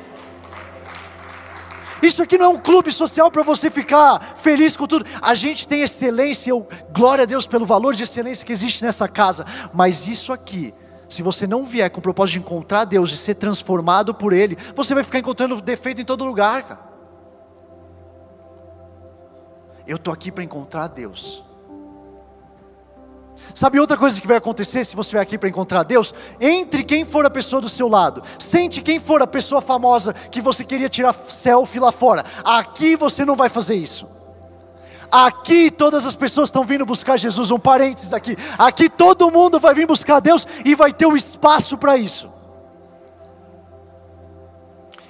Isso 2.02 2.24
aqui 2.24 2.38
não 2.38 2.46
é 2.46 2.50
um 2.50 2.60
clube 2.60 2.94
social 2.94 3.30
para 3.30 3.44
você 3.44 3.70
ficar 3.70 4.36
feliz 4.38 4.78
com 4.78 4.88
tudo. 4.88 5.06
A 5.22 5.36
gente 5.36 5.68
tem 5.68 5.82
excelência, 5.82 6.52
eu, 6.52 6.66
glória 6.94 7.24
a 7.24 7.26
Deus 7.26 7.46
pelo 7.46 7.66
valor 7.66 7.94
de 7.94 8.04
excelência 8.04 8.46
que 8.46 8.54
existe 8.54 8.86
nessa 8.86 9.06
casa. 9.10 9.46
Mas 9.74 10.08
isso 10.08 10.32
aqui, 10.32 10.74
se 11.08 11.22
você 11.22 11.46
não 11.46 11.66
vier 11.66 11.89
com 11.89 12.00
o 12.00 12.02
propósito 12.02 12.34
de 12.34 12.39
encontrar 12.39 12.86
Deus 12.86 13.12
e 13.12 13.18
ser 13.18 13.36
transformado 13.36 14.13
por 14.13 14.34
Ele, 14.34 14.58
você 14.76 14.94
vai 14.94 15.04
ficar 15.04 15.20
encontrando 15.20 15.62
defeito 15.62 16.02
em 16.02 16.06
todo 16.06 16.24
lugar, 16.26 16.63
cara. 16.63 16.94
Eu 19.86 19.98
estou 19.98 20.13
aqui 20.13 20.32
para 20.32 20.44
encontrar 20.44 20.88
Deus. 20.88 21.44
Sabe 23.54 23.80
outra 23.80 23.98
coisa 23.98 24.20
que 24.22 24.28
vai 24.28 24.38
acontecer 24.38 24.86
se 24.86 24.96
você 24.96 25.12
vier 25.12 25.22
aqui 25.22 25.38
para 25.38 25.50
encontrar 25.50 25.84
Deus? 25.84 26.13
Entre 26.39 26.84
quem 26.84 27.04
for 27.04 27.26
a 27.26 27.30
pessoa 27.30 27.62
do 27.62 27.68
seu 27.68 27.88
lado, 27.88 28.24
sente 28.39 28.82
quem 28.82 29.00
for 29.00 29.22
a 29.22 29.28
pessoa 29.28 29.62
famosa 29.62 30.13
que 30.13 30.42
você 30.42 30.63
queria 30.63 30.89
tirar 30.89 31.13
selfie 31.13 31.80
lá 31.80 31.92
fora. 31.92 32.24
Aqui 32.44 32.96
você 32.96 33.26
não 33.26 33.36
vai 33.36 33.50
fazer 33.50 33.76
isso. 33.76 34.08
Aqui 35.13 35.69
todas 35.69 36.08
as 36.08 36.15
pessoas 36.15 36.49
estão 36.49 36.65
vindo 36.65 36.88
buscar 36.88 37.17
Jesus. 37.17 37.52
Um 37.52 37.60
parênteses 37.60 38.13
aqui. 38.13 38.36
Aqui 38.58 38.89
todo 38.89 39.30
mundo 39.30 39.60
vai 39.60 39.76
vir 39.76 39.86
buscar 39.86 40.19
Deus 40.19 40.47
e 40.65 40.73
vai 40.73 40.91
ter 40.91 41.06
o 41.06 41.12
um 41.12 41.15
espaço 41.15 41.78
para 41.78 41.95
isso. 41.95 42.28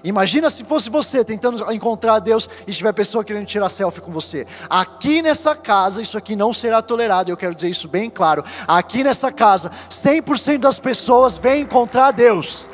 Imagina 0.03 0.49
se 0.49 0.65
fosse 0.65 0.89
você 0.89 1.23
tentando 1.23 1.71
encontrar 1.71 2.19
Deus 2.19 2.49
e 2.67 2.73
tiver 2.73 2.91
pessoa 2.91 3.23
querendo 3.23 3.45
tirar 3.45 3.69
selfie 3.69 4.01
com 4.01 4.11
você. 4.11 4.45
Aqui 4.69 5.21
nessa 5.21 5.55
casa, 5.55 6.01
isso 6.01 6.17
aqui 6.17 6.35
não 6.35 6.51
será 6.51 6.81
tolerado, 6.81 7.31
eu 7.31 7.37
quero 7.37 7.55
dizer 7.55 7.69
isso 7.69 7.87
bem 7.87 8.09
claro. 8.09 8.43
Aqui 8.67 9.05
nessa 9.05 9.31
casa, 9.31 9.71
100% 9.89 10.57
das 10.57 10.77
pessoas 10.77 11.37
vêm 11.37 11.61
encontrar 11.61 12.11
Deus. 12.11 12.67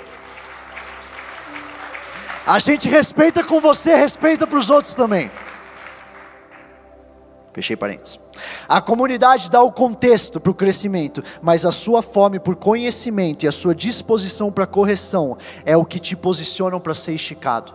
A 2.47 2.57
gente 2.57 2.89
respeita 2.89 3.43
com 3.43 3.59
você, 3.59 3.93
respeita 3.93 4.47
para 4.47 4.57
os 4.57 4.71
outros 4.71 4.95
também. 4.95 5.29
Fechei 7.51 7.75
parênteses. 7.75 8.19
A 8.67 8.79
comunidade 8.79 9.49
dá 9.49 9.61
o 9.61 9.71
contexto 9.71 10.39
para 10.39 10.51
o 10.51 10.55
crescimento, 10.55 11.23
mas 11.41 11.65
a 11.65 11.71
sua 11.71 12.01
fome 12.01 12.39
por 12.39 12.55
conhecimento 12.55 13.43
e 13.43 13.47
a 13.47 13.51
sua 13.51 13.73
disposição 13.73 14.51
para 14.51 14.67
correção 14.67 15.37
é 15.65 15.75
o 15.75 15.83
que 15.83 15.99
te 15.99 16.15
posicionam 16.15 16.79
para 16.79 16.93
ser 16.93 17.13
esticado. 17.13 17.73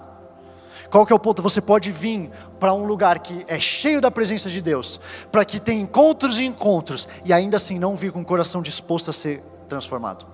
Qual 0.90 1.04
que 1.04 1.12
é 1.12 1.16
o 1.16 1.18
ponto? 1.18 1.42
Você 1.42 1.60
pode 1.60 1.90
vir 1.90 2.30
para 2.60 2.72
um 2.72 2.87
lugar 2.87 3.18
que 3.18 3.44
é 3.48 3.58
cheio 3.58 4.00
da 4.00 4.12
presença 4.12 4.48
de 4.48 4.62
Deus, 4.62 5.00
para 5.32 5.44
que 5.44 5.58
tenha 5.58 5.82
encontros 5.82 6.38
e 6.38 6.44
encontros, 6.44 7.08
e 7.24 7.32
ainda 7.32 7.56
assim 7.56 7.78
não 7.78 7.96
vir 7.96 8.12
com 8.12 8.20
o 8.20 8.24
coração 8.24 8.62
disposto 8.62 9.10
a 9.10 9.12
ser 9.12 9.42
transformado. 9.68 10.24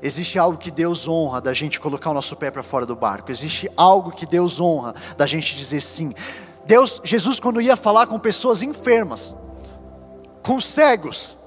Existe 0.00 0.38
algo 0.38 0.56
que 0.56 0.70
Deus 0.70 1.08
honra 1.08 1.40
da 1.40 1.52
gente 1.52 1.80
colocar 1.80 2.10
o 2.10 2.14
nosso 2.14 2.36
pé 2.36 2.50
para 2.50 2.62
fora 2.62 2.86
do 2.86 2.94
barco. 2.94 3.30
Existe 3.30 3.68
algo 3.76 4.12
que 4.12 4.24
Deus 4.24 4.60
honra 4.60 4.94
da 5.16 5.26
gente 5.26 5.56
dizer 5.56 5.80
sim. 5.80 6.14
Deus, 6.66 7.00
Jesus, 7.04 7.38
quando 7.38 7.60
ia 7.60 7.76
falar 7.76 8.08
com 8.08 8.18
pessoas 8.18 8.60
enfermas, 8.60 9.36
com 10.42 10.60
cegos, 10.60 11.38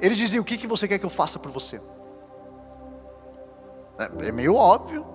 ele 0.00 0.16
dizia: 0.16 0.40
O 0.40 0.44
que, 0.44 0.58
que 0.58 0.66
você 0.66 0.88
quer 0.88 0.98
que 0.98 1.06
eu 1.06 1.10
faça 1.10 1.38
por 1.38 1.50
você? 1.50 1.80
É, 3.98 4.28
é 4.28 4.32
meio 4.32 4.56
óbvio. 4.56 5.06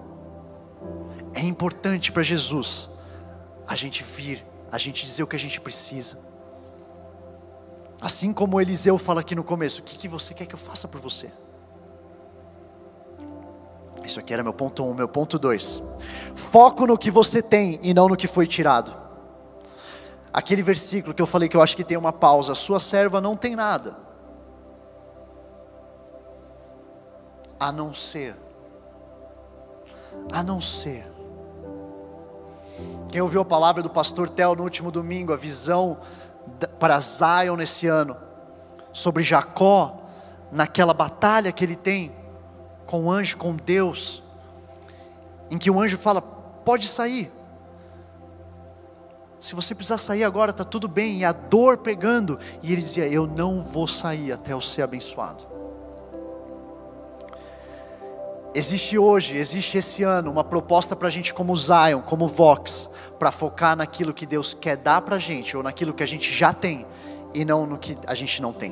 É 1.34 1.41
importante 1.41 2.12
para 2.12 2.23
Jesus 2.23 2.89
a 3.67 3.75
gente 3.75 4.01
vir, 4.01 4.45
a 4.71 4.77
gente 4.77 5.06
dizer 5.06 5.23
o 5.23 5.27
que 5.27 5.36
a 5.36 5.39
gente 5.39 5.60
precisa. 5.60 6.17
Assim 8.01 8.32
como 8.32 8.62
Eliseu 8.62 8.97
fala 8.97 9.19
aqui 9.19 9.36
no 9.36 9.43
começo: 9.43 9.82
O 9.82 9.84
que, 9.84 9.97
que 9.97 10.08
você 10.08 10.34
quer 10.34 10.45
que 10.45 10.56
eu 10.56 10.60
faça 10.60 10.88
por 10.88 11.01
você? 11.01 11.29
Isso 14.06 14.21
aqui 14.21 14.34
era 14.34 14.43
meu 14.43 14.53
ponto 14.53 14.84
1, 14.84 14.89
um, 14.89 14.93
meu 14.93 15.08
ponto 15.08 15.38
2. 15.38 15.82
Foco 16.34 16.88
no 16.88 16.97
que 16.97 17.12
você 17.12 17.41
tem 17.41 17.77
e 17.82 17.93
não 17.93 18.08
no 18.08 18.15
que 18.15 18.27
foi 18.27 18.47
tirado 18.47 19.02
aquele 20.34 20.63
versículo 20.63 21.13
que 21.13 21.21
eu 21.21 21.27
falei 21.27 21.48
que 21.48 21.56
eu 21.56 21.62
acho 21.62 21.75
que 21.75 21.84
tem 21.84 21.96
uma 21.96 22.12
pausa: 22.12 22.56
sua 22.56 22.79
serva 22.79 23.21
não 23.21 23.36
tem 23.36 23.56
nada, 23.56 23.96
a 27.60 27.71
não 27.71 27.94
ser, 27.94 28.36
a 30.31 30.42
não 30.42 30.60
ser. 30.60 31.12
Quem 33.10 33.21
ouviu 33.21 33.42
a 33.42 33.46
palavra 33.46 33.84
do 33.84 33.90
pastor 33.90 34.27
Tel 34.27 34.56
no 34.56 34.63
último 34.63 34.92
domingo, 34.92 35.31
a 35.31 35.36
visão 35.36 36.00
para 36.79 37.00
Zion 37.00 37.56
nesse 37.56 37.86
ano, 37.86 38.17
sobre 38.92 39.21
Jacó, 39.21 40.02
naquela 40.52 40.96
batalha 40.96 41.52
que 41.52 41.63
ele 41.63 41.75
tem 41.75 42.12
com 42.88 43.06
o 43.06 43.12
anjo, 43.12 43.38
com 43.38 43.56
Deus, 43.56 44.23
em 45.52 45.60
que 45.60 45.69
o 45.69 45.79
anjo 45.79 45.98
fala: 45.98 46.21
pode 46.21 46.88
sair, 46.88 47.31
se 49.44 49.54
você 49.54 49.75
precisar 49.75 49.98
sair 49.98 50.23
agora, 50.23 50.52
está 50.52 50.63
tudo 50.63 50.87
bem, 50.87 51.19
e 51.19 51.25
a 51.25 51.33
dor 51.33 51.79
pegando. 51.79 52.39
E 52.62 52.71
ele 52.71 52.81
dizia: 52.81 53.06
Eu 53.06 53.27
não 53.27 53.62
vou 53.62 53.85
sair 53.89 54.31
até 54.31 54.54
eu 54.54 54.62
ser 54.62 54.83
abençoado. 54.83 55.46
Existe 58.56 58.98
hoje, 58.98 59.35
existe 59.35 59.77
esse 59.77 60.02
ano, 60.02 60.31
uma 60.31 60.46
proposta 60.46 60.96
para 60.96 61.10
a 61.10 61.12
gente, 61.12 61.33
como 61.33 61.54
Zion, 61.58 62.02
como 62.06 62.25
Vox, 62.25 62.89
para 63.19 63.33
focar 63.33 63.75
naquilo 63.75 64.13
que 64.13 64.25
Deus 64.25 64.54
quer 64.54 64.77
dar 64.77 65.02
para 65.02 65.17
a 65.17 65.19
gente, 65.19 65.58
ou 65.58 65.62
naquilo 65.62 65.94
que 65.94 66.04
a 66.04 66.08
gente 66.08 66.33
já 66.33 66.54
tem, 66.54 66.85
e 67.33 67.44
não 67.44 67.65
no 67.65 67.77
que 67.77 67.98
a 68.08 68.15
gente 68.15 68.41
não 68.41 68.54
tem. 68.54 68.71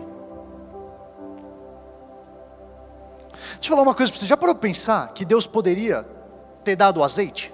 Deixa 3.55 3.65
eu 3.65 3.69
falar 3.71 3.81
uma 3.81 3.93
coisa 3.93 4.09
para 4.09 4.21
você. 4.21 4.25
Já 4.25 4.37
parou 4.37 4.55
para 4.55 4.61
pensar 4.61 5.11
que 5.11 5.25
Deus 5.25 5.45
poderia 5.45 6.07
ter 6.63 6.77
dado 6.77 7.01
o 7.01 7.03
azeite? 7.03 7.51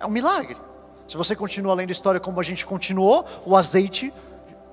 É 0.00 0.04
um 0.04 0.10
milagre. 0.10 0.56
Se 1.10 1.16
você 1.16 1.34
continua 1.34 1.74
lendo 1.74 1.88
a 1.88 1.90
história 1.90 2.20
como 2.20 2.38
a 2.38 2.42
gente 2.44 2.64
continuou, 2.64 3.24
o 3.44 3.56
azeite 3.56 4.14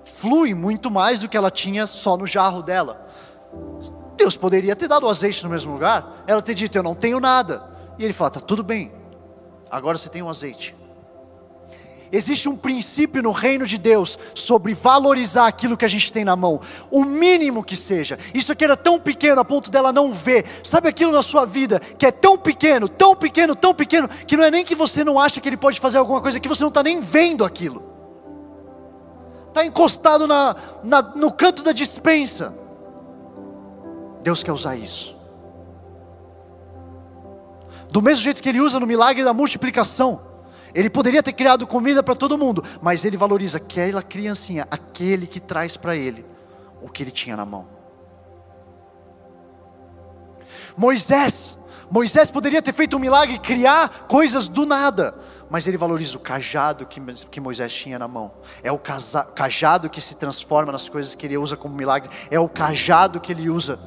flui 0.06 0.54
muito 0.54 0.92
mais 0.92 1.22
do 1.22 1.28
que 1.28 1.36
ela 1.36 1.50
tinha 1.50 1.88
só 1.88 2.16
no 2.16 2.28
jarro 2.28 2.62
dela. 2.62 3.08
Deus 4.16 4.38
poderia 4.38 4.76
ter 4.76 4.88
dado 4.88 5.08
o 5.08 5.10
azeite 5.10 5.44
no 5.44 5.50
mesmo 5.50 5.74
lugar, 5.74 6.24
ela 6.28 6.40
ter 6.40 6.54
dito: 6.54 6.78
Eu 6.78 6.84
não 6.84 6.94
tenho 6.94 7.20
nada. 7.20 7.68
E 7.98 8.04
ele 8.04 8.14
fala: 8.14 8.30
Tá 8.30 8.40
tudo 8.40 8.62
bem, 8.62 8.94
agora 9.68 9.98
você 9.98 10.10
tem 10.10 10.22
um 10.22 10.30
azeite. 10.30 10.76
Existe 12.12 12.48
um 12.48 12.56
princípio 12.56 13.22
no 13.22 13.32
reino 13.32 13.66
de 13.66 13.78
Deus 13.78 14.18
sobre 14.34 14.74
valorizar 14.74 15.48
aquilo 15.48 15.76
que 15.76 15.86
a 15.86 15.90
gente 15.90 16.12
tem 16.12 16.24
na 16.24 16.36
mão, 16.36 16.62
o 16.90 17.04
mínimo 17.04 17.64
que 17.64 17.76
seja. 17.76 18.18
Isso 18.34 18.52
aqui 18.52 18.64
era 18.64 18.78
tão 18.78 19.00
pequeno 19.00 19.42
a 19.42 19.46
ponto 19.46 19.70
dela 19.70 19.92
não 19.92 20.14
ver. 20.14 20.46
Sabe 20.64 20.88
aquilo 20.88 21.12
na 21.12 21.22
sua 21.22 21.46
vida 21.46 21.80
que 21.80 22.06
é 22.06 22.12
tão 22.12 22.38
pequeno, 22.38 22.88
tão 22.88 23.16
pequeno, 23.16 23.56
tão 23.56 23.74
pequeno, 23.74 24.08
que 24.08 24.38
não 24.38 24.44
é 24.44 24.52
nem 24.52 24.64
que 24.64 24.76
você 24.76 25.04
não 25.04 25.20
acha 25.20 25.42
que 25.42 25.50
ele 25.50 25.58
pode 25.58 25.80
fazer 25.80 25.98
alguma 25.98 26.22
coisa, 26.22 26.40
que 26.40 26.48
você 26.48 26.62
não 26.62 26.70
está 26.70 26.84
nem 26.84 27.02
vendo 27.02 27.44
aquilo. 27.44 27.84
Está 29.48 29.66
encostado 29.66 30.28
na, 30.28 30.56
na, 30.84 31.02
no 31.02 31.32
canto 31.32 31.64
da 31.64 31.72
dispensa. 31.72 32.54
Deus 34.22 34.44
quer 34.44 34.52
usar 34.52 34.76
isso. 34.76 35.16
Do 37.90 38.02
mesmo 38.02 38.24
jeito 38.24 38.44
que 38.44 38.50
Ele 38.50 38.62
usa 38.62 38.80
no 38.80 38.86
milagre 38.86 39.24
da 39.24 39.34
multiplicação. 39.34 40.27
Ele 40.74 40.90
poderia 40.90 41.24
ter 41.24 41.34
criado 41.34 41.66
comida 41.66 42.04
para 42.04 42.16
todo 42.16 42.38
mundo, 42.38 42.64
mas 42.82 43.06
ele 43.06 43.18
valoriza 43.18 43.58
aquela 43.58 44.02
criancinha, 44.02 44.68
aquele 44.70 45.26
que 45.28 45.40
traz 45.40 45.76
para 45.78 45.96
ele 45.96 46.26
o 46.82 46.90
que 46.90 47.04
ele 47.04 47.12
tinha 47.12 47.36
na 47.36 47.46
mão. 47.46 47.68
Moisés, 50.76 51.58
Moisés 51.90 52.30
poderia 52.30 52.62
ter 52.62 52.74
feito 52.74 52.98
um 52.98 53.00
milagre, 53.00 53.40
criar 53.40 54.08
coisas 54.08 54.48
do 54.48 54.66
nada, 54.66 55.16
mas 55.50 55.66
ele 55.66 55.78
valoriza 55.78 56.18
o 56.18 56.20
cajado 56.20 56.86
que, 56.86 57.00
que 57.26 57.40
Moisés 57.40 57.74
tinha 57.74 57.98
na 57.98 58.08
mão. 58.08 58.32
É 58.62 58.72
o 58.72 58.80
cajado 58.80 59.90
que 59.90 60.02
se 60.02 60.16
transforma 60.16 60.72
nas 60.72 60.88
coisas 60.88 61.16
que 61.16 61.26
ele 61.26 61.38
usa 61.38 61.56
como 61.56 61.76
milagre, 61.76 62.10
é 62.30 62.40
o 62.40 62.50
cajado 62.50 63.20
que 63.20 63.32
ele 63.32 63.50
usa 63.50 63.80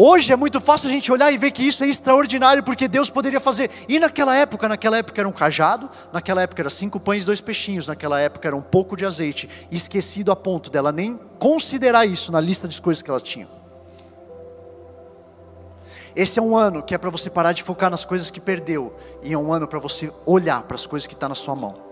Hoje 0.00 0.32
é 0.32 0.36
muito 0.36 0.60
fácil 0.60 0.88
a 0.88 0.92
gente 0.92 1.10
olhar 1.10 1.32
e 1.32 1.36
ver 1.36 1.50
que 1.50 1.66
isso 1.66 1.82
é 1.82 1.88
extraordinário, 1.88 2.62
porque 2.62 2.86
Deus 2.86 3.10
poderia 3.10 3.40
fazer. 3.40 3.68
E 3.88 3.98
naquela 3.98 4.36
época, 4.36 4.68
naquela 4.68 4.96
época 4.96 5.20
era 5.20 5.28
um 5.28 5.32
cajado, 5.32 5.90
naquela 6.12 6.40
época 6.40 6.62
era 6.62 6.70
cinco 6.70 7.00
pães 7.00 7.24
e 7.24 7.26
dois 7.26 7.40
peixinhos, 7.40 7.88
naquela 7.88 8.20
época 8.20 8.46
era 8.46 8.54
um 8.54 8.62
pouco 8.62 8.96
de 8.96 9.04
azeite, 9.04 9.50
esquecido 9.72 10.30
a 10.30 10.36
ponto 10.36 10.70
dela 10.70 10.92
nem 10.92 11.18
considerar 11.40 12.06
isso 12.06 12.30
na 12.30 12.40
lista 12.40 12.68
de 12.68 12.80
coisas 12.80 13.02
que 13.02 13.10
ela 13.10 13.20
tinha. 13.20 13.48
Esse 16.14 16.38
é 16.38 16.42
um 16.42 16.56
ano 16.56 16.80
que 16.80 16.94
é 16.94 16.98
para 16.98 17.10
você 17.10 17.28
parar 17.28 17.52
de 17.52 17.64
focar 17.64 17.90
nas 17.90 18.04
coisas 18.04 18.30
que 18.30 18.40
perdeu, 18.40 18.96
e 19.20 19.32
é 19.32 19.36
um 19.36 19.52
ano 19.52 19.66
para 19.66 19.80
você 19.80 20.12
olhar 20.24 20.62
para 20.62 20.76
as 20.76 20.86
coisas 20.86 21.08
que 21.08 21.14
estão 21.14 21.28
tá 21.28 21.30
na 21.30 21.34
sua 21.34 21.56
mão. 21.56 21.87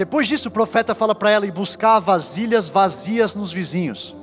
Depois 0.00 0.26
disso, 0.26 0.48
o 0.48 0.50
profeta 0.50 0.94
fala 0.94 1.14
para 1.14 1.30
ela 1.30 1.44
ir 1.44 1.50
buscar 1.50 2.00
vasilhas 2.00 2.70
vazias 2.70 3.36
nos 3.36 3.52
vizinhos. 3.52 4.16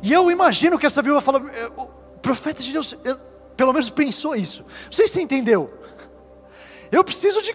E 0.00 0.12
eu 0.12 0.30
imagino 0.30 0.78
que 0.78 0.86
essa 0.86 1.02
viúva 1.02 1.20
fala, 1.20 1.42
o 1.76 1.88
profeta 2.20 2.62
de 2.62 2.70
Deus, 2.70 2.96
eu, 3.02 3.18
pelo 3.56 3.72
menos 3.72 3.90
pensou 3.90 4.36
isso. 4.36 4.62
Não 4.84 4.92
sei 4.92 5.08
se 5.08 5.14
você 5.14 5.20
entendeu. 5.20 5.68
Eu 6.92 7.02
preciso 7.02 7.42
de. 7.42 7.52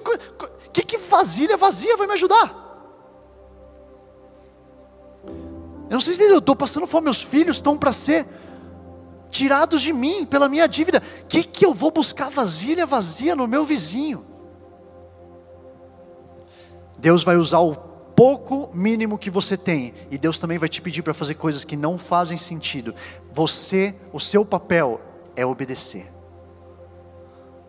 Que, 0.73 0.83
que 0.83 0.97
vasilha 0.97 1.55
vazia 1.55 1.95
vai 1.95 2.07
me 2.07 2.13
ajudar? 2.15 2.53
Eu 5.89 5.93
não 5.93 6.01
sei 6.01 6.13
se 6.13 6.23
eu 6.23 6.39
estou 6.39 6.57
passando 6.57 6.85
fome, 6.85 7.05
meus 7.05 7.21
filhos 7.21 7.55
estão 7.55 7.77
para 7.77 7.93
ser 7.93 8.27
tirados 9.29 9.81
de 9.81 9.93
mim 9.93 10.25
pela 10.25 10.49
minha 10.49 10.67
dívida. 10.67 11.01
Que 11.29 11.41
que 11.41 11.65
eu 11.65 11.73
vou 11.73 11.89
buscar 11.89 12.29
vasilha 12.29 12.85
vazia 12.85 13.33
no 13.33 13.47
meu 13.47 13.63
vizinho? 13.63 14.26
Deus 16.97 17.23
vai 17.23 17.37
usar 17.37 17.59
o 17.59 17.75
pouco 17.75 18.69
mínimo 18.73 19.17
que 19.17 19.29
você 19.29 19.55
tem, 19.55 19.93
e 20.09 20.17
Deus 20.17 20.39
também 20.39 20.57
vai 20.57 20.67
te 20.67 20.81
pedir 20.81 21.03
para 21.03 21.13
fazer 21.13 21.35
coisas 21.35 21.63
que 21.63 21.75
não 21.75 21.97
fazem 21.97 22.37
sentido. 22.37 22.95
Você, 23.31 23.93
o 24.11 24.19
seu 24.19 24.43
papel 24.43 24.99
é 25.35 25.45
obedecer. 25.45 26.07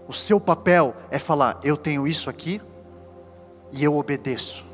O 0.09 0.12
seu 0.12 0.41
papel 0.41 0.97
é 1.11 1.18
falar: 1.18 1.61
eu 1.62 1.76
tenho 1.76 2.07
isso 2.07 2.31
aqui 2.31 2.62
e 3.70 3.85
eu 3.85 3.95
obedeço. 3.95 4.64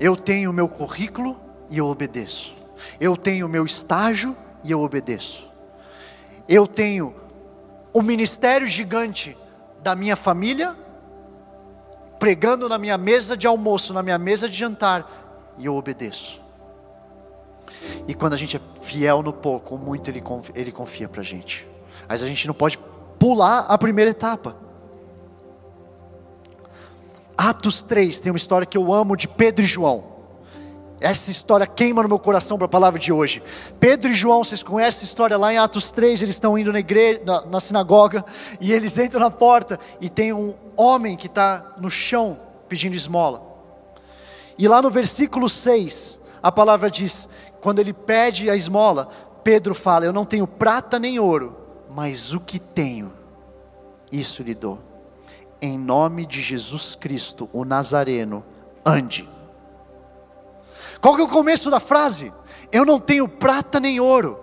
Eu 0.00 0.16
tenho 0.16 0.50
o 0.50 0.54
meu 0.54 0.68
currículo 0.68 1.38
e 1.68 1.76
eu 1.76 1.86
obedeço. 1.86 2.54
Eu 2.98 3.16
tenho 3.16 3.46
o 3.46 3.48
meu 3.48 3.66
estágio 3.66 4.34
e 4.64 4.72
eu 4.72 4.80
obedeço. 4.80 5.48
Eu 6.48 6.66
tenho 6.66 7.14
o 7.92 8.00
ministério 8.00 8.66
gigante 8.66 9.36
da 9.82 9.94
minha 9.94 10.16
família 10.16 10.74
pregando 12.22 12.68
na 12.68 12.78
minha 12.78 12.96
mesa 12.96 13.36
de 13.36 13.48
almoço, 13.48 13.92
na 13.92 14.00
minha 14.00 14.16
mesa 14.16 14.48
de 14.48 14.56
jantar, 14.56 15.34
e 15.58 15.66
eu 15.66 15.74
obedeço. 15.74 16.40
E 18.06 18.14
quando 18.14 18.34
a 18.34 18.36
gente 18.36 18.56
é 18.56 18.60
fiel 18.80 19.24
no 19.24 19.32
pouco, 19.32 19.76
muito 19.76 20.08
Ele 20.08 20.20
confia, 20.20 20.54
ele 20.56 20.70
confia 20.70 21.08
para 21.08 21.20
a 21.20 21.24
gente. 21.24 21.66
Mas 22.08 22.22
a 22.22 22.28
gente 22.28 22.46
não 22.46 22.54
pode 22.54 22.78
pular 23.18 23.66
a 23.68 23.76
primeira 23.76 24.12
etapa. 24.12 24.56
Atos 27.36 27.82
3 27.82 28.20
tem 28.20 28.30
uma 28.30 28.36
história 28.36 28.68
que 28.68 28.78
eu 28.78 28.94
amo 28.94 29.16
de 29.16 29.26
Pedro 29.26 29.64
e 29.64 29.66
João. 29.66 30.11
Essa 31.02 31.30
história 31.30 31.66
queima 31.66 32.02
no 32.02 32.08
meu 32.08 32.18
coração 32.18 32.56
para 32.56 32.66
a 32.66 32.68
palavra 32.68 32.98
de 32.98 33.12
hoje. 33.12 33.42
Pedro 33.80 34.10
e 34.10 34.14
João, 34.14 34.44
vocês 34.44 34.62
conhecem 34.62 35.02
a 35.02 35.04
história 35.04 35.36
lá 35.36 35.52
em 35.52 35.58
Atos 35.58 35.90
3, 35.90 36.22
eles 36.22 36.36
estão 36.36 36.56
indo 36.56 36.72
na 36.72 36.78
igreja, 36.78 37.20
na, 37.26 37.44
na 37.46 37.60
sinagoga, 37.60 38.24
e 38.60 38.72
eles 38.72 38.96
entram 38.96 39.20
na 39.20 39.30
porta 39.30 39.80
e 40.00 40.08
tem 40.08 40.32
um 40.32 40.54
homem 40.76 41.16
que 41.16 41.26
está 41.26 41.74
no 41.76 41.90
chão 41.90 42.38
pedindo 42.68 42.94
esmola. 42.94 43.42
E 44.56 44.68
lá 44.68 44.80
no 44.80 44.90
versículo 44.90 45.48
6, 45.48 46.20
a 46.40 46.52
palavra 46.52 46.88
diz: 46.88 47.28
quando 47.60 47.78
ele 47.78 47.92
pede 47.92 48.50
a 48.50 48.56
esmola, 48.56 49.08
Pedro 49.44 49.74
fala: 49.74 50.04
Eu 50.04 50.12
não 50.12 50.24
tenho 50.24 50.46
prata 50.46 50.98
nem 50.98 51.18
ouro, 51.18 51.56
mas 51.90 52.34
o 52.34 52.40
que 52.40 52.58
tenho, 52.58 53.12
isso 54.10 54.42
lhe 54.42 54.54
dou. 54.54 54.78
Em 55.60 55.78
nome 55.78 56.26
de 56.26 56.40
Jesus 56.40 56.96
Cristo, 56.96 57.48
o 57.52 57.64
Nazareno, 57.64 58.44
ande. 58.84 59.28
Qual 61.02 61.16
que 61.16 61.20
é 61.20 61.24
o 61.24 61.28
começo 61.28 61.68
da 61.68 61.80
frase? 61.80 62.32
Eu 62.70 62.84
não 62.86 63.00
tenho 63.00 63.26
prata 63.26 63.80
nem 63.80 63.98
ouro. 63.98 64.38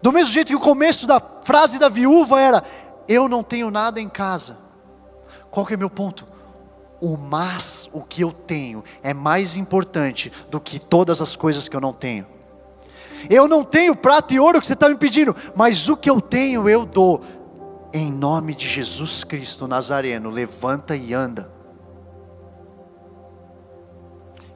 Do 0.00 0.12
mesmo 0.12 0.32
jeito 0.32 0.48
que 0.48 0.54
o 0.54 0.60
começo 0.60 1.08
da 1.08 1.20
frase 1.44 1.76
da 1.76 1.88
viúva 1.88 2.40
era: 2.40 2.62
Eu 3.08 3.28
não 3.28 3.42
tenho 3.42 3.68
nada 3.68 4.00
em 4.00 4.08
casa. 4.08 4.56
Qual 5.50 5.66
que 5.66 5.74
é 5.74 5.76
meu 5.76 5.90
ponto? 5.90 6.24
O 7.00 7.16
mas, 7.16 7.90
o 7.92 8.00
que 8.00 8.22
eu 8.22 8.30
tenho, 8.30 8.84
é 9.02 9.12
mais 9.12 9.56
importante 9.56 10.32
do 10.48 10.60
que 10.60 10.78
todas 10.78 11.20
as 11.20 11.34
coisas 11.34 11.68
que 11.68 11.74
eu 11.74 11.80
não 11.80 11.92
tenho. 11.92 12.28
Eu 13.28 13.48
não 13.48 13.64
tenho 13.64 13.96
prata 13.96 14.34
e 14.34 14.38
ouro 14.38 14.60
que 14.60 14.66
você 14.68 14.74
está 14.74 14.88
me 14.88 14.96
pedindo, 14.96 15.34
mas 15.56 15.88
o 15.88 15.96
que 15.96 16.08
eu 16.08 16.20
tenho 16.20 16.68
eu 16.68 16.86
dou. 16.86 17.22
Em 17.92 18.10
nome 18.10 18.54
de 18.54 18.68
Jesus 18.68 19.24
Cristo 19.24 19.66
Nazareno, 19.66 20.30
levanta 20.30 20.96
e 20.96 21.12
anda 21.12 21.51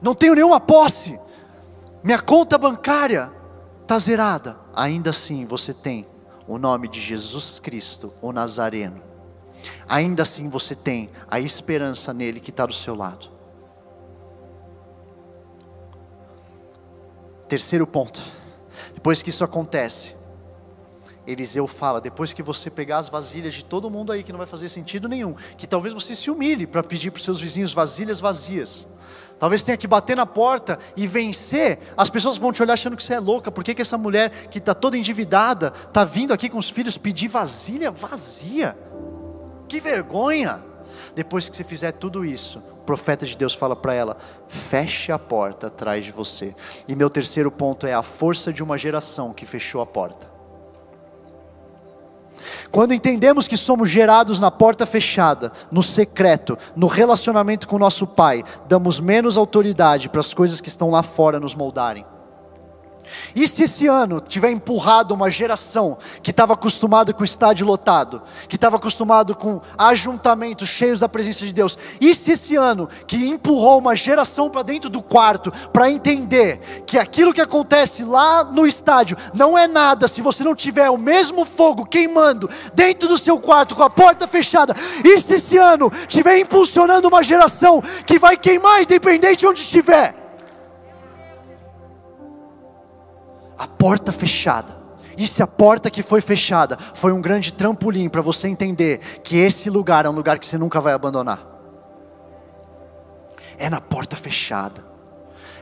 não 0.01 0.13
tenho 0.13 0.35
nenhuma 0.35 0.59
posse, 0.59 1.19
minha 2.03 2.21
conta 2.21 2.57
bancária 2.57 3.31
está 3.81 3.97
zerada. 3.99 4.57
Ainda 4.75 5.09
assim 5.09 5.45
você 5.45 5.73
tem 5.73 6.05
o 6.47 6.57
nome 6.57 6.87
de 6.87 6.99
Jesus 6.99 7.59
Cristo, 7.59 8.13
o 8.21 8.31
Nazareno. 8.31 9.01
Ainda 9.87 10.23
assim 10.23 10.49
você 10.49 10.75
tem 10.75 11.09
a 11.29 11.39
esperança 11.39 12.13
nele 12.13 12.39
que 12.39 12.51
está 12.51 12.65
do 12.65 12.73
seu 12.73 12.95
lado. 12.95 13.29
Terceiro 17.47 17.87
ponto. 17.87 18.21
Depois 18.93 19.23
que 19.23 19.29
isso 19.29 19.43
acontece, 19.43 20.15
Eliseu 21.25 21.65
fala: 21.67 21.99
depois 21.99 22.33
que 22.33 22.43
você 22.43 22.69
pegar 22.69 22.99
as 22.99 23.09
vasilhas 23.09 23.53
de 23.53 23.63
todo 23.63 23.89
mundo 23.89 24.11
aí, 24.11 24.23
que 24.23 24.31
não 24.31 24.37
vai 24.37 24.47
fazer 24.47 24.69
sentido 24.69 25.07
nenhum, 25.07 25.33
que 25.57 25.67
talvez 25.67 25.93
você 25.93 26.15
se 26.15 26.29
humilhe 26.29 26.67
para 26.67 26.83
pedir 26.83 27.11
para 27.11 27.17
os 27.17 27.23
seus 27.23 27.39
vizinhos 27.39 27.73
vasilhas 27.73 28.19
vazias. 28.19 28.87
Talvez 29.39 29.61
tenha 29.61 29.77
que 29.77 29.87
bater 29.87 30.15
na 30.15 30.25
porta 30.25 30.79
e 30.95 31.05
vencer. 31.05 31.79
As 31.95 32.09
pessoas 32.09 32.37
vão 32.37 32.51
te 32.51 32.61
olhar 32.61 32.73
achando 32.73 32.97
que 32.97 33.03
você 33.03 33.13
é 33.13 33.19
louca. 33.19 33.51
Por 33.51 33.63
que, 33.63 33.75
que 33.75 33.81
essa 33.81 33.97
mulher 33.97 34.29
que 34.49 34.57
está 34.57 34.73
toda 34.73 34.97
endividada 34.97 35.71
está 35.87 36.03
vindo 36.03 36.33
aqui 36.33 36.49
com 36.49 36.57
os 36.57 36.69
filhos 36.69 36.97
pedir 36.97 37.27
vasilha 37.27 37.91
vazia? 37.91 38.75
Que 39.67 39.79
vergonha! 39.79 40.61
Depois 41.13 41.49
que 41.49 41.55
você 41.55 41.63
fizer 41.63 41.91
tudo 41.91 42.23
isso, 42.23 42.59
o 42.59 42.85
profeta 42.85 43.25
de 43.25 43.35
Deus 43.35 43.53
fala 43.53 43.75
para 43.75 43.93
ela: 43.93 44.17
feche 44.47 45.11
a 45.11 45.19
porta 45.19 45.67
atrás 45.67 46.05
de 46.05 46.11
você. 46.11 46.55
E 46.87 46.95
meu 46.95 47.09
terceiro 47.09 47.51
ponto 47.51 47.85
é 47.85 47.93
a 47.93 48.03
força 48.03 48.51
de 48.51 48.63
uma 48.63 48.77
geração 48.77 49.33
que 49.33 49.45
fechou 49.45 49.81
a 49.81 49.85
porta. 49.85 50.36
Quando 52.71 52.93
entendemos 52.93 53.47
que 53.47 53.57
somos 53.57 53.89
gerados 53.89 54.39
na 54.39 54.51
porta 54.51 54.85
fechada, 54.85 55.51
no 55.71 55.83
secreto, 55.83 56.57
no 56.75 56.87
relacionamento 56.87 57.67
com 57.67 57.77
nosso 57.77 58.07
Pai, 58.07 58.43
damos 58.67 58.99
menos 58.99 59.37
autoridade 59.37 60.09
para 60.09 60.21
as 60.21 60.33
coisas 60.33 60.61
que 60.61 60.69
estão 60.69 60.89
lá 60.89 61.03
fora 61.03 61.39
nos 61.39 61.55
moldarem. 61.55 62.05
E 63.35 63.47
se 63.47 63.63
esse 63.63 63.87
ano 63.87 64.19
tiver 64.19 64.51
empurrado 64.51 65.13
uma 65.13 65.29
geração 65.29 65.97
que 66.21 66.31
estava 66.31 66.53
acostumada 66.53 67.13
com 67.13 67.21
o 67.21 67.25
estádio 67.25 67.65
lotado, 67.65 68.21
que 68.47 68.55
estava 68.55 68.77
acostumado 68.77 69.35
com 69.35 69.61
ajuntamentos 69.77 70.67
cheios 70.67 70.99
da 70.99 71.09
presença 71.09 71.45
de 71.45 71.53
Deus, 71.53 71.77
e 71.99 72.13
se 72.13 72.31
esse 72.31 72.55
ano 72.55 72.89
que 73.05 73.27
empurrou 73.27 73.79
uma 73.79 73.95
geração 73.95 74.49
para 74.49 74.63
dentro 74.63 74.89
do 74.89 75.01
quarto 75.01 75.51
para 75.71 75.89
entender 75.89 76.83
que 76.85 76.97
aquilo 76.97 77.33
que 77.33 77.41
acontece 77.41 78.03
lá 78.03 78.43
no 78.43 78.65
estádio 78.65 79.17
não 79.33 79.57
é 79.57 79.67
nada 79.67 80.07
se 80.07 80.21
você 80.21 80.43
não 80.43 80.55
tiver 80.55 80.89
o 80.89 80.97
mesmo 80.97 81.45
fogo 81.45 81.85
queimando 81.85 82.49
dentro 82.73 83.07
do 83.07 83.17
seu 83.17 83.39
quarto 83.39 83.75
com 83.75 83.83
a 83.83 83.89
porta 83.89 84.27
fechada, 84.27 84.75
e 85.03 85.19
se 85.19 85.35
esse 85.35 85.57
ano 85.57 85.91
tiver 86.07 86.39
impulsionando 86.39 87.07
uma 87.07 87.23
geração 87.23 87.81
que 88.05 88.19
vai 88.19 88.37
queimar 88.37 88.81
independente 88.81 89.39
de 89.39 89.47
onde 89.47 89.61
estiver, 89.61 90.26
a 93.57 93.67
porta 93.67 94.11
fechada. 94.11 94.77
E 95.17 95.25
se 95.25 95.41
a 95.41 95.47
porta 95.47 95.89
que 95.89 96.03
foi 96.03 96.21
fechada 96.21 96.77
foi 96.93 97.11
um 97.11 97.21
grande 97.21 97.51
trampolim 97.51 98.07
para 98.07 98.21
você 98.21 98.47
entender 98.47 98.99
que 99.23 99.35
esse 99.35 99.69
lugar 99.69 100.05
é 100.05 100.09
um 100.09 100.13
lugar 100.13 100.37
que 100.37 100.45
você 100.45 100.57
nunca 100.57 100.79
vai 100.79 100.93
abandonar. 100.93 101.43
É 103.57 103.69
na 103.69 103.81
porta 103.81 104.15
fechada. 104.15 104.85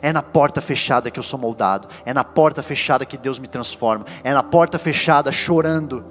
É 0.01 0.11
na 0.11 0.21
porta 0.21 0.59
fechada 0.59 1.09
que 1.09 1.17
eu 1.17 1.23
sou 1.23 1.39
moldado. 1.39 1.87
É 2.05 2.13
na 2.13 2.23
porta 2.23 2.61
fechada 2.61 3.05
que 3.05 3.17
Deus 3.17 3.39
me 3.39 3.47
transforma. 3.47 4.05
É 4.25 4.33
na 4.33 4.43
porta 4.43 4.77
fechada, 4.77 5.31
chorando, 5.31 6.05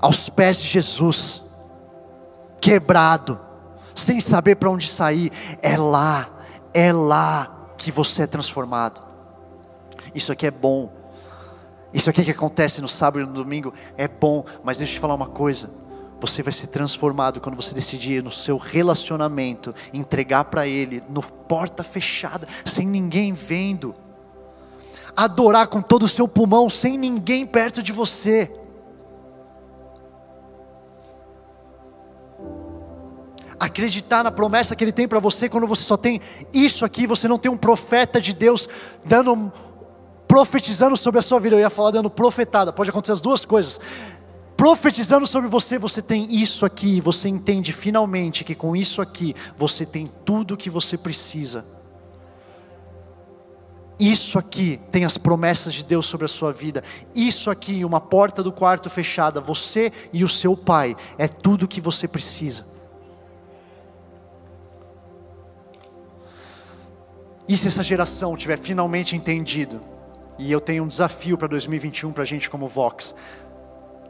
aos 0.00 0.28
pés 0.28 0.60
de 0.60 0.68
Jesus, 0.68 1.42
quebrado, 2.60 3.40
sem 3.96 4.20
saber 4.20 4.54
para 4.54 4.70
onde 4.70 4.88
sair. 4.88 5.32
É 5.60 5.76
lá, 5.76 6.28
é 6.72 6.92
lá 6.92 7.72
que 7.76 7.90
você 7.90 8.22
é 8.22 8.26
transformado. 8.28 9.07
Isso 10.14 10.32
aqui 10.32 10.46
é 10.46 10.50
bom. 10.50 10.92
Isso 11.92 12.10
aqui 12.10 12.24
que 12.24 12.30
acontece 12.30 12.80
no 12.82 12.88
sábado 12.88 13.22
e 13.22 13.26
no 13.26 13.32
domingo 13.32 13.72
é 13.96 14.06
bom, 14.06 14.44
mas 14.62 14.78
deixa 14.78 14.92
eu 14.92 14.96
te 14.96 15.00
falar 15.00 15.14
uma 15.14 15.28
coisa. 15.28 15.70
Você 16.20 16.42
vai 16.42 16.52
ser 16.52 16.66
transformado 16.66 17.40
quando 17.40 17.56
você 17.56 17.74
decidir 17.74 18.22
no 18.22 18.30
seu 18.30 18.56
relacionamento 18.56 19.74
entregar 19.92 20.44
para 20.44 20.66
Ele, 20.66 21.02
no 21.08 21.22
porta 21.22 21.84
fechada, 21.84 22.46
sem 22.64 22.86
ninguém 22.86 23.32
vendo. 23.32 23.94
Adorar 25.16 25.68
com 25.68 25.80
todo 25.80 26.02
o 26.02 26.08
seu 26.08 26.28
pulmão, 26.28 26.68
sem 26.68 26.98
ninguém 26.98 27.46
perto 27.46 27.82
de 27.82 27.92
você. 27.92 28.50
acreditar 33.58 34.22
na 34.22 34.30
promessa 34.30 34.76
que 34.76 34.84
Ele 34.84 34.92
tem 34.92 35.08
para 35.08 35.18
você 35.18 35.48
quando 35.48 35.66
você 35.66 35.82
só 35.82 35.96
tem 35.96 36.20
isso 36.52 36.84
aqui, 36.84 37.06
você 37.06 37.26
não 37.26 37.38
tem 37.38 37.50
um 37.50 37.56
profeta 37.56 38.20
de 38.20 38.32
Deus 38.32 38.68
dando 39.04 39.52
profetizando 40.28 40.96
sobre 40.96 41.18
a 41.18 41.22
sua 41.22 41.40
vida. 41.40 41.56
Eu 41.56 41.60
ia 41.60 41.70
falar 41.70 41.90
dando 41.90 42.10
profetada, 42.10 42.72
pode 42.72 42.90
acontecer 42.90 43.12
as 43.12 43.20
duas 43.20 43.44
coisas. 43.44 43.80
Profetizando 44.56 45.26
sobre 45.26 45.48
você, 45.48 45.78
você 45.78 46.02
tem 46.02 46.34
isso 46.34 46.66
aqui, 46.66 47.00
você 47.00 47.28
entende 47.28 47.72
finalmente 47.72 48.44
que 48.44 48.54
com 48.54 48.76
isso 48.76 49.00
aqui 49.00 49.34
você 49.56 49.86
tem 49.86 50.06
tudo 50.24 50.54
o 50.54 50.56
que 50.56 50.68
você 50.68 50.98
precisa. 50.98 51.64
Isso 53.98 54.38
aqui 54.38 54.78
tem 54.92 55.04
as 55.04 55.16
promessas 55.16 55.74
de 55.74 55.84
Deus 55.84 56.06
sobre 56.06 56.24
a 56.24 56.28
sua 56.28 56.52
vida. 56.52 56.84
Isso 57.16 57.50
aqui, 57.50 57.84
uma 57.84 58.00
porta 58.00 58.42
do 58.42 58.52
quarto 58.52 58.88
fechada, 58.88 59.40
você 59.40 59.92
e 60.12 60.22
o 60.22 60.28
seu 60.28 60.56
pai, 60.56 60.96
é 61.16 61.26
tudo 61.26 61.64
o 61.64 61.68
que 61.68 61.80
você 61.80 62.06
precisa. 62.06 62.64
E 67.48 67.56
se 67.56 67.66
essa 67.66 67.82
geração 67.82 68.36
tiver 68.36 68.58
finalmente 68.58 69.16
entendido 69.16 69.97
e 70.38 70.52
eu 70.52 70.60
tenho 70.60 70.84
um 70.84 70.88
desafio 70.88 71.36
para 71.36 71.48
2021 71.48 72.12
para 72.12 72.22
a 72.22 72.26
gente 72.26 72.48
como 72.48 72.68
Vox. 72.68 73.14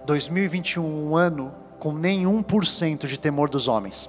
2021, 0.05 0.85
um 0.85 1.16
ano 1.16 1.55
com 1.79 1.93
nenhum 1.93 2.43
por 2.43 2.66
cento 2.66 3.07
de 3.07 3.18
temor 3.18 3.49
dos 3.49 3.68
homens. 3.68 4.09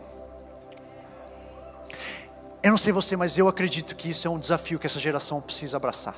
Eu 2.61 2.71
não 2.71 2.77
sei 2.77 2.91
você, 2.91 3.15
mas 3.15 3.37
eu 3.37 3.47
acredito 3.47 3.95
que 3.95 4.09
isso 4.09 4.27
é 4.27 4.31
um 4.31 4.37
desafio 4.37 4.77
que 4.77 4.85
essa 4.85 4.99
geração 4.99 5.39
precisa 5.39 5.77
abraçar. 5.77 6.15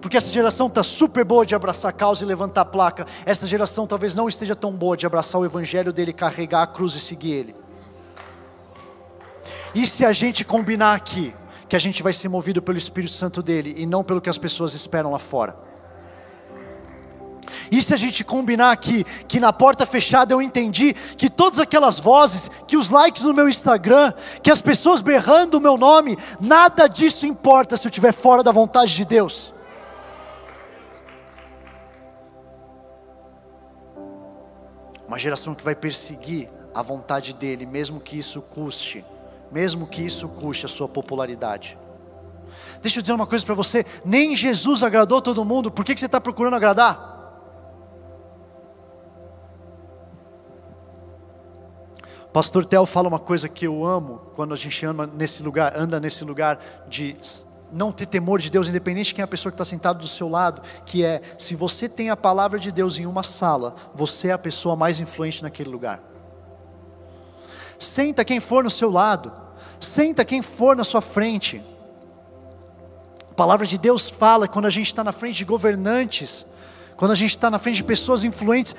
Porque 0.00 0.16
essa 0.16 0.30
geração 0.30 0.68
está 0.68 0.84
super 0.84 1.24
boa 1.24 1.44
de 1.44 1.54
abraçar 1.54 1.88
a 1.88 1.92
causa 1.92 2.22
e 2.22 2.26
levantar 2.26 2.60
a 2.60 2.64
placa. 2.64 3.06
Essa 3.24 3.46
geração 3.46 3.88
talvez 3.88 4.14
não 4.14 4.28
esteja 4.28 4.54
tão 4.54 4.72
boa 4.72 4.96
de 4.96 5.04
abraçar 5.04 5.40
o 5.40 5.44
evangelho 5.44 5.92
dele, 5.92 6.12
carregar 6.12 6.62
a 6.62 6.66
cruz 6.66 6.94
e 6.94 7.00
seguir 7.00 7.32
ele. 7.32 7.56
E 9.74 9.84
se 9.86 10.04
a 10.04 10.12
gente 10.12 10.44
combinar 10.44 10.94
aqui, 10.94 11.34
que 11.68 11.76
a 11.76 11.78
gente 11.78 12.02
vai 12.02 12.12
ser 12.12 12.28
movido 12.28 12.62
pelo 12.62 12.78
Espírito 12.78 13.12
Santo 13.12 13.42
dele 13.42 13.74
e 13.76 13.86
não 13.86 14.04
pelo 14.04 14.20
que 14.20 14.30
as 14.30 14.38
pessoas 14.38 14.74
esperam 14.74 15.12
lá 15.12 15.18
fora. 15.18 15.56
E 17.70 17.82
se 17.82 17.92
a 17.92 17.96
gente 17.96 18.24
combinar 18.24 18.70
aqui 18.70 19.04
que 19.26 19.40
na 19.40 19.52
porta 19.52 19.84
fechada 19.86 20.32
eu 20.32 20.42
entendi 20.42 20.92
que 20.92 21.28
todas 21.28 21.58
aquelas 21.58 21.98
vozes, 21.98 22.50
que 22.66 22.76
os 22.76 22.90
likes 22.90 23.22
no 23.22 23.32
meu 23.32 23.48
Instagram, 23.48 24.12
que 24.42 24.50
as 24.50 24.60
pessoas 24.60 25.00
berrando 25.00 25.58
o 25.58 25.60
meu 25.60 25.76
nome, 25.76 26.16
nada 26.40 26.86
disso 26.86 27.26
importa 27.26 27.76
se 27.76 27.86
eu 27.86 27.90
estiver 27.90 28.12
fora 28.12 28.42
da 28.42 28.52
vontade 28.52 28.94
de 28.94 29.04
Deus. 29.04 29.52
Uma 35.08 35.18
geração 35.18 35.54
que 35.54 35.64
vai 35.64 35.74
perseguir 35.74 36.48
a 36.74 36.82
vontade 36.82 37.32
dele, 37.32 37.64
mesmo 37.64 38.00
que 38.00 38.18
isso 38.18 38.42
custe 38.42 39.04
mesmo 39.50 39.86
que 39.86 40.02
isso 40.02 40.28
custe 40.28 40.66
a 40.66 40.68
sua 40.68 40.88
popularidade. 40.88 41.78
Deixa 42.80 42.98
eu 42.98 43.02
dizer 43.02 43.12
uma 43.12 43.26
coisa 43.26 43.44
para 43.44 43.54
você: 43.54 43.84
nem 44.04 44.34
Jesus 44.34 44.82
agradou 44.82 45.20
todo 45.20 45.44
mundo, 45.44 45.70
por 45.70 45.84
que, 45.84 45.96
você 45.96 46.06
está 46.06 46.20
procurando 46.20 46.54
agradar? 46.54 47.14
Pastor 52.32 52.66
Tel 52.66 52.84
fala 52.84 53.08
uma 53.08 53.18
coisa 53.18 53.48
que 53.48 53.66
eu 53.66 53.84
amo 53.84 54.20
quando 54.34 54.52
a 54.52 54.56
gente 54.56 54.84
anda 54.84 55.06
nesse 55.06 55.42
lugar, 55.42 55.72
anda 55.74 55.98
nesse 55.98 56.22
lugar 56.22 56.58
de 56.86 57.16
não 57.72 57.90
ter 57.90 58.06
temor 58.06 58.40
de 58.40 58.50
Deus, 58.50 58.68
independente 58.68 59.06
de 59.06 59.14
quem 59.14 59.22
é 59.22 59.24
a 59.24 59.28
pessoa 59.28 59.50
que 59.50 59.54
está 59.54 59.64
sentada 59.64 59.98
do 59.98 60.06
seu 60.06 60.28
lado, 60.28 60.62
que 60.84 61.04
é 61.04 61.22
se 61.38 61.54
você 61.54 61.88
tem 61.88 62.10
a 62.10 62.16
palavra 62.16 62.58
de 62.58 62.70
Deus 62.70 62.98
em 62.98 63.06
uma 63.06 63.22
sala, 63.22 63.74
você 63.94 64.28
é 64.28 64.32
a 64.32 64.38
pessoa 64.38 64.76
mais 64.76 65.00
influente 65.00 65.42
naquele 65.42 65.70
lugar. 65.70 66.02
Senta 67.78 68.24
quem 68.24 68.40
for 68.40 68.64
no 68.64 68.70
seu 68.70 68.90
lado, 68.90 69.32
senta 69.78 70.24
quem 70.24 70.42
for 70.42 70.74
na 70.76 70.84
sua 70.84 71.00
frente. 71.00 71.62
A 73.30 73.34
palavra 73.34 73.66
de 73.66 73.76
Deus 73.76 74.08
fala 74.08 74.48
quando 74.48 74.66
a 74.66 74.70
gente 74.70 74.86
está 74.86 75.04
na 75.04 75.12
frente 75.12 75.36
de 75.36 75.44
governantes, 75.44 76.46
quando 76.96 77.10
a 77.10 77.14
gente 77.14 77.30
está 77.30 77.50
na 77.50 77.58
frente 77.58 77.76
de 77.76 77.84
pessoas 77.84 78.24
influentes, 78.24 78.74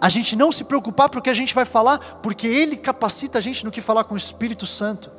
a 0.00 0.08
gente 0.08 0.36
não 0.36 0.52
se 0.52 0.62
preocupar 0.62 1.08
porque 1.08 1.30
a 1.30 1.34
gente 1.34 1.54
vai 1.54 1.64
falar, 1.64 1.98
porque 2.22 2.46
Ele 2.46 2.76
capacita 2.76 3.38
a 3.38 3.40
gente 3.40 3.64
no 3.64 3.70
que 3.70 3.80
falar 3.80 4.04
com 4.04 4.14
o 4.14 4.18
Espírito 4.18 4.66
Santo. 4.66 5.10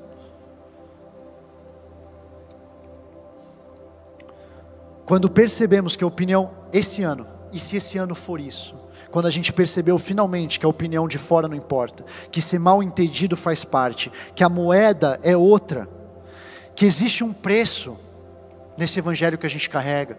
Quando 5.05 5.30
percebemos 5.30 5.95
que 5.95 6.03
a 6.03 6.07
opinião 6.07 6.51
esse 6.71 7.01
ano, 7.01 7.25
e 7.51 7.59
se 7.59 7.78
esse 7.78 7.97
ano 7.97 8.13
for 8.13 8.39
isso, 8.39 8.75
quando 9.12 9.26
a 9.26 9.30
gente 9.30 9.53
percebeu 9.53 9.97
finalmente 9.97 10.60
que 10.60 10.66
a 10.66 10.70
opinião 10.70 11.08
de 11.08 11.18
fora 11.18 11.47
não 11.47 11.55
importa, 11.55 12.05
que 12.32 12.41
ser 12.41 12.60
mal 12.60 12.84
entendido 12.84 13.38
faz 13.38 13.64
parte, 13.64 14.12
que 14.36 14.43
a 14.43 14.49
moeda 14.49 15.20
é 15.24 15.36
outra, 15.36 15.88
que 16.76 16.86
existe 16.86 17.24
um 17.24 17.34
preço 17.34 17.97
nesse 18.78 18.99
evangelho 18.99 19.38
que 19.38 19.45
a 19.45 19.49
gente 19.49 19.70
carrega. 19.70 20.18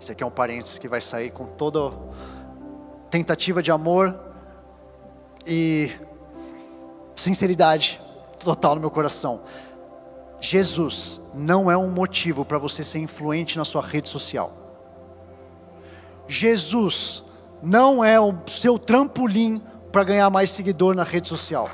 Esse 0.00 0.12
aqui 0.12 0.22
é 0.22 0.26
um 0.26 0.30
parênteses 0.30 0.78
que 0.78 0.88
vai 0.88 1.00
sair 1.00 1.30
com 1.30 1.46
toda 1.46 1.92
tentativa 3.08 3.62
de 3.62 3.70
amor 3.70 4.18
e 5.46 5.90
sinceridade 7.14 8.00
total 8.40 8.74
no 8.74 8.80
meu 8.80 8.90
coração. 8.90 9.42
Jesus 10.42 11.20
não 11.32 11.70
é 11.70 11.76
um 11.76 11.88
motivo 11.88 12.44
para 12.44 12.58
você 12.58 12.82
ser 12.82 12.98
influente 12.98 13.56
na 13.56 13.64
sua 13.64 13.80
rede 13.80 14.08
social. 14.08 14.52
Jesus 16.26 17.22
não 17.62 18.04
é 18.04 18.18
o 18.18 18.34
seu 18.48 18.76
trampolim 18.76 19.62
para 19.92 20.02
ganhar 20.02 20.28
mais 20.30 20.50
seguidor 20.50 20.96
na 20.96 21.04
rede 21.04 21.28
social. 21.28 21.70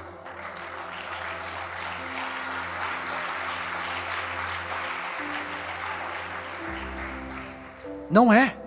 Não 8.11 8.31
é. 8.31 8.58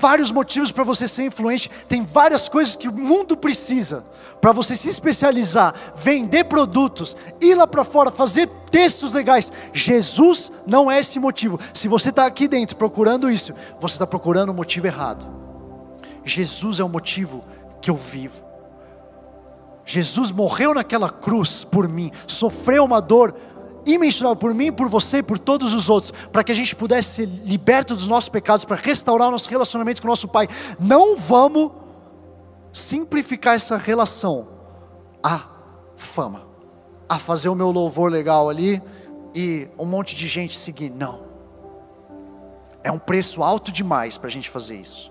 Vários 0.00 0.30
motivos 0.30 0.70
para 0.70 0.84
você 0.84 1.08
ser 1.08 1.24
influente, 1.24 1.68
tem 1.88 2.04
várias 2.04 2.48
coisas 2.48 2.76
que 2.76 2.86
o 2.86 2.92
mundo 2.92 3.36
precisa 3.36 4.04
para 4.40 4.52
você 4.52 4.76
se 4.76 4.88
especializar, 4.88 5.74
vender 5.96 6.44
produtos, 6.44 7.16
ir 7.40 7.56
lá 7.56 7.66
para 7.66 7.82
fora, 7.82 8.12
fazer 8.12 8.48
textos 8.70 9.14
legais. 9.14 9.52
Jesus 9.72 10.52
não 10.64 10.88
é 10.88 11.00
esse 11.00 11.18
motivo. 11.18 11.58
Se 11.74 11.88
você 11.88 12.10
está 12.10 12.26
aqui 12.26 12.46
dentro 12.46 12.76
procurando 12.76 13.28
isso, 13.28 13.52
você 13.80 13.96
está 13.96 14.06
procurando 14.06 14.50
o 14.50 14.54
motivo 14.54 14.86
errado. 14.86 15.26
Jesus 16.24 16.78
é 16.78 16.84
o 16.84 16.88
motivo 16.88 17.44
que 17.82 17.90
eu 17.90 17.96
vivo. 17.96 18.44
Jesus 19.84 20.30
morreu 20.30 20.74
naquela 20.74 21.10
cruz 21.10 21.64
por 21.64 21.88
mim, 21.88 22.12
sofreu 22.26 22.84
uma 22.84 23.00
dor 23.00 23.34
imensurável 23.88 24.36
por 24.36 24.54
mim, 24.54 24.72
por 24.72 24.88
você 24.88 25.18
e 25.18 25.22
por 25.22 25.38
todos 25.38 25.74
os 25.74 25.88
outros, 25.88 26.12
para 26.30 26.44
que 26.44 26.52
a 26.52 26.54
gente 26.54 26.76
pudesse 26.76 27.08
ser 27.10 27.26
liberto 27.26 27.94
dos 27.94 28.06
nossos 28.06 28.28
pecados, 28.28 28.64
para 28.64 28.76
restaurar 28.76 29.28
o 29.28 29.30
nosso 29.30 29.48
relacionamento 29.48 30.02
com 30.02 30.08
o 30.08 30.10
nosso 30.10 30.28
Pai. 30.28 30.48
Não 30.78 31.16
vamos 31.16 31.72
simplificar 32.72 33.54
essa 33.54 33.76
relação 33.76 34.48
à 35.22 35.40
fama, 35.96 36.46
a 37.08 37.18
fazer 37.18 37.48
o 37.48 37.54
meu 37.54 37.70
louvor 37.70 38.10
legal 38.10 38.48
ali 38.48 38.82
e 39.34 39.68
um 39.78 39.86
monte 39.86 40.14
de 40.14 40.26
gente 40.26 40.56
seguir. 40.56 40.90
Não. 40.90 41.26
É 42.84 42.92
um 42.92 42.98
preço 42.98 43.42
alto 43.42 43.72
demais 43.72 44.16
para 44.16 44.28
a 44.28 44.30
gente 44.30 44.48
fazer 44.48 44.76
isso. 44.76 45.10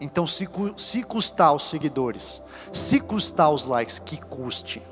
Então, 0.00 0.26
se, 0.26 0.46
se 0.76 1.02
custar 1.02 1.54
os 1.54 1.70
seguidores, 1.70 2.42
se 2.72 3.00
custar 3.00 3.50
os 3.50 3.64
likes, 3.64 3.98
que 3.98 4.20
custe. 4.20 4.82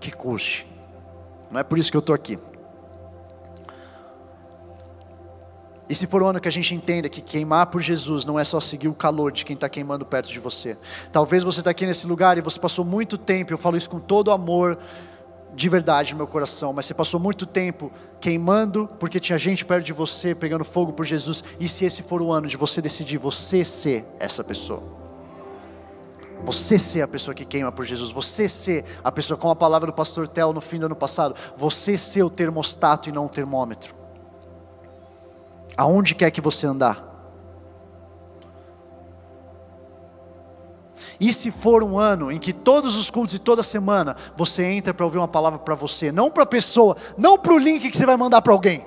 Que 0.00 0.10
custe. 0.10 0.66
Não 1.50 1.60
é 1.60 1.62
por 1.62 1.78
isso 1.78 1.90
que 1.90 1.96
eu 1.96 2.00
estou 2.00 2.14
aqui. 2.14 2.38
E 5.90 5.94
se 5.94 6.06
for 6.06 6.22
o 6.22 6.26
ano 6.26 6.40
que 6.40 6.46
a 6.46 6.52
gente 6.52 6.72
entenda 6.72 7.08
que 7.08 7.20
queimar 7.20 7.66
por 7.66 7.82
Jesus 7.82 8.24
não 8.24 8.38
é 8.38 8.44
só 8.44 8.60
seguir 8.60 8.86
o 8.86 8.94
calor 8.94 9.32
de 9.32 9.44
quem 9.44 9.54
está 9.54 9.68
queimando 9.68 10.06
perto 10.06 10.30
de 10.30 10.38
você. 10.38 10.76
Talvez 11.12 11.42
você 11.42 11.58
está 11.58 11.72
aqui 11.72 11.84
nesse 11.84 12.06
lugar 12.06 12.38
e 12.38 12.40
você 12.40 12.60
passou 12.60 12.84
muito 12.84 13.18
tempo, 13.18 13.52
eu 13.52 13.58
falo 13.58 13.76
isso 13.76 13.90
com 13.90 13.98
todo 13.98 14.30
amor, 14.30 14.78
de 15.52 15.68
verdade 15.68 16.12
no 16.12 16.18
meu 16.18 16.28
coração, 16.28 16.72
mas 16.72 16.86
você 16.86 16.94
passou 16.94 17.18
muito 17.18 17.44
tempo 17.44 17.90
queimando 18.20 18.88
porque 19.00 19.18
tinha 19.18 19.36
gente 19.36 19.64
perto 19.64 19.84
de 19.84 19.92
você 19.92 20.32
pegando 20.32 20.64
fogo 20.64 20.92
por 20.92 21.04
Jesus. 21.04 21.42
E 21.58 21.66
se 21.66 21.84
esse 21.84 22.04
for 22.04 22.22
o 22.22 22.30
ano 22.30 22.46
de 22.46 22.56
você 22.56 22.80
decidir 22.80 23.18
você 23.18 23.64
ser 23.64 24.04
essa 24.20 24.44
pessoa? 24.44 24.99
Você 26.44 26.78
ser 26.78 27.02
a 27.02 27.08
pessoa 27.08 27.34
que 27.34 27.44
queima 27.44 27.70
por 27.70 27.84
Jesus, 27.84 28.10
você 28.10 28.48
ser 28.48 28.84
a 29.04 29.12
pessoa, 29.12 29.38
com 29.38 29.50
a 29.50 29.56
palavra 29.56 29.86
do 29.88 29.92
pastor 29.92 30.26
Tel 30.26 30.52
no 30.52 30.60
fim 30.60 30.78
do 30.78 30.86
ano 30.86 30.96
passado, 30.96 31.34
você 31.56 31.98
ser 31.98 32.22
o 32.22 32.30
termostato 32.30 33.08
e 33.08 33.12
não 33.12 33.26
o 33.26 33.28
termômetro. 33.28 33.94
Aonde 35.76 36.14
quer 36.14 36.30
que 36.30 36.40
você 36.40 36.66
andar? 36.66 37.10
E 41.20 41.32
se 41.32 41.50
for 41.50 41.82
um 41.82 41.98
ano 41.98 42.32
em 42.32 42.38
que 42.38 42.52
todos 42.52 42.96
os 42.96 43.10
cultos 43.10 43.34
e 43.34 43.38
toda 43.38 43.62
semana 43.62 44.16
você 44.34 44.64
entra 44.64 44.94
para 44.94 45.04
ouvir 45.04 45.18
uma 45.18 45.28
palavra 45.28 45.58
para 45.58 45.74
você, 45.74 46.10
não 46.10 46.30
para 46.30 46.44
a 46.44 46.46
pessoa, 46.46 46.96
não 47.18 47.36
para 47.36 47.52
o 47.52 47.58
link 47.58 47.90
que 47.90 47.96
você 47.96 48.06
vai 48.06 48.16
mandar 48.16 48.40
para 48.40 48.54
alguém. 48.54 48.86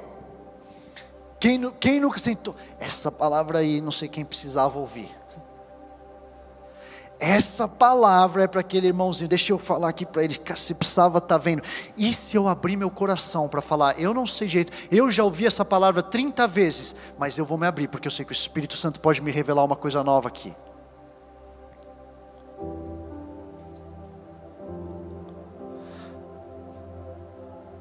Quem, 1.40 1.70
quem 1.72 2.00
nunca 2.00 2.18
sentou? 2.18 2.56
Essa 2.80 3.12
palavra 3.12 3.60
aí, 3.60 3.82
não 3.82 3.92
sei 3.92 4.08
quem 4.08 4.26
precisava 4.26 4.80
ouvir. 4.80 5.14
Essa 7.26 7.70
palavra 7.70 8.44
é 8.44 8.48
para 8.48 8.60
aquele 8.60 8.88
irmãozinho. 8.88 9.30
Deixa 9.30 9.54
eu 9.54 9.58
falar 9.58 9.88
aqui 9.88 10.06
para 10.06 10.26
ele. 10.26 10.34
Você 10.34 10.74
precisava 10.74 11.20
estar 11.20 11.36
tá 11.36 11.38
vendo. 11.38 11.64
E 11.96 12.12
se 12.12 12.36
eu 12.36 12.50
abrir 12.50 12.76
meu 12.76 12.92
coração 12.92 13.48
para 13.48 13.62
falar? 13.62 13.98
Eu 13.98 14.14
não 14.14 14.28
sei 14.28 14.46
jeito. 14.46 14.74
Eu 14.92 15.10
já 15.10 15.24
ouvi 15.24 15.46
essa 15.46 15.64
palavra 15.64 16.04
30 16.04 16.46
vezes. 16.50 16.94
Mas 17.18 17.38
eu 17.38 17.46
vou 17.46 17.58
me 17.58 17.66
abrir, 17.66 17.88
porque 17.88 18.10
eu 18.10 18.12
sei 18.12 18.26
que 18.26 18.34
o 18.34 18.34
Espírito 18.34 18.76
Santo 18.76 19.00
pode 19.00 19.22
me 19.22 19.32
revelar 19.32 19.64
uma 19.64 19.78
coisa 19.78 20.04
nova 20.04 20.28
aqui. 20.28 20.54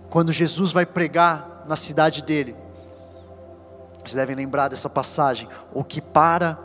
quando 0.08 0.30
Jesus 0.30 0.72
vai 0.72 0.84
pregar 0.84 1.64
na 1.66 1.74
cidade 1.74 2.20
dele. 2.20 2.54
Vocês 3.94 4.12
devem 4.12 4.36
lembrar 4.36 4.68
dessa 4.68 4.90
passagem. 4.90 5.48
O 5.72 5.82
que 5.82 6.02
para 6.02 6.58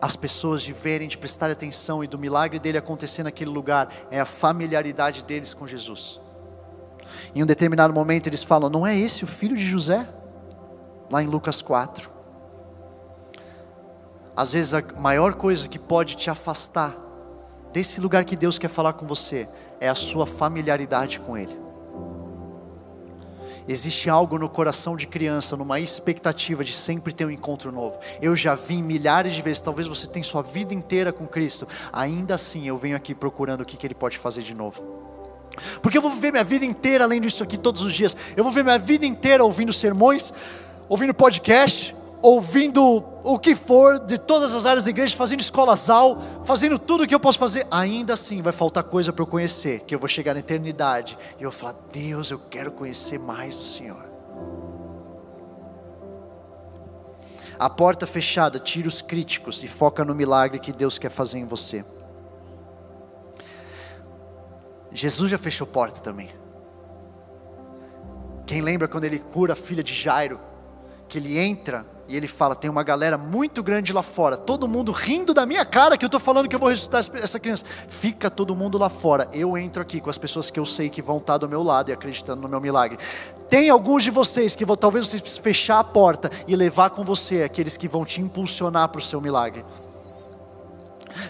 as 0.00 0.16
pessoas 0.16 0.62
de 0.62 0.72
verem, 0.72 1.06
de 1.06 1.18
prestar 1.18 1.50
atenção 1.50 2.02
e 2.02 2.06
do 2.06 2.18
milagre 2.18 2.58
dele 2.58 2.78
acontecer 2.78 3.22
naquele 3.22 3.50
lugar 3.50 3.92
é 4.10 4.18
a 4.18 4.24
familiaridade 4.24 5.22
deles 5.22 5.52
com 5.52 5.66
Jesus. 5.66 6.20
Em 7.34 7.42
um 7.42 7.46
determinado 7.46 7.92
momento 7.92 8.26
eles 8.26 8.42
falam: 8.42 8.70
Não 8.70 8.86
é 8.86 8.96
esse 8.96 9.24
o 9.24 9.26
filho 9.26 9.56
de 9.56 9.64
José? 9.64 10.06
Lá 11.10 11.22
em 11.22 11.26
Lucas 11.26 11.60
4. 11.60 12.10
Às 14.34 14.52
vezes 14.52 14.72
a 14.72 14.82
maior 14.96 15.34
coisa 15.34 15.68
que 15.68 15.78
pode 15.78 16.16
te 16.16 16.30
afastar 16.30 16.96
desse 17.72 18.00
lugar 18.00 18.24
que 18.24 18.36
Deus 18.36 18.58
quer 18.58 18.68
falar 18.68 18.94
com 18.94 19.06
você 19.06 19.48
é 19.80 19.88
a 19.88 19.94
sua 19.94 20.26
familiaridade 20.26 21.20
com 21.20 21.36
Ele. 21.36 21.69
Existe 23.68 24.10
algo 24.10 24.38
no 24.38 24.48
coração 24.48 24.96
de 24.96 25.06
criança, 25.06 25.56
numa 25.56 25.80
expectativa 25.80 26.64
de 26.64 26.72
sempre 26.72 27.12
ter 27.12 27.24
um 27.24 27.30
encontro 27.30 27.70
novo. 27.70 27.98
Eu 28.20 28.34
já 28.34 28.54
vim 28.54 28.82
milhares 28.82 29.34
de 29.34 29.42
vezes, 29.42 29.60
talvez 29.60 29.86
você 29.86 30.06
tenha 30.06 30.24
sua 30.24 30.42
vida 30.42 30.74
inteira 30.74 31.12
com 31.12 31.26
Cristo, 31.26 31.66
ainda 31.92 32.34
assim 32.34 32.66
eu 32.66 32.76
venho 32.76 32.96
aqui 32.96 33.14
procurando 33.14 33.62
o 33.62 33.64
que, 33.64 33.76
que 33.76 33.86
Ele 33.86 33.94
pode 33.94 34.18
fazer 34.18 34.42
de 34.42 34.54
novo. 34.54 34.84
Porque 35.82 35.98
eu 35.98 36.02
vou 36.02 36.10
viver 36.10 36.30
minha 36.30 36.44
vida 36.44 36.64
inteira 36.64 37.04
além 37.04 37.20
disso 37.20 37.42
aqui 37.42 37.58
todos 37.58 37.82
os 37.82 37.92
dias. 37.92 38.16
Eu 38.36 38.44
vou 38.44 38.52
viver 38.52 38.62
minha 38.62 38.78
vida 38.78 39.04
inteira 39.04 39.44
ouvindo 39.44 39.72
sermões, 39.72 40.32
ouvindo 40.88 41.12
podcast, 41.12 41.94
ouvindo 42.22 43.04
o 43.22 43.38
que 43.38 43.54
for 43.54 43.98
de 43.98 44.18
todas 44.18 44.54
as 44.54 44.66
áreas 44.66 44.84
da 44.84 44.90
igreja, 44.90 45.16
fazendo 45.16 45.40
escola-sal, 45.40 46.20
fazendo 46.44 46.78
tudo 46.78 47.04
o 47.04 47.06
que 47.06 47.14
eu 47.14 47.20
posso 47.20 47.38
fazer, 47.38 47.66
ainda 47.70 48.14
assim 48.14 48.42
vai 48.42 48.52
faltar 48.52 48.84
coisa 48.84 49.12
para 49.12 49.22
eu 49.22 49.26
conhecer, 49.26 49.80
que 49.80 49.94
eu 49.94 49.98
vou 49.98 50.08
chegar 50.08 50.34
na 50.34 50.40
eternidade 50.40 51.16
e 51.38 51.42
eu 51.42 51.50
vou 51.50 51.58
falar: 51.58 51.74
Deus, 51.92 52.30
eu 52.30 52.38
quero 52.38 52.72
conhecer 52.72 53.18
mais 53.18 53.56
o 53.56 53.64
Senhor. 53.64 54.10
A 57.58 57.68
porta 57.68 58.06
fechada 58.06 58.58
tira 58.58 58.88
os 58.88 59.02
críticos 59.02 59.62
e 59.62 59.68
foca 59.68 60.02
no 60.02 60.14
milagre 60.14 60.58
que 60.58 60.72
Deus 60.72 60.98
quer 60.98 61.10
fazer 61.10 61.38
em 61.38 61.44
você. 61.44 61.84
Jesus 64.92 65.30
já 65.30 65.38
fechou 65.38 65.66
porta 65.66 66.00
também. 66.00 66.30
Quem 68.46 68.62
lembra 68.62 68.88
quando 68.88 69.04
ele 69.04 69.18
cura 69.18 69.52
a 69.52 69.56
filha 69.56 69.82
de 69.82 69.94
Jairo? 69.94 70.40
Que 71.06 71.18
ele 71.18 71.38
entra 71.38 71.86
e 72.10 72.16
ele 72.16 72.26
fala: 72.26 72.56
tem 72.56 72.68
uma 72.68 72.82
galera 72.82 73.16
muito 73.16 73.62
grande 73.62 73.92
lá 73.92 74.02
fora, 74.02 74.36
todo 74.36 74.66
mundo 74.66 74.90
rindo 74.90 75.32
da 75.32 75.46
minha 75.46 75.64
cara 75.64 75.96
que 75.96 76.04
eu 76.04 76.08
estou 76.08 76.20
falando 76.20 76.48
que 76.48 76.56
eu 76.56 76.58
vou 76.58 76.68
ressuscitar 76.68 77.00
essa 77.14 77.38
criança. 77.38 77.64
Fica 77.88 78.28
todo 78.28 78.54
mundo 78.54 78.76
lá 78.76 78.90
fora. 78.90 79.28
Eu 79.32 79.56
entro 79.56 79.80
aqui 79.80 80.00
com 80.00 80.10
as 80.10 80.18
pessoas 80.18 80.50
que 80.50 80.58
eu 80.58 80.66
sei 80.66 80.90
que 80.90 81.00
vão 81.00 81.18
estar 81.18 81.38
do 81.38 81.48
meu 81.48 81.62
lado 81.62 81.90
e 81.90 81.92
acreditando 81.92 82.42
no 82.42 82.48
meu 82.48 82.60
milagre. 82.60 82.98
Tem 83.48 83.70
alguns 83.70 84.02
de 84.02 84.10
vocês 84.10 84.56
que 84.56 84.64
vão, 84.64 84.74
talvez 84.74 85.08
precisem 85.08 85.42
fechar 85.42 85.78
a 85.78 85.84
porta 85.84 86.30
e 86.48 86.56
levar 86.56 86.90
com 86.90 87.04
você 87.04 87.44
aqueles 87.44 87.76
que 87.76 87.86
vão 87.86 88.04
te 88.04 88.20
impulsionar 88.20 88.88
para 88.88 88.98
o 88.98 89.02
seu 89.02 89.20
milagre. 89.20 89.64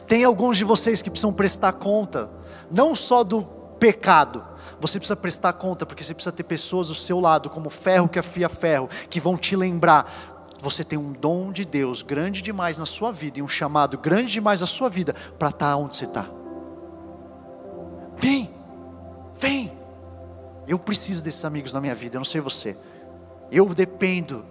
Tem 0.07 0.25
alguns 0.25 0.57
de 0.57 0.65
vocês 0.65 1.03
que 1.03 1.11
precisam 1.11 1.33
prestar 1.33 1.73
conta, 1.75 2.31
não 2.71 2.97
só 2.97 3.23
do 3.23 3.43
pecado, 3.79 4.45
você 4.81 4.99
precisa 4.99 5.17
prestar 5.17 5.53
conta, 5.53 5.85
porque 5.85 6.03
você 6.03 6.15
precisa 6.15 6.33
ter 6.33 6.43
pessoas 6.43 6.89
do 6.89 6.95
seu 6.95 7.21
lado, 7.21 7.51
como 7.51 7.69
ferro 7.69 8.09
que 8.09 8.19
afia 8.19 8.49
ferro, 8.49 8.89
que 9.11 9.21
vão 9.21 9.37
te 9.37 9.55
lembrar: 9.55 10.40
você 10.61 10.85
tem 10.85 10.99
um 10.99 11.13
dom 11.13 11.53
de 11.53 11.65
Deus 11.65 12.03
grande 12.03 12.43
demais 12.43 12.79
na 12.79 12.87
sua 12.87 13.11
vida 13.11 13.39
e 13.39 13.43
um 13.43 13.49
chamado 13.49 13.99
grande 13.99 14.33
demais 14.33 14.61
na 14.61 14.67
sua 14.67 14.89
vida 14.89 15.15
para 15.39 15.49
estar 15.49 15.71
tá 15.71 15.77
onde 15.77 15.97
você 15.97 16.05
está. 16.05 16.29
Vem, 18.17 18.51
vem. 19.39 19.73
Eu 20.69 20.79
preciso 20.79 21.25
desses 21.25 21.45
amigos 21.45 21.73
na 21.73 21.81
minha 21.81 21.95
vida, 21.95 22.17
eu 22.17 22.21
não 22.21 22.25
sei 22.25 22.41
você. 22.41 22.77
Eu 23.51 23.75
dependo 23.75 24.45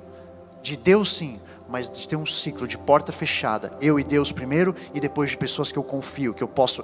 de 0.62 0.76
Deus 0.76 1.16
sim, 1.16 1.40
mas 1.68 1.90
de 1.90 2.08
ter 2.08 2.16
um 2.16 2.26
ciclo 2.26 2.68
de 2.68 2.78
porta 2.78 3.12
fechada, 3.12 3.72
eu 3.80 4.00
e 4.00 4.04
Deus 4.04 4.32
primeiro 4.32 4.76
e 4.94 5.00
depois 5.00 5.30
de 5.30 5.38
pessoas 5.38 5.72
que 5.72 5.78
eu 5.78 5.84
confio, 5.84 6.34
que 6.34 6.44
eu 6.44 6.48
posso 6.48 6.84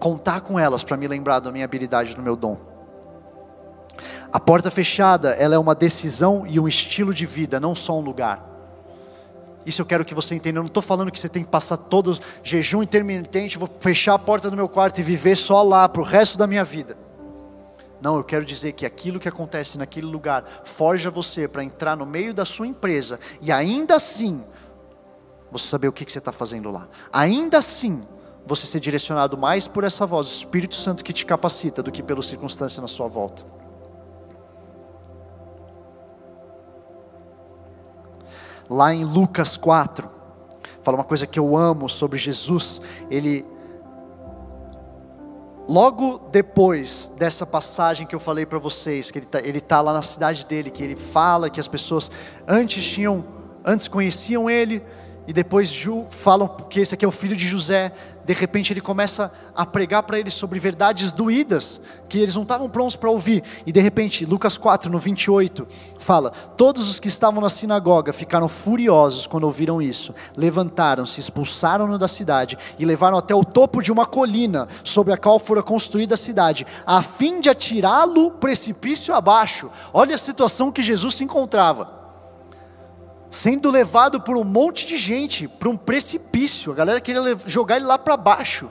contar 0.00 0.40
com 0.40 0.58
elas 0.58 0.82
para 0.82 0.96
me 0.96 1.06
lembrar 1.06 1.40
da 1.40 1.52
minha 1.52 1.64
habilidade, 1.64 2.16
do 2.16 2.22
meu 2.22 2.34
dom. 2.34 2.77
A 4.32 4.38
porta 4.38 4.70
fechada, 4.70 5.30
ela 5.30 5.54
é 5.54 5.58
uma 5.58 5.74
decisão 5.74 6.46
e 6.46 6.60
um 6.60 6.68
estilo 6.68 7.14
de 7.14 7.24
vida, 7.24 7.58
não 7.58 7.74
só 7.74 7.98
um 7.98 8.00
lugar. 8.00 8.46
Isso 9.64 9.82
eu 9.82 9.86
quero 9.86 10.04
que 10.04 10.14
você 10.14 10.34
entenda. 10.34 10.58
Eu 10.58 10.62
não 10.62 10.68
estou 10.68 10.82
falando 10.82 11.10
que 11.10 11.18
você 11.18 11.28
tem 11.28 11.44
que 11.44 11.50
passar 11.50 11.76
todos 11.76 12.20
jejum 12.42 12.82
intermitente, 12.82 13.58
vou 13.58 13.68
fechar 13.80 14.14
a 14.14 14.18
porta 14.18 14.50
do 14.50 14.56
meu 14.56 14.68
quarto 14.68 14.98
e 14.98 15.02
viver 15.02 15.36
só 15.36 15.62
lá 15.62 15.88
para 15.88 16.02
o 16.02 16.04
resto 16.04 16.38
da 16.38 16.46
minha 16.46 16.64
vida. 16.64 16.96
Não, 18.00 18.16
eu 18.16 18.24
quero 18.24 18.44
dizer 18.44 18.72
que 18.72 18.86
aquilo 18.86 19.18
que 19.18 19.28
acontece 19.28 19.76
naquele 19.76 20.06
lugar 20.06 20.44
forja 20.64 21.10
você 21.10 21.48
para 21.48 21.64
entrar 21.64 21.96
no 21.96 22.06
meio 22.06 22.32
da 22.32 22.44
sua 22.44 22.66
empresa 22.66 23.18
e 23.40 23.50
ainda 23.50 23.96
assim 23.96 24.44
você 25.50 25.66
saber 25.66 25.88
o 25.88 25.92
que, 25.92 26.04
que 26.04 26.12
você 26.12 26.18
está 26.18 26.30
fazendo 26.30 26.70
lá. 26.70 26.86
Ainda 27.12 27.58
assim 27.58 28.02
você 28.46 28.66
ser 28.66 28.80
direcionado 28.80 29.36
mais 29.36 29.66
por 29.66 29.84
essa 29.84 30.06
voz, 30.06 30.28
o 30.28 30.36
Espírito 30.38 30.76
Santo 30.76 31.02
que 31.02 31.12
te 31.12 31.26
capacita, 31.26 31.82
do 31.82 31.90
que 31.90 32.02
pelas 32.02 32.26
circunstâncias 32.26 32.80
na 32.80 32.88
sua 32.88 33.08
volta. 33.08 33.44
Lá 38.68 38.92
em 38.92 39.04
Lucas 39.04 39.56
4, 39.56 40.08
fala 40.82 40.98
uma 40.98 41.04
coisa 41.04 41.26
que 41.26 41.38
eu 41.38 41.56
amo 41.56 41.88
sobre 41.88 42.18
Jesus. 42.18 42.80
Ele, 43.10 43.44
logo 45.68 46.18
depois 46.30 47.12
dessa 47.16 47.46
passagem 47.46 48.06
que 48.06 48.14
eu 48.14 48.20
falei 48.20 48.44
para 48.44 48.58
vocês, 48.58 49.10
que 49.10 49.18
ele 49.18 49.26
está 49.26 49.40
ele 49.40 49.60
tá 49.60 49.80
lá 49.80 49.92
na 49.92 50.02
cidade 50.02 50.44
dele, 50.46 50.70
que 50.70 50.82
ele 50.82 50.96
fala 50.96 51.50
que 51.50 51.60
as 51.60 51.68
pessoas 51.68 52.10
antes 52.46 52.84
tinham, 52.84 53.24
antes 53.64 53.88
conheciam 53.88 54.48
ele, 54.48 54.82
e 55.28 55.32
depois 55.34 55.68
Ju, 55.70 56.06
falam 56.08 56.48
que 56.70 56.80
esse 56.80 56.94
aqui 56.94 57.04
é 57.04 57.08
o 57.08 57.12
filho 57.12 57.36
de 57.36 57.46
José. 57.46 57.92
De 58.24 58.32
repente 58.32 58.72
ele 58.72 58.80
começa 58.80 59.30
a 59.54 59.66
pregar 59.66 60.02
para 60.02 60.18
eles 60.18 60.32
sobre 60.32 60.58
verdades 60.58 61.12
doídas, 61.12 61.82
que 62.08 62.18
eles 62.18 62.34
não 62.34 62.44
estavam 62.44 62.66
prontos 62.66 62.96
para 62.96 63.10
ouvir. 63.10 63.44
E 63.66 63.70
de 63.70 63.78
repente, 63.78 64.24
Lucas 64.24 64.56
4, 64.56 64.90
no 64.90 64.98
28, 64.98 65.68
fala: 65.98 66.30
Todos 66.30 66.88
os 66.88 66.98
que 66.98 67.08
estavam 67.08 67.42
na 67.42 67.50
sinagoga 67.50 68.10
ficaram 68.10 68.48
furiosos 68.48 69.26
quando 69.26 69.44
ouviram 69.44 69.82
isso. 69.82 70.14
Levantaram-se, 70.34 71.20
expulsaram-no 71.20 71.98
da 71.98 72.08
cidade 72.08 72.56
e 72.78 72.86
levaram 72.86 73.18
até 73.18 73.34
o 73.34 73.44
topo 73.44 73.82
de 73.82 73.92
uma 73.92 74.06
colina 74.06 74.66
sobre 74.82 75.12
a 75.12 75.18
qual 75.18 75.38
fora 75.38 75.62
construída 75.62 76.14
a 76.14 76.18
cidade, 76.18 76.66
a 76.86 77.02
fim 77.02 77.42
de 77.42 77.50
atirá-lo 77.50 78.30
precipício 78.30 79.14
abaixo. 79.14 79.70
Olha 79.92 80.14
a 80.14 80.18
situação 80.18 80.72
que 80.72 80.82
Jesus 80.82 81.16
se 81.16 81.24
encontrava 81.24 81.97
sendo 83.30 83.70
levado 83.70 84.20
por 84.20 84.36
um 84.36 84.44
monte 84.44 84.86
de 84.86 84.96
gente 84.96 85.46
para 85.46 85.68
um 85.68 85.76
precipício. 85.76 86.72
A 86.72 86.74
galera 86.74 87.00
queria 87.00 87.36
jogar 87.46 87.76
ele 87.76 87.86
lá 87.86 87.98
para 87.98 88.16
baixo. 88.16 88.68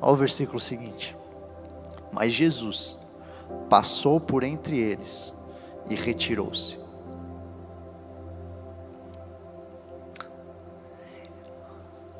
Olha 0.00 0.12
o 0.12 0.16
versículo 0.16 0.60
seguinte. 0.60 1.16
Mas 2.12 2.32
Jesus 2.32 2.98
passou 3.68 4.20
por 4.20 4.42
entre 4.42 4.78
eles 4.78 5.34
e 5.88 5.94
retirou-se. 5.94 6.85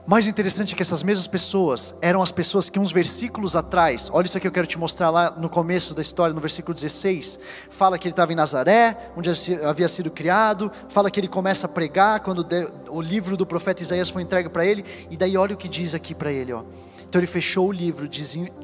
Mais 0.06 0.28
interessante 0.28 0.72
é 0.72 0.76
que 0.76 0.82
essas 0.82 1.02
mesmas 1.02 1.26
pessoas 1.26 1.94
eram 2.00 2.22
as 2.22 2.30
pessoas 2.30 2.70
que 2.70 2.78
uns 2.78 2.92
versículos 2.92 3.56
atrás, 3.56 4.08
olha 4.12 4.26
isso 4.26 4.38
aqui 4.38 4.46
eu 4.46 4.52
quero 4.52 4.66
te 4.66 4.78
mostrar 4.78 5.10
lá 5.10 5.32
no 5.32 5.48
começo 5.48 5.94
da 5.94 6.00
história, 6.00 6.32
no 6.32 6.40
versículo 6.40 6.72
16, 6.72 7.40
fala 7.68 7.98
que 7.98 8.06
ele 8.06 8.12
estava 8.12 8.32
em 8.32 8.36
Nazaré, 8.36 9.10
onde 9.16 9.28
havia 9.64 9.88
sido 9.88 10.08
criado, 10.10 10.70
fala 10.88 11.10
que 11.10 11.18
ele 11.18 11.26
começa 11.26 11.66
a 11.66 11.68
pregar 11.68 12.20
quando 12.20 12.46
o 12.88 13.00
livro 13.00 13.36
do 13.36 13.44
profeta 13.44 13.82
Isaías 13.82 14.08
foi 14.08 14.22
entregue 14.22 14.48
para 14.48 14.64
ele, 14.64 14.84
e 15.10 15.16
daí 15.16 15.36
olha 15.36 15.54
o 15.54 15.58
que 15.58 15.68
diz 15.68 15.92
aqui 15.92 16.14
para 16.14 16.30
ele, 16.32 16.52
ó. 16.52 16.62
Então 17.08 17.20
ele 17.20 17.26
fechou 17.26 17.68
o 17.68 17.72
livro, 17.72 18.08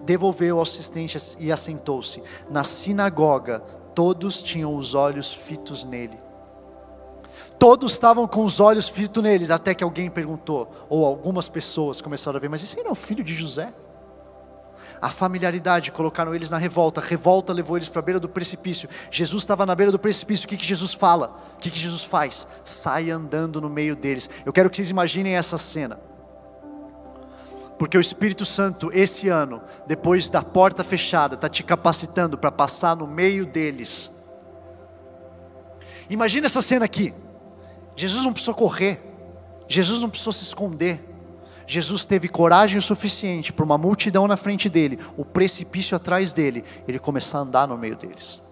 devolveu 0.05 0.57
ao 0.57 0.63
assistente 0.63 1.17
e 1.39 1.51
assentou-se. 1.51 2.23
Na 2.51 2.63
sinagoga, 2.65 3.61
todos 3.95 4.43
tinham 4.43 4.77
os 4.77 4.95
olhos 4.95 5.33
fitos 5.33 5.85
nele. 5.85 6.19
Todos 7.63 7.93
estavam 7.93 8.27
com 8.27 8.45
os 8.45 8.59
olhos 8.59 8.89
fitos 8.89 9.23
neles, 9.23 9.49
até 9.49 9.73
que 9.73 9.85
alguém 9.85 10.11
perguntou, 10.11 10.69
ou 10.89 11.07
algumas 11.07 11.49
pessoas 11.49 12.01
começaram 12.01 12.37
a 12.37 12.41
ver, 12.41 12.49
mas 12.49 12.61
esse 12.61 12.77
não 12.79 12.89
é 12.89 12.91
o 12.91 12.97
filho 12.97 13.23
de 13.23 13.33
José? 13.33 13.73
A 15.01 15.09
familiaridade 15.09 15.93
colocaram 15.93 16.35
eles 16.35 16.51
na 16.51 16.59
revolta, 16.59 17.01
a 17.01 17.05
revolta 17.05 17.53
levou 17.53 17.77
eles 17.77 17.89
para 17.89 18.01
a 18.01 18.03
beira 18.03 18.19
do 18.19 18.29
precipício. 18.29 18.89
Jesus 19.13 19.45
estava 19.45 19.65
na 19.65 19.77
beira 19.77 19.93
do 19.93 19.99
precipício, 20.01 20.45
o 20.45 20.49
que, 20.49 20.57
que 20.57 20.65
Jesus 20.67 20.93
fala? 20.93 21.41
O 21.55 21.59
que, 21.59 21.71
que 21.71 21.79
Jesus 21.79 22.03
faz? 22.03 22.49
Sai 22.65 23.13
andando 23.13 23.61
no 23.61 23.71
meio 23.71 23.95
deles. 23.95 24.29
Eu 24.45 24.53
quero 24.53 24.69
que 24.69 24.79
vocês 24.79 24.91
imaginem 24.91 25.37
essa 25.37 25.57
cena. 25.57 26.01
Porque 27.79 27.97
o 27.97 28.01
Espírito 28.01 28.45
Santo, 28.45 28.91
esse 28.93 29.29
ano, 29.29 29.63
depois 29.87 30.29
da 30.29 30.43
porta 30.43 30.83
fechada, 30.83 31.37
está 31.37 31.49
te 31.49 31.63
capacitando 31.63 32.37
para 32.37 32.51
passar 32.51 32.97
no 32.97 33.07
meio 33.07 33.47
deles. 33.47 34.11
Imagina 36.11 36.47
essa 36.47 36.61
cena 36.61 36.87
aqui. 36.87 37.15
Jesus 38.03 38.25
não 38.25 38.33
precisou 38.33 38.53
correr, 38.53 39.01
Jesus 39.69 40.01
não 40.03 40.11
precisou 40.11 40.33
se 40.33 40.43
esconder. 40.43 41.09
Jesus 41.65 42.05
teve 42.05 42.27
coragem 42.27 42.77
o 42.77 42.83
suficiente 42.83 43.53
para 43.53 43.65
uma 43.65 43.79
multidão 43.79 44.27
na 44.27 44.37
frente 44.37 44.69
dele, 44.69 44.99
o 45.17 45.25
precipício 45.25 45.97
atrás 45.97 46.33
dele, 46.33 46.65
ele 46.89 46.99
começar 46.99 47.39
a 47.39 47.43
andar 47.43 47.69
no 47.69 47.79
meio 47.79 47.95
deles. 47.95 48.43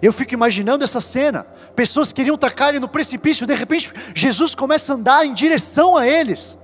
Eu 0.00 0.10
fico 0.10 0.32
imaginando 0.32 0.84
essa 0.84 1.02
cena, 1.02 1.44
pessoas 1.76 2.14
queriam 2.14 2.38
tacar 2.38 2.70
ele 2.70 2.80
no 2.80 2.88
precipício, 2.88 3.46
de 3.46 3.52
repente 3.52 3.92
Jesus 4.14 4.54
começa 4.54 4.94
a 4.94 4.96
andar 4.96 5.26
em 5.26 5.34
direção 5.34 5.98
a 5.98 6.08
eles, 6.08 6.56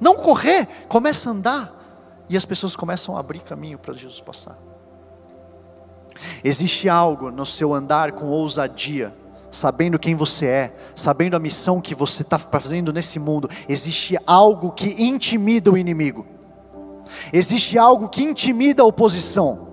não 0.00 0.14
correr, 0.14 0.68
começa 0.88 1.28
a 1.28 1.32
andar, 1.32 2.24
e 2.28 2.36
as 2.36 2.44
pessoas 2.44 2.76
começam 2.76 3.16
a 3.16 3.20
abrir 3.20 3.40
caminho 3.40 3.80
para 3.80 3.94
Jesus 3.94 4.20
passar. 4.20 4.56
Existe 6.44 6.88
algo 6.88 7.32
no 7.32 7.44
seu 7.44 7.74
andar 7.74 8.12
com 8.12 8.26
ousadia, 8.26 9.12
sabendo 9.54 9.98
quem 9.98 10.14
você 10.14 10.46
é, 10.46 10.76
sabendo 10.94 11.36
a 11.36 11.38
missão 11.38 11.80
que 11.80 11.94
você 11.94 12.22
está 12.22 12.38
fazendo 12.38 12.92
nesse 12.92 13.18
mundo, 13.18 13.48
existe 13.68 14.18
algo 14.26 14.72
que 14.72 15.02
intimida 15.02 15.70
o 15.70 15.78
inimigo, 15.78 16.26
existe 17.32 17.78
algo 17.78 18.08
que 18.08 18.22
intimida 18.22 18.82
a 18.82 18.86
oposição. 18.86 19.72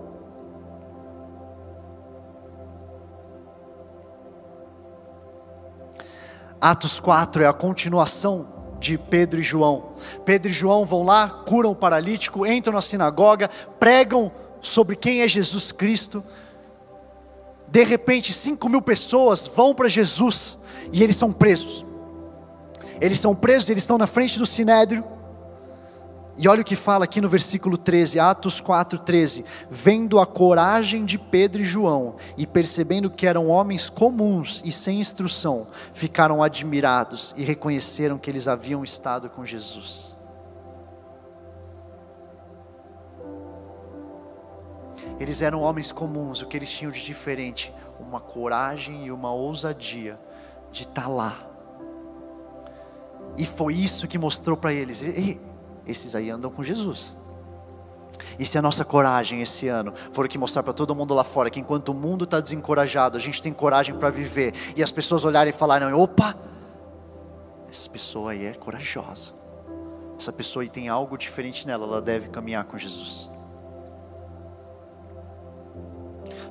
Atos 6.59 6.99
4 6.99 7.41
é 7.41 7.47
a 7.47 7.53
continuação 7.53 8.75
de 8.79 8.95
Pedro 8.95 9.39
e 9.39 9.43
João. 9.43 9.93
Pedro 10.23 10.49
e 10.49 10.53
João 10.53 10.85
vão 10.85 11.03
lá, 11.03 11.27
curam 11.27 11.71
o 11.71 11.75
paralítico, 11.75 12.45
entram 12.45 12.73
na 12.73 12.81
sinagoga, 12.81 13.49
pregam 13.79 14.31
sobre 14.61 14.95
quem 14.95 15.21
é 15.21 15.27
Jesus 15.27 15.71
Cristo, 15.71 16.23
de 17.71 17.83
repente, 17.85 18.33
5 18.33 18.67
mil 18.67 18.81
pessoas 18.81 19.47
vão 19.47 19.73
para 19.73 19.87
Jesus 19.87 20.57
e 20.91 21.01
eles 21.01 21.15
são 21.15 21.31
presos. 21.31 21.85
Eles 22.99 23.17
são 23.17 23.33
presos, 23.33 23.69
eles 23.69 23.83
estão 23.83 23.97
na 23.97 24.07
frente 24.07 24.37
do 24.37 24.45
sinédrio. 24.45 25.03
E 26.37 26.49
olha 26.49 26.61
o 26.61 26.65
que 26.65 26.75
fala 26.75 27.05
aqui 27.05 27.21
no 27.21 27.29
versículo 27.29 27.77
13, 27.77 28.19
Atos 28.19 28.59
4, 28.59 28.99
13. 28.99 29.45
Vendo 29.69 30.19
a 30.19 30.25
coragem 30.25 31.05
de 31.05 31.17
Pedro 31.17 31.61
e 31.61 31.65
João, 31.65 32.15
e 32.37 32.45
percebendo 32.45 33.09
que 33.09 33.25
eram 33.25 33.47
homens 33.47 33.89
comuns 33.89 34.61
e 34.65 34.71
sem 34.71 34.99
instrução, 34.99 35.67
ficaram 35.93 36.43
admirados 36.43 37.33
e 37.37 37.43
reconheceram 37.43 38.17
que 38.17 38.29
eles 38.29 38.49
haviam 38.49 38.83
estado 38.83 39.29
com 39.29 39.45
Jesus. 39.45 40.15
Eles 45.21 45.43
eram 45.43 45.61
homens 45.61 45.91
comuns, 45.91 46.41
o 46.41 46.47
que 46.47 46.57
eles 46.57 46.71
tinham 46.71 46.91
de 46.91 46.99
diferente? 47.03 47.71
Uma 47.99 48.19
coragem 48.19 49.05
e 49.05 49.11
uma 49.11 49.31
ousadia 49.31 50.19
de 50.71 50.81
estar 50.81 51.03
tá 51.03 51.07
lá. 51.07 51.37
E 53.37 53.45
foi 53.45 53.75
isso 53.75 54.07
que 54.07 54.17
mostrou 54.17 54.57
para 54.57 54.73
eles: 54.73 55.03
Ei, 55.03 55.39
esses 55.85 56.15
aí 56.15 56.31
andam 56.31 56.49
com 56.49 56.63
Jesus. 56.63 57.19
E 58.39 58.43
se 58.43 58.57
a 58.57 58.63
nossa 58.63 58.83
coragem 58.83 59.43
esse 59.43 59.67
ano 59.67 59.93
for 60.11 60.27
que 60.27 60.39
mostrar 60.39 60.63
para 60.63 60.73
todo 60.73 60.95
mundo 60.95 61.13
lá 61.13 61.23
fora 61.23 61.51
que 61.51 61.59
enquanto 61.59 61.89
o 61.89 61.93
mundo 61.93 62.23
está 62.23 62.39
desencorajado, 62.39 63.15
a 63.15 63.21
gente 63.21 63.43
tem 63.43 63.53
coragem 63.53 63.93
para 63.93 64.09
viver, 64.09 64.55
e 64.75 64.81
as 64.81 64.89
pessoas 64.89 65.23
olharem 65.23 65.51
e 65.51 65.55
falarem: 65.55 65.93
opa, 65.93 66.35
essa 67.69 67.87
pessoa 67.87 68.31
aí 68.31 68.45
é 68.45 68.55
corajosa, 68.55 69.33
essa 70.17 70.33
pessoa 70.33 70.63
aí 70.63 70.69
tem 70.69 70.89
algo 70.89 71.15
diferente 71.15 71.67
nela, 71.67 71.85
ela 71.85 72.01
deve 72.01 72.29
caminhar 72.29 72.63
com 72.63 72.75
Jesus. 72.75 73.30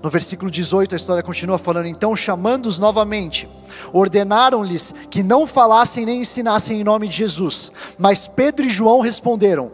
No 0.02 0.08
versículo 0.08 0.50
18, 0.50 0.94
a 0.94 0.96
história 0.96 1.22
continua 1.22 1.58
falando: 1.58 1.86
Então, 1.86 2.16
chamando-os 2.16 2.78
novamente, 2.78 3.48
ordenaram-lhes 3.92 4.94
que 5.10 5.22
não 5.22 5.46
falassem 5.46 6.06
nem 6.06 6.22
ensinassem 6.22 6.80
em 6.80 6.84
nome 6.84 7.06
de 7.06 7.16
Jesus. 7.16 7.70
Mas 7.98 8.26
Pedro 8.26 8.66
e 8.66 8.70
João 8.70 9.00
responderam: 9.00 9.70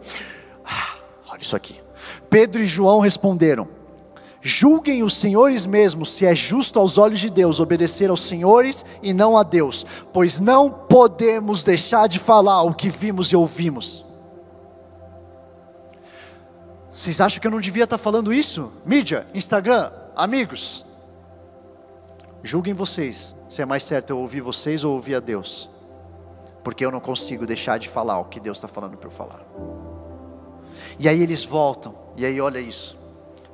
ah, 0.65 0.95
Olha 1.29 1.41
isso 1.41 1.55
aqui. 1.55 1.79
Pedro 2.29 2.61
e 2.61 2.65
João 2.65 2.99
responderam: 2.99 3.69
Julguem 4.41 5.01
os 5.01 5.13
senhores 5.13 5.65
mesmos 5.65 6.11
se 6.11 6.25
é 6.25 6.35
justo 6.35 6.77
aos 6.77 6.97
olhos 6.97 7.21
de 7.21 7.29
Deus 7.29 7.61
obedecer 7.61 8.09
aos 8.09 8.21
senhores 8.21 8.83
e 9.01 9.13
não 9.13 9.37
a 9.37 9.43
Deus, 9.43 9.85
pois 10.11 10.41
não 10.41 10.69
podemos 10.69 11.63
deixar 11.63 12.07
de 12.07 12.19
falar 12.19 12.63
o 12.63 12.73
que 12.73 12.89
vimos 12.89 13.27
e 13.27 13.35
ouvimos. 13.35 14.05
Vocês 16.93 17.21
acham 17.21 17.39
que 17.39 17.47
eu 17.47 17.51
não 17.51 17.61
devia 17.61 17.83
estar 17.83 17.97
falando 17.97 18.33
isso? 18.33 18.71
Mídia, 18.83 19.27
Instagram, 19.33 19.91
Amigos, 20.17 20.83
julguem 22.41 22.73
vocês 22.73 23.35
se 23.47 23.61
é 23.61 23.65
mais 23.67 23.83
certo 23.83 24.09
eu 24.09 24.17
ouvir 24.17 24.41
vocês 24.41 24.83
ou 24.83 24.93
ouvir 24.93 25.13
a 25.13 25.19
Deus, 25.19 25.69
porque 26.63 26.83
eu 26.83 26.89
não 26.89 26.99
consigo 26.99 27.45
deixar 27.45 27.77
de 27.77 27.87
falar 27.87 28.19
o 28.19 28.25
que 28.25 28.39
Deus 28.39 28.57
está 28.57 28.67
falando 28.67 28.97
para 28.97 29.05
eu 29.05 29.11
falar. 29.11 29.45
E 30.97 31.07
aí 31.07 31.21
eles 31.21 31.43
voltam, 31.43 31.93
e 32.17 32.25
aí 32.25 32.41
olha 32.41 32.57
isso, 32.57 32.97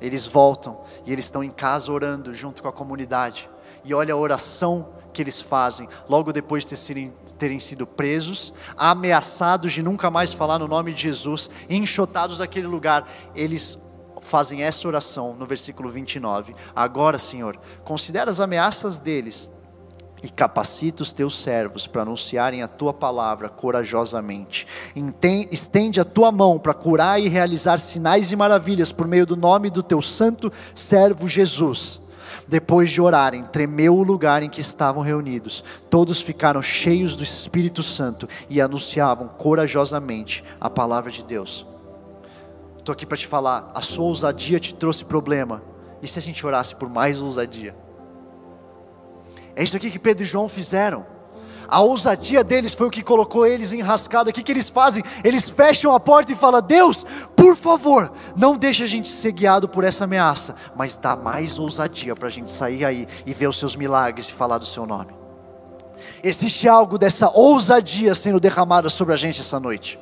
eles 0.00 0.24
voltam 0.24 0.80
e 1.04 1.12
eles 1.12 1.26
estão 1.26 1.44
em 1.44 1.50
casa 1.50 1.92
orando 1.92 2.34
junto 2.34 2.62
com 2.62 2.68
a 2.70 2.72
comunidade, 2.72 3.46
e 3.84 3.92
olha 3.92 4.14
a 4.14 4.16
oração 4.16 4.88
que 5.12 5.20
eles 5.20 5.42
fazem, 5.42 5.86
logo 6.08 6.32
depois 6.32 6.64
de 6.64 6.74
terem, 6.74 7.12
terem 7.38 7.58
sido 7.58 7.86
presos, 7.86 8.54
ameaçados 8.74 9.70
de 9.70 9.82
nunca 9.82 10.10
mais 10.10 10.32
falar 10.32 10.58
no 10.58 10.66
nome 10.66 10.94
de 10.94 11.02
Jesus, 11.02 11.50
enxotados 11.68 12.38
daquele 12.38 12.66
lugar, 12.66 13.06
eles 13.34 13.78
fazem 14.24 14.62
essa 14.62 14.88
oração 14.88 15.34
no 15.34 15.46
versículo 15.46 15.88
29. 15.88 16.54
Agora, 16.74 17.18
Senhor, 17.18 17.56
considera 17.84 18.30
as 18.30 18.40
ameaças 18.40 18.98
deles 18.98 19.50
e 20.22 20.28
capacita 20.30 21.02
os 21.02 21.12
teus 21.12 21.42
servos 21.42 21.86
para 21.86 22.02
anunciarem 22.02 22.62
a 22.62 22.68
tua 22.68 22.94
palavra 22.94 23.48
corajosamente. 23.48 24.66
Estende 25.52 26.00
a 26.00 26.04
tua 26.04 26.32
mão 26.32 26.58
para 26.58 26.72
curar 26.72 27.20
e 27.20 27.28
realizar 27.28 27.78
sinais 27.78 28.32
e 28.32 28.36
maravilhas 28.36 28.90
por 28.90 29.06
meio 29.06 29.26
do 29.26 29.36
nome 29.36 29.68
do 29.68 29.82
teu 29.82 30.00
santo 30.00 30.50
servo 30.74 31.28
Jesus. 31.28 32.00
Depois 32.48 32.90
de 32.90 33.00
orarem, 33.00 33.44
tremeu 33.44 33.94
o 33.94 34.02
lugar 34.02 34.42
em 34.42 34.48
que 34.48 34.60
estavam 34.60 35.02
reunidos. 35.02 35.62
Todos 35.90 36.20
ficaram 36.20 36.62
cheios 36.62 37.14
do 37.14 37.22
Espírito 37.22 37.82
Santo 37.82 38.28
e 38.48 38.60
anunciavam 38.60 39.28
corajosamente 39.28 40.42
a 40.60 40.68
palavra 40.68 41.10
de 41.10 41.22
Deus. 41.22 41.73
Estou 42.84 42.92
aqui 42.92 43.06
para 43.06 43.16
te 43.16 43.26
falar: 43.26 43.70
a 43.74 43.80
sua 43.80 44.04
ousadia 44.04 44.60
te 44.60 44.74
trouxe 44.74 45.06
problema. 45.06 45.62
E 46.02 46.06
se 46.06 46.18
a 46.18 46.22
gente 46.22 46.46
orasse 46.46 46.74
por 46.74 46.86
mais 46.86 47.22
ousadia? 47.22 47.74
É 49.56 49.64
isso 49.64 49.74
aqui 49.74 49.90
que 49.90 49.98
Pedro 49.98 50.22
e 50.22 50.26
João 50.26 50.50
fizeram. 50.50 51.06
A 51.66 51.80
ousadia 51.80 52.44
deles 52.44 52.74
foi 52.74 52.86
o 52.86 52.90
que 52.90 53.02
colocou 53.02 53.46
eles 53.46 53.72
em. 53.72 53.80
O 53.82 54.32
que, 54.34 54.42
que 54.42 54.52
eles 54.52 54.68
fazem? 54.68 55.02
Eles 55.24 55.48
fecham 55.48 55.94
a 55.94 55.98
porta 55.98 56.32
e 56.32 56.36
falam: 56.36 56.60
Deus, 56.60 57.06
por 57.34 57.56
favor, 57.56 58.12
não 58.36 58.54
deixe 58.54 58.84
a 58.84 58.86
gente 58.86 59.08
ser 59.08 59.32
guiado 59.32 59.66
por 59.66 59.82
essa 59.82 60.04
ameaça, 60.04 60.54
mas 60.76 60.98
dá 60.98 61.16
mais 61.16 61.58
ousadia 61.58 62.14
para 62.14 62.28
a 62.28 62.30
gente 62.30 62.50
sair 62.50 62.84
aí 62.84 63.08
e 63.24 63.32
ver 63.32 63.46
os 63.46 63.58
seus 63.58 63.74
milagres 63.74 64.28
e 64.28 64.32
falar 64.34 64.58
do 64.58 64.66
seu 64.66 64.84
nome. 64.84 65.14
Existe 66.22 66.68
algo 66.68 66.98
dessa 66.98 67.30
ousadia 67.30 68.14
sendo 68.14 68.38
derramada 68.38 68.90
sobre 68.90 69.14
a 69.14 69.16
gente 69.16 69.40
essa 69.40 69.58
noite. 69.58 69.98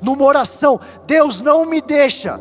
Numa 0.00 0.24
oração, 0.24 0.80
Deus 1.06 1.42
não 1.42 1.66
me 1.66 1.80
deixa 1.80 2.40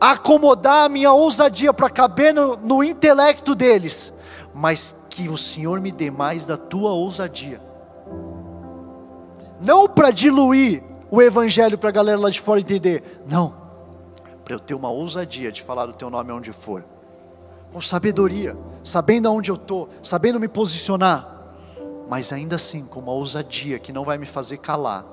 acomodar 0.00 0.84
a 0.84 0.88
minha 0.88 1.12
ousadia 1.12 1.72
para 1.72 1.90
caber 1.90 2.32
no, 2.32 2.56
no 2.56 2.84
intelecto 2.84 3.54
deles 3.54 4.12
mas 4.58 4.92
que 5.08 5.28
o 5.28 5.38
Senhor 5.38 5.80
me 5.80 5.92
dê 5.92 6.10
mais 6.10 6.44
da 6.44 6.56
tua 6.56 6.90
ousadia. 6.90 7.60
Não 9.60 9.88
para 9.88 10.10
diluir 10.10 10.82
o 11.08 11.22
evangelho 11.22 11.78
para 11.78 11.90
a 11.90 11.92
galera 11.92 12.18
lá 12.18 12.28
de 12.28 12.40
fora 12.40 12.58
entender, 12.58 13.22
não, 13.28 13.54
para 14.44 14.54
eu 14.54 14.58
ter 14.58 14.74
uma 14.74 14.90
ousadia 14.90 15.52
de 15.52 15.62
falar 15.62 15.86
do 15.86 15.92
teu 15.92 16.10
nome 16.10 16.32
onde 16.32 16.52
for, 16.52 16.84
com 17.72 17.80
sabedoria, 17.80 18.56
sabendo 18.82 19.28
aonde 19.28 19.50
eu 19.50 19.54
estou, 19.54 19.88
sabendo 20.02 20.40
me 20.40 20.48
posicionar, 20.48 21.54
mas 22.08 22.32
ainda 22.32 22.56
assim 22.56 22.84
com 22.84 22.98
uma 22.98 23.12
ousadia 23.12 23.78
que 23.78 23.92
não 23.92 24.04
vai 24.04 24.18
me 24.18 24.26
fazer 24.26 24.58
calar. 24.58 25.04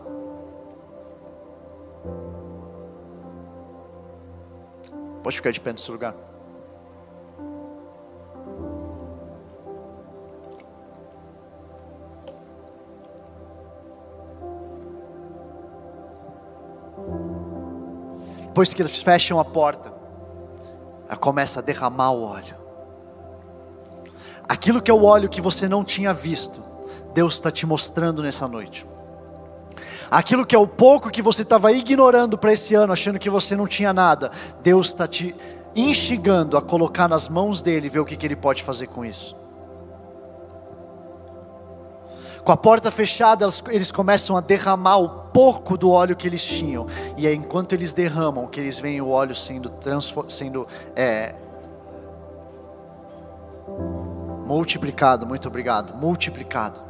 Pode 5.25 5.37
ficar 5.37 5.49
de 5.49 5.59
pé 5.59 5.71
nesse 5.71 5.89
lugar. 5.89 6.13
Depois 18.43 18.71
que 18.71 18.83
eles 18.83 19.01
fecham 19.01 19.39
a 19.39 19.43
porta, 19.43 19.91
ela 21.07 21.17
começa 21.17 21.59
a 21.59 21.63
derramar 21.63 22.11
o 22.11 22.21
óleo. 22.21 22.55
Aquilo 24.47 24.79
que 24.79 24.91
é 24.91 24.93
o 24.93 25.03
óleo 25.03 25.27
que 25.27 25.41
você 25.41 25.67
não 25.67 25.83
tinha 25.83 26.13
visto, 26.13 26.63
Deus 27.15 27.33
está 27.33 27.49
te 27.49 27.65
mostrando 27.65 28.21
nessa 28.21 28.47
noite. 28.47 28.85
Aquilo 30.09 30.45
que 30.45 30.55
é 30.55 30.59
o 30.59 30.67
pouco 30.67 31.09
que 31.09 31.21
você 31.21 31.41
estava 31.41 31.71
ignorando 31.71 32.37
para 32.37 32.53
esse 32.53 32.75
ano, 32.75 32.93
achando 32.93 33.19
que 33.19 33.29
você 33.29 33.55
não 33.55 33.67
tinha 33.67 33.93
nada, 33.93 34.31
Deus 34.61 34.87
está 34.87 35.07
te 35.07 35.35
instigando 35.75 36.57
a 36.57 36.61
colocar 36.61 37.07
nas 37.07 37.27
mãos 37.27 37.61
dele 37.61 37.89
ver 37.89 37.99
o 37.99 38.05
que, 38.05 38.15
que 38.15 38.25
ele 38.25 38.35
pode 38.35 38.63
fazer 38.63 38.87
com 38.87 39.03
isso. 39.03 39.35
Com 42.45 42.51
a 42.51 42.57
porta 42.57 42.91
fechada, 42.91 43.47
eles 43.71 43.91
começam 43.91 44.37
a 44.37 44.41
derramar 44.41 44.97
o 44.97 45.09
pouco 45.09 45.75
do 45.75 45.89
óleo 45.89 46.15
que 46.15 46.27
eles 46.27 46.43
tinham. 46.43 46.85
E 47.17 47.25
aí, 47.25 47.35
enquanto 47.35 47.73
eles 47.73 47.91
derramam, 47.91 48.45
que 48.45 48.59
eles 48.59 48.79
veem 48.79 49.01
o 49.01 49.09
óleo 49.09 49.33
sendo, 49.33 49.73
sendo 50.29 50.67
é, 50.95 51.33
multiplicado. 54.45 55.25
Muito 55.25 55.47
obrigado. 55.47 55.95
Multiplicado. 55.95 56.84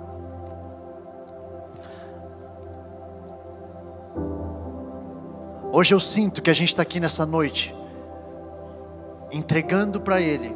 Hoje 5.77 5.93
eu 5.93 5.99
sinto 5.99 6.41
que 6.41 6.49
a 6.49 6.53
gente 6.53 6.69
está 6.69 6.83
aqui 6.83 7.01
nessa 7.01 7.25
noite, 7.25 7.75
entregando 9.29 9.99
para 9.99 10.21
Ele 10.21 10.55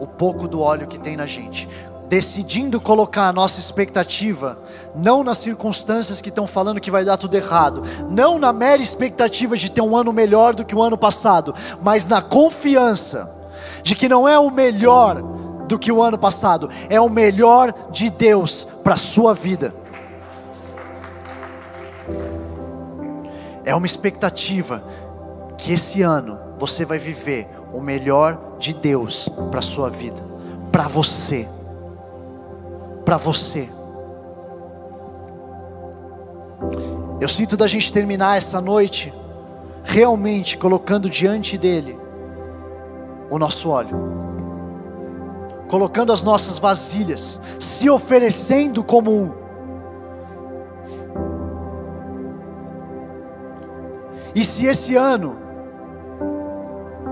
o 0.00 0.04
pouco 0.04 0.48
do 0.48 0.60
óleo 0.60 0.88
que 0.88 0.98
tem 0.98 1.16
na 1.16 1.26
gente, 1.26 1.68
decidindo 2.08 2.80
colocar 2.80 3.28
a 3.28 3.32
nossa 3.32 3.60
expectativa 3.60 4.58
não 4.96 5.22
nas 5.22 5.38
circunstâncias 5.38 6.20
que 6.20 6.28
estão 6.28 6.44
falando 6.44 6.80
que 6.80 6.90
vai 6.90 7.04
dar 7.04 7.16
tudo 7.16 7.36
errado, 7.36 7.84
não 8.10 8.36
na 8.36 8.52
mera 8.52 8.82
expectativa 8.82 9.56
de 9.56 9.70
ter 9.70 9.80
um 9.80 9.96
ano 9.96 10.12
melhor 10.12 10.56
do 10.56 10.64
que 10.64 10.74
o 10.74 10.82
ano 10.82 10.98
passado, 10.98 11.54
mas 11.80 12.04
na 12.04 12.20
confiança 12.20 13.30
de 13.84 13.94
que 13.94 14.08
não 14.08 14.28
é 14.28 14.40
o 14.40 14.50
melhor 14.50 15.22
do 15.68 15.78
que 15.78 15.92
o 15.92 16.02
ano 16.02 16.18
passado, 16.18 16.68
é 16.90 17.00
o 17.00 17.08
melhor 17.08 17.72
de 17.92 18.10
Deus 18.10 18.66
para 18.82 18.94
a 18.94 18.98
sua 18.98 19.34
vida. 19.34 19.72
É 23.68 23.74
uma 23.74 23.86
expectativa 23.86 24.82
que 25.56 25.72
esse 25.72 26.02
ano 26.02 26.38
você 26.58 26.84
vai 26.84 26.98
viver 26.98 27.48
o 27.72 27.80
melhor 27.80 28.56
de 28.58 28.72
Deus 28.72 29.28
para 29.50 29.60
a 29.60 29.62
sua 29.62 29.88
vida, 29.88 30.22
para 30.72 30.88
você 30.88 31.46
para 33.08 33.16
você. 33.16 33.66
Eu 37.18 37.26
sinto 37.26 37.56
da 37.56 37.66
gente 37.66 37.90
terminar 37.90 38.36
essa 38.36 38.60
noite 38.60 39.10
realmente 39.82 40.58
colocando 40.58 41.08
diante 41.08 41.56
dele 41.56 41.98
o 43.30 43.38
nosso 43.38 43.70
óleo, 43.70 43.96
colocando 45.68 46.12
as 46.12 46.22
nossas 46.22 46.58
vasilhas, 46.58 47.40
se 47.58 47.88
oferecendo 47.88 48.84
como 48.84 49.10
um. 49.10 49.32
E 54.38 54.44
se 54.44 54.66
esse 54.66 54.94
ano, 54.94 55.36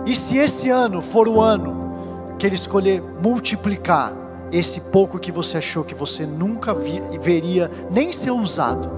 e 0.07 0.14
se 0.14 0.39
esse 0.39 0.70
ano 0.70 1.03
for 1.03 1.27
o 1.27 1.41
ano 1.41 2.37
que 2.39 2.47
ele 2.47 2.55
escolher 2.55 3.03
multiplicar, 3.20 4.12
esse 4.53 4.81
pouco 4.81 5.18
que 5.18 5.33
você 5.33 5.59
achou 5.59 5.83
que 5.83 5.93
você 5.93 6.24
nunca 6.24 6.72
vi, 6.72 7.03
veria 7.20 7.68
nem 7.91 8.12
ser 8.12 8.31
usado. 8.31 8.89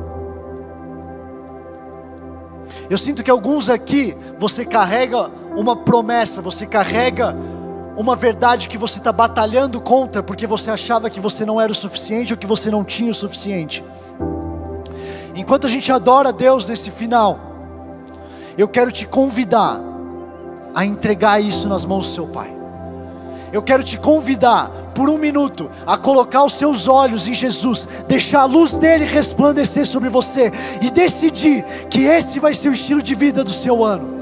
Eu 2.91 2.99
sinto 2.99 3.22
que 3.22 3.31
alguns 3.31 3.70
aqui, 3.70 4.14
você 4.39 4.62
carrega 4.62 5.31
uma 5.57 5.74
promessa, 5.74 6.43
você 6.43 6.66
carrega 6.66 7.35
uma 7.97 8.14
verdade 8.14 8.68
que 8.68 8.76
você 8.76 8.99
está 8.99 9.11
batalhando 9.11 9.81
contra, 9.81 10.22
porque 10.22 10.47
você 10.47 10.70
achava 10.70 11.09
que 11.09 11.18
você 11.18 11.47
não 11.47 11.59
era 11.59 11.72
o 11.72 11.74
suficiente 11.74 12.35
ou 12.35 12.39
que 12.39 12.47
você 12.47 12.70
não 12.70 12.85
tinha 12.85 13.11
o 13.11 13.14
suficiente. 13.14 13.83
Enquanto 15.35 15.66
a 15.66 15.70
gente 15.70 15.91
adora 15.91 16.31
Deus 16.31 16.68
nesse 16.68 16.91
final, 16.91 17.47
eu 18.59 18.66
quero 18.66 18.90
te 18.90 19.06
convidar 19.06 19.80
a 20.74 20.84
entregar 20.84 21.40
isso 21.40 21.68
nas 21.68 21.84
mãos 21.84 22.09
do 22.09 22.12
seu 22.12 22.26
Pai. 22.26 22.52
Eu 23.52 23.62
quero 23.62 23.84
te 23.84 23.96
convidar 23.96 24.68
por 24.96 25.09
um 25.09 25.16
minuto 25.16 25.70
a 25.86 25.96
colocar 25.96 26.44
os 26.44 26.54
seus 26.54 26.88
olhos 26.88 27.28
em 27.28 27.34
Jesus, 27.34 27.88
deixar 28.09 28.40
a 28.40 28.44
luz 28.46 28.76
dele 28.76 29.04
resplandecer 29.04 29.86
sobre 29.86 30.09
você 30.09 30.52
e 30.82 30.90
decidir 30.90 31.64
que 31.88 32.02
esse 32.02 32.40
vai 32.40 32.52
ser 32.52 32.68
o 32.68 32.72
estilo 32.72 33.00
de 33.00 33.14
vida 33.14 33.44
do 33.44 33.50
seu 33.50 33.84
ano. 33.84 34.18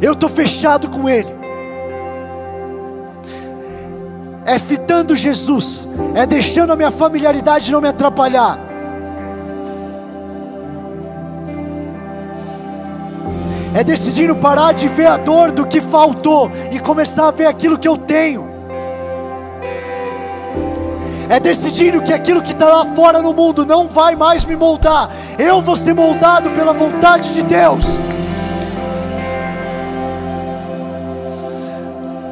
Eu 0.00 0.14
estou 0.14 0.30
fechado 0.30 0.88
com 0.88 1.08
Ele. 1.08 1.36
É 4.46 4.58
fitando 4.58 5.14
Jesus, 5.14 5.86
é 6.14 6.24
deixando 6.24 6.72
a 6.72 6.76
minha 6.76 6.90
familiaridade 6.90 7.70
não 7.70 7.82
me 7.82 7.88
atrapalhar 7.88 8.67
é 13.74 13.84
decidindo 13.84 14.34
parar 14.36 14.72
de 14.72 14.88
ver 14.88 15.06
a 15.06 15.16
dor 15.16 15.52
do 15.52 15.66
que 15.66 15.80
faltou 15.80 16.50
e 16.70 16.78
começar 16.80 17.28
a 17.28 17.30
ver 17.30 17.46
aquilo 17.46 17.78
que 17.78 17.86
eu 17.86 17.96
tenho. 17.96 18.48
É 21.28 21.38
decidindo 21.38 22.00
que 22.00 22.12
aquilo 22.12 22.40
que 22.40 22.52
está 22.52 22.68
lá 22.68 22.86
fora 22.86 23.20
no 23.20 23.34
mundo 23.34 23.66
não 23.66 23.86
vai 23.86 24.16
mais 24.16 24.46
me 24.46 24.56
moldar, 24.56 25.10
eu 25.38 25.60
vou 25.60 25.76
ser 25.76 25.94
moldado 25.94 26.50
pela 26.50 26.72
vontade 26.72 27.34
de 27.34 27.42
Deus. 27.42 27.84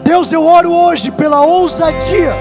Deus, 0.02 0.32
eu 0.32 0.46
oro 0.46 0.72
hoje 0.72 1.10
pela 1.10 1.42
ousadia. 1.42 2.34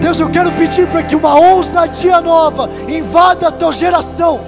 Deus, 0.00 0.18
eu 0.18 0.28
quero 0.30 0.50
pedir 0.52 0.88
para 0.88 1.02
que 1.02 1.14
uma 1.14 1.38
ousadia 1.38 2.20
nova 2.20 2.68
invada 2.88 3.48
a 3.48 3.52
tua 3.52 3.72
geração. 3.72 4.40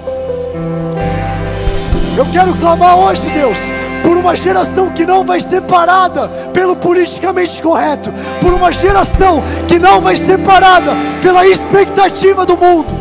Eu 2.15 2.27
quero 2.27 2.53
clamar 2.55 2.95
hoje, 2.95 3.23
Deus, 3.31 3.57
por 4.03 4.15
uma 4.15 4.35
geração 4.35 4.89
que 4.91 5.03
não 5.03 5.25
vai 5.25 5.39
ser 5.39 5.61
parada 5.63 6.27
pelo 6.53 6.75
politicamente 6.75 7.59
correto, 7.59 8.13
por 8.39 8.53
uma 8.53 8.71
geração 8.71 9.41
que 9.67 9.79
não 9.79 9.99
vai 9.99 10.15
ser 10.15 10.37
parada 10.39 10.91
pela 11.23 11.47
expectativa 11.47 12.45
do 12.45 12.55
mundo. 12.55 12.93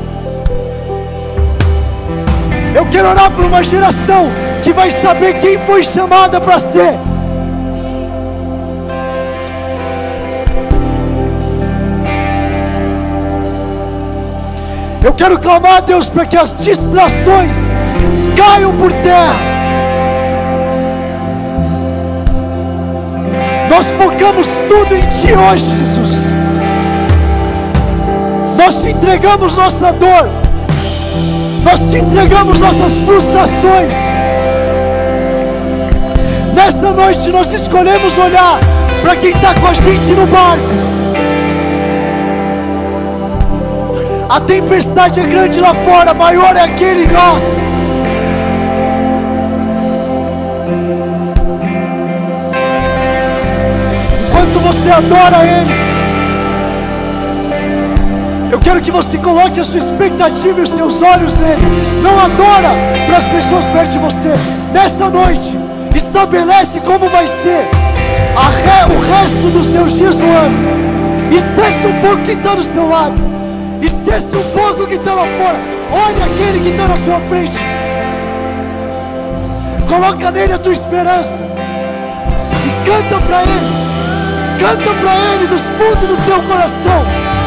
Eu 2.74 2.86
quero 2.86 3.08
orar 3.10 3.30
por 3.32 3.44
uma 3.44 3.62
geração 3.62 4.30
que 4.62 4.72
vai 4.72 4.90
saber 4.90 5.38
quem 5.40 5.58
foi 5.58 5.84
chamada 5.84 6.40
para 6.40 6.58
ser. 6.58 6.98
Eu 15.04 15.12
quero 15.12 15.38
clamar 15.38 15.76
a 15.76 15.80
Deus 15.80 16.08
para 16.08 16.24
que 16.24 16.36
as 16.36 16.56
distrações 16.56 17.58
caiam 18.42 18.72
por 18.76 18.92
terra. 18.92 19.36
Nós 23.70 23.86
focamos 23.86 24.46
tudo 24.68 24.94
em 24.94 25.00
Ti 25.00 25.32
hoje, 25.32 25.64
Jesus. 25.64 26.16
Nós 28.56 28.74
te 28.76 28.90
entregamos 28.90 29.56
nossa 29.56 29.92
dor. 29.92 30.28
Nós 31.64 31.78
te 31.78 31.98
entregamos 31.98 32.58
nossas 32.58 32.92
frustrações. 32.92 33.94
Nesta 36.52 36.90
noite 36.90 37.30
nós 37.30 37.52
escolhemos 37.52 38.16
olhar 38.18 38.58
para 39.02 39.16
quem 39.16 39.30
está 39.30 39.54
com 39.54 39.66
a 39.68 39.74
gente 39.74 40.12
no 40.12 40.26
barco. 40.26 40.92
A 44.28 44.40
tempestade 44.40 45.20
é 45.20 45.26
grande 45.26 45.60
lá 45.60 45.74
fora, 45.74 46.12
maior 46.14 46.56
é 46.56 46.60
aquele 46.60 47.04
em 47.04 47.08
nós. 47.08 47.61
Enquanto 54.52 54.60
você 54.60 54.90
adora 54.90 55.46
Ele, 55.46 55.72
eu 58.52 58.58
quero 58.58 58.82
que 58.82 58.90
você 58.90 59.16
coloque 59.16 59.58
a 59.58 59.64
sua 59.64 59.78
expectativa 59.78 60.60
e 60.60 60.62
os 60.62 60.68
seus 60.68 61.00
olhos 61.00 61.38
nele. 61.38 61.62
Não 62.02 62.20
adora 62.20 62.68
para 63.06 63.16
as 63.16 63.24
pessoas 63.24 63.64
perto 63.66 63.92
de 63.92 63.98
você. 63.98 64.34
Nesta 64.74 65.08
noite, 65.08 65.56
estabelece 65.94 66.80
como 66.80 67.08
vai 67.08 67.26
ser 67.26 67.66
re, 67.66 68.94
o 68.94 69.00
resto 69.00 69.50
dos 69.52 69.66
seus 69.68 69.92
dias 69.94 70.16
no 70.16 70.30
ano. 70.30 71.34
Esquece 71.34 71.86
um 71.86 72.00
pouco 72.02 72.22
quem 72.22 72.36
está 72.36 72.54
do 72.54 72.62
seu 72.62 72.86
lado. 72.86 73.22
Esquece 73.80 74.26
um 74.36 74.50
pouco 74.50 74.86
que 74.86 74.96
está 74.96 75.14
lá 75.14 75.24
fora. 75.38 75.60
Olha 75.92 76.26
aquele 76.26 76.60
que 76.60 76.68
está 76.68 76.88
na 76.88 76.96
sua 76.98 77.20
frente. 77.30 77.56
Coloca 79.88 80.30
nele 80.30 80.52
a 80.52 80.58
tua 80.58 80.72
esperança. 80.72 81.38
E 82.66 82.86
canta 82.86 83.18
para 83.24 83.42
ele. 83.44 83.91
Canta 84.62 84.94
para 84.94 85.34
ele 85.34 85.48
dos 85.48 85.60
fundos 85.60 86.08
do 86.08 86.16
teu 86.24 86.40
coração. 86.44 87.41